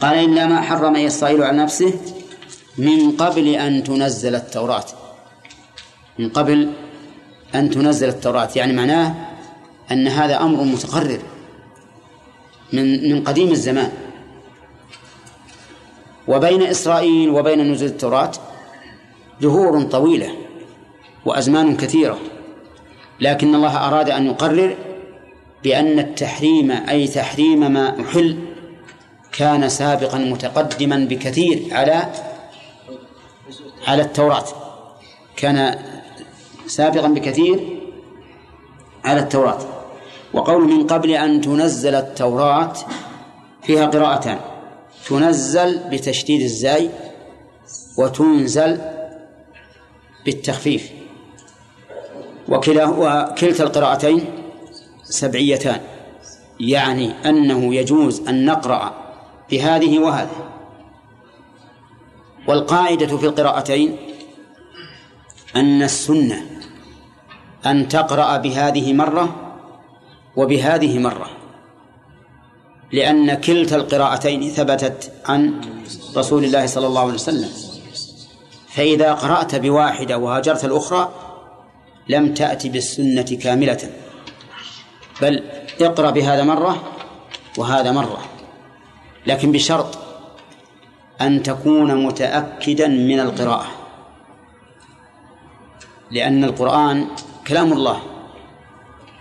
قال 0.00 0.18
إلا 0.18 0.46
ما 0.46 0.60
حرم 0.60 0.96
إسرائيل 0.96 1.42
على 1.42 1.58
نفسه 1.58 1.94
من 2.78 3.16
قبل 3.16 3.48
أن 3.48 3.84
تنزل 3.84 4.34
التوراة. 4.34 4.84
من 6.18 6.28
قبل 6.28 6.72
أن 7.54 7.70
تنزل 7.70 8.08
التوراة. 8.08 8.48
يعني 8.56 8.72
معناه 8.72 9.14
أن 9.92 10.08
هذا 10.08 10.40
أمر 10.40 10.62
متقرر 10.64 11.20
من 12.72 13.12
من 13.12 13.24
قديم 13.24 13.50
الزمان. 13.50 13.92
وبين 16.28 16.62
إسرائيل 16.62 17.30
وبين 17.30 17.72
نزول 17.72 17.88
التوراة 17.88 18.30
دهور 19.40 19.82
طويلة 19.82 20.30
وأزمان 21.24 21.76
كثيرة 21.76 22.18
لكن 23.20 23.54
الله 23.54 23.86
أراد 23.88 24.10
أن 24.10 24.26
يقرر 24.26 24.76
بأن 25.64 25.98
التحريم 25.98 26.70
أي 26.70 27.08
تحريم 27.08 27.72
ما 27.72 28.00
أحل 28.00 28.38
كان 29.32 29.68
سابقا 29.68 30.18
متقدما 30.18 30.96
بكثير 30.96 31.62
على 31.72 32.12
على 33.86 34.02
التوراة. 34.02 34.44
كان 35.36 35.78
سابقا 36.66 37.08
بكثير 37.08 37.80
على 39.04 39.20
التوراة. 39.20 39.58
وقول 40.32 40.68
من 40.68 40.86
قبل 40.86 41.10
أن 41.10 41.40
تنزل 41.40 41.94
التوراة 41.94 42.72
فيها 43.62 43.86
قراءتان 43.86 44.38
تنزل 45.08 45.80
بتشديد 45.90 46.40
الزاي 46.40 46.90
وتنزل 47.98 48.80
بالتخفيف. 50.24 50.90
وكلا 52.48 52.84
وكلتا 52.86 53.64
القراءتين 53.64 54.24
سبعيتان. 55.04 55.80
يعني 56.60 57.28
أنه 57.28 57.74
يجوز 57.74 58.28
أن 58.28 58.44
نقرأ 58.44 58.94
بهذه 59.50 59.98
وهذه. 59.98 60.48
والقاعدة 62.48 63.16
في 63.16 63.26
القراءتين 63.26 63.96
أن 65.56 65.82
السنة 65.82 66.55
أن 67.66 67.88
تقرأ 67.88 68.36
بهذه 68.36 68.92
مرة 68.92 69.52
وبهذه 70.36 70.98
مرة 70.98 71.30
لأن 72.92 73.34
كلتا 73.34 73.76
القراءتين 73.76 74.50
ثبتت 74.50 75.12
عن 75.26 75.60
رسول 76.16 76.44
الله 76.44 76.66
صلى 76.66 76.86
الله 76.86 77.00
عليه 77.00 77.14
وسلم. 77.14 77.48
فإذا 78.68 79.12
قرأت 79.12 79.54
بواحدة 79.54 80.18
وهاجرت 80.18 80.64
الأخرى 80.64 81.12
لم 82.08 82.34
تأتي 82.34 82.68
بالسنة 82.68 83.22
كاملة 83.22 83.90
بل 85.22 85.42
اقرأ 85.80 86.10
بهذا 86.10 86.42
مرة 86.44 86.82
وهذا 87.58 87.92
مرة. 87.92 88.18
لكن 89.26 89.52
بشرط 89.52 89.98
أن 91.20 91.42
تكون 91.42 92.06
متأكدا 92.06 92.88
من 92.88 93.20
القراءة 93.20 93.66
لأن 96.10 96.44
القرآن 96.44 97.06
كلام 97.48 97.72
الله. 97.72 98.02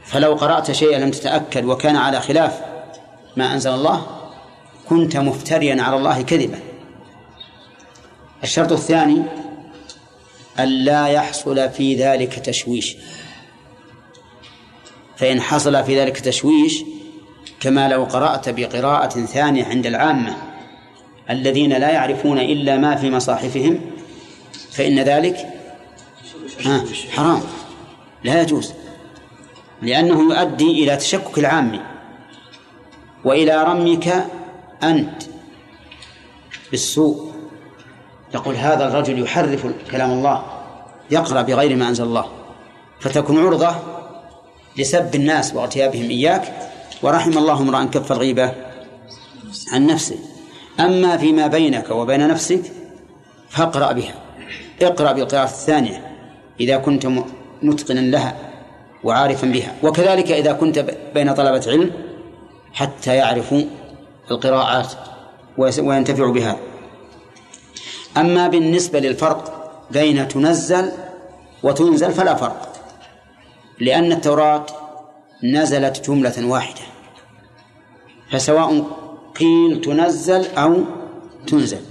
فلو 0.05 0.33
قرأت 0.33 0.71
شيئا 0.71 0.99
لم 0.99 1.11
تتأكد 1.11 1.65
وكان 1.65 1.95
على 1.95 2.21
خلاف 2.21 2.61
ما 3.37 3.53
أنزل 3.53 3.71
الله 3.71 4.07
كنت 4.89 5.17
مفتريا 5.17 5.81
على 5.81 5.97
الله 5.97 6.21
كذبا. 6.21 6.59
الشرط 8.43 8.71
الثاني 8.71 9.21
أن 10.59 10.67
لا 10.67 11.07
يحصل 11.07 11.69
في 11.69 11.95
ذلك 11.95 12.39
تشويش. 12.39 12.95
فإن 15.17 15.41
حصل 15.41 15.83
في 15.83 15.99
ذلك 16.01 16.19
تشويش 16.19 16.83
كما 17.59 17.89
لو 17.89 18.03
قرأت 18.03 18.49
بقراءة 18.49 19.25
ثانية 19.25 19.65
عند 19.65 19.85
العامة 19.85 20.35
الذين 21.29 21.73
لا 21.73 21.89
يعرفون 21.89 22.39
إلا 22.39 22.77
ما 22.77 22.95
في 22.95 23.11
مصاحفهم 23.11 23.81
فإن 24.71 24.99
ذلك 24.99 25.37
حرام. 27.11 27.41
لا 28.25 28.41
يجوز 28.41 28.73
لأنه 29.81 30.33
يؤدي 30.33 30.83
إلى 30.83 30.97
تشكك 30.97 31.39
العام 31.39 31.79
وإلى 33.23 33.63
رميك 33.63 34.13
أنت 34.83 35.23
بالسوء. 36.71 37.31
يقول 38.33 38.55
هذا 38.55 38.87
الرجل 38.87 39.23
يحرف 39.23 39.67
كلام 39.91 40.11
الله 40.11 40.43
يقرأ 41.11 41.41
بغير 41.41 41.75
ما 41.75 41.87
أنزل 41.89 42.03
الله 42.03 42.25
فتكون 42.99 43.45
عرضة 43.45 43.75
لسب 44.77 45.15
الناس 45.15 45.55
واغتيابهم 45.55 46.09
إياك 46.09 46.71
ورحم 47.01 47.37
الله 47.37 47.61
امرأ 47.61 47.85
كف 47.85 48.11
الغيبة 48.11 48.53
عن 49.73 49.87
نفسه. 49.87 50.17
أما 50.79 51.17
فيما 51.17 51.47
بينك 51.47 51.89
وبين 51.89 52.27
نفسك 52.27 52.61
فاقرأ 53.49 53.91
بها 53.91 54.13
اقرأ 54.81 55.11
بالقراءة 55.11 55.43
الثانية 55.43 56.11
إذا 56.59 56.77
كنت 56.77 57.07
متقنا 57.61 57.99
لها 57.99 58.35
وعارفا 59.03 59.47
بها. 59.47 59.75
وكذلك 59.83 60.31
إذا 60.31 60.53
كنت 60.53 60.85
بين 61.13 61.33
طلبة 61.33 61.63
علم 61.67 61.91
حتى 62.73 63.15
يعرفوا 63.15 63.61
القراءات 64.31 64.91
وينتفعوا 65.57 66.33
بها. 66.33 66.57
أما 68.17 68.47
بالنسبة 68.47 68.99
للفرق 68.99 69.71
بين 69.91 70.27
تنزل 70.27 70.91
وتنزل 71.63 72.11
فلا 72.11 72.35
فرق 72.35 72.73
لأن 73.79 74.11
التوراة 74.11 74.65
نزلت 75.43 76.09
جملة 76.09 76.47
واحدة. 76.47 76.81
فسواء 78.31 78.83
قيل 79.39 79.81
تنزل 79.81 80.45
أو 80.57 80.75
تنزل. 81.47 81.81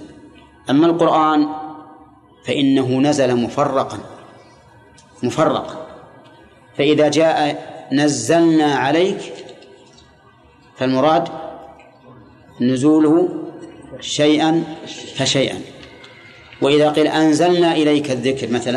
أما 0.70 0.86
القرآن 0.86 1.48
فإنه 2.46 3.00
نزل 3.00 3.36
مفرقا. 3.36 3.98
مفرق. 5.22 5.86
فإذا 6.78 7.08
جاء 7.08 7.64
نزلنا 7.92 8.74
عليك 8.74 9.32
فالمراد 10.76 11.28
نزوله 12.60 13.28
شيئا 14.00 14.64
فشيئا. 15.16 15.60
وإذا 16.62 16.90
قيل 16.90 17.06
أنزلنا 17.06 17.72
إليك 17.72 18.10
الذكر 18.10 18.50
مثلا 18.50 18.72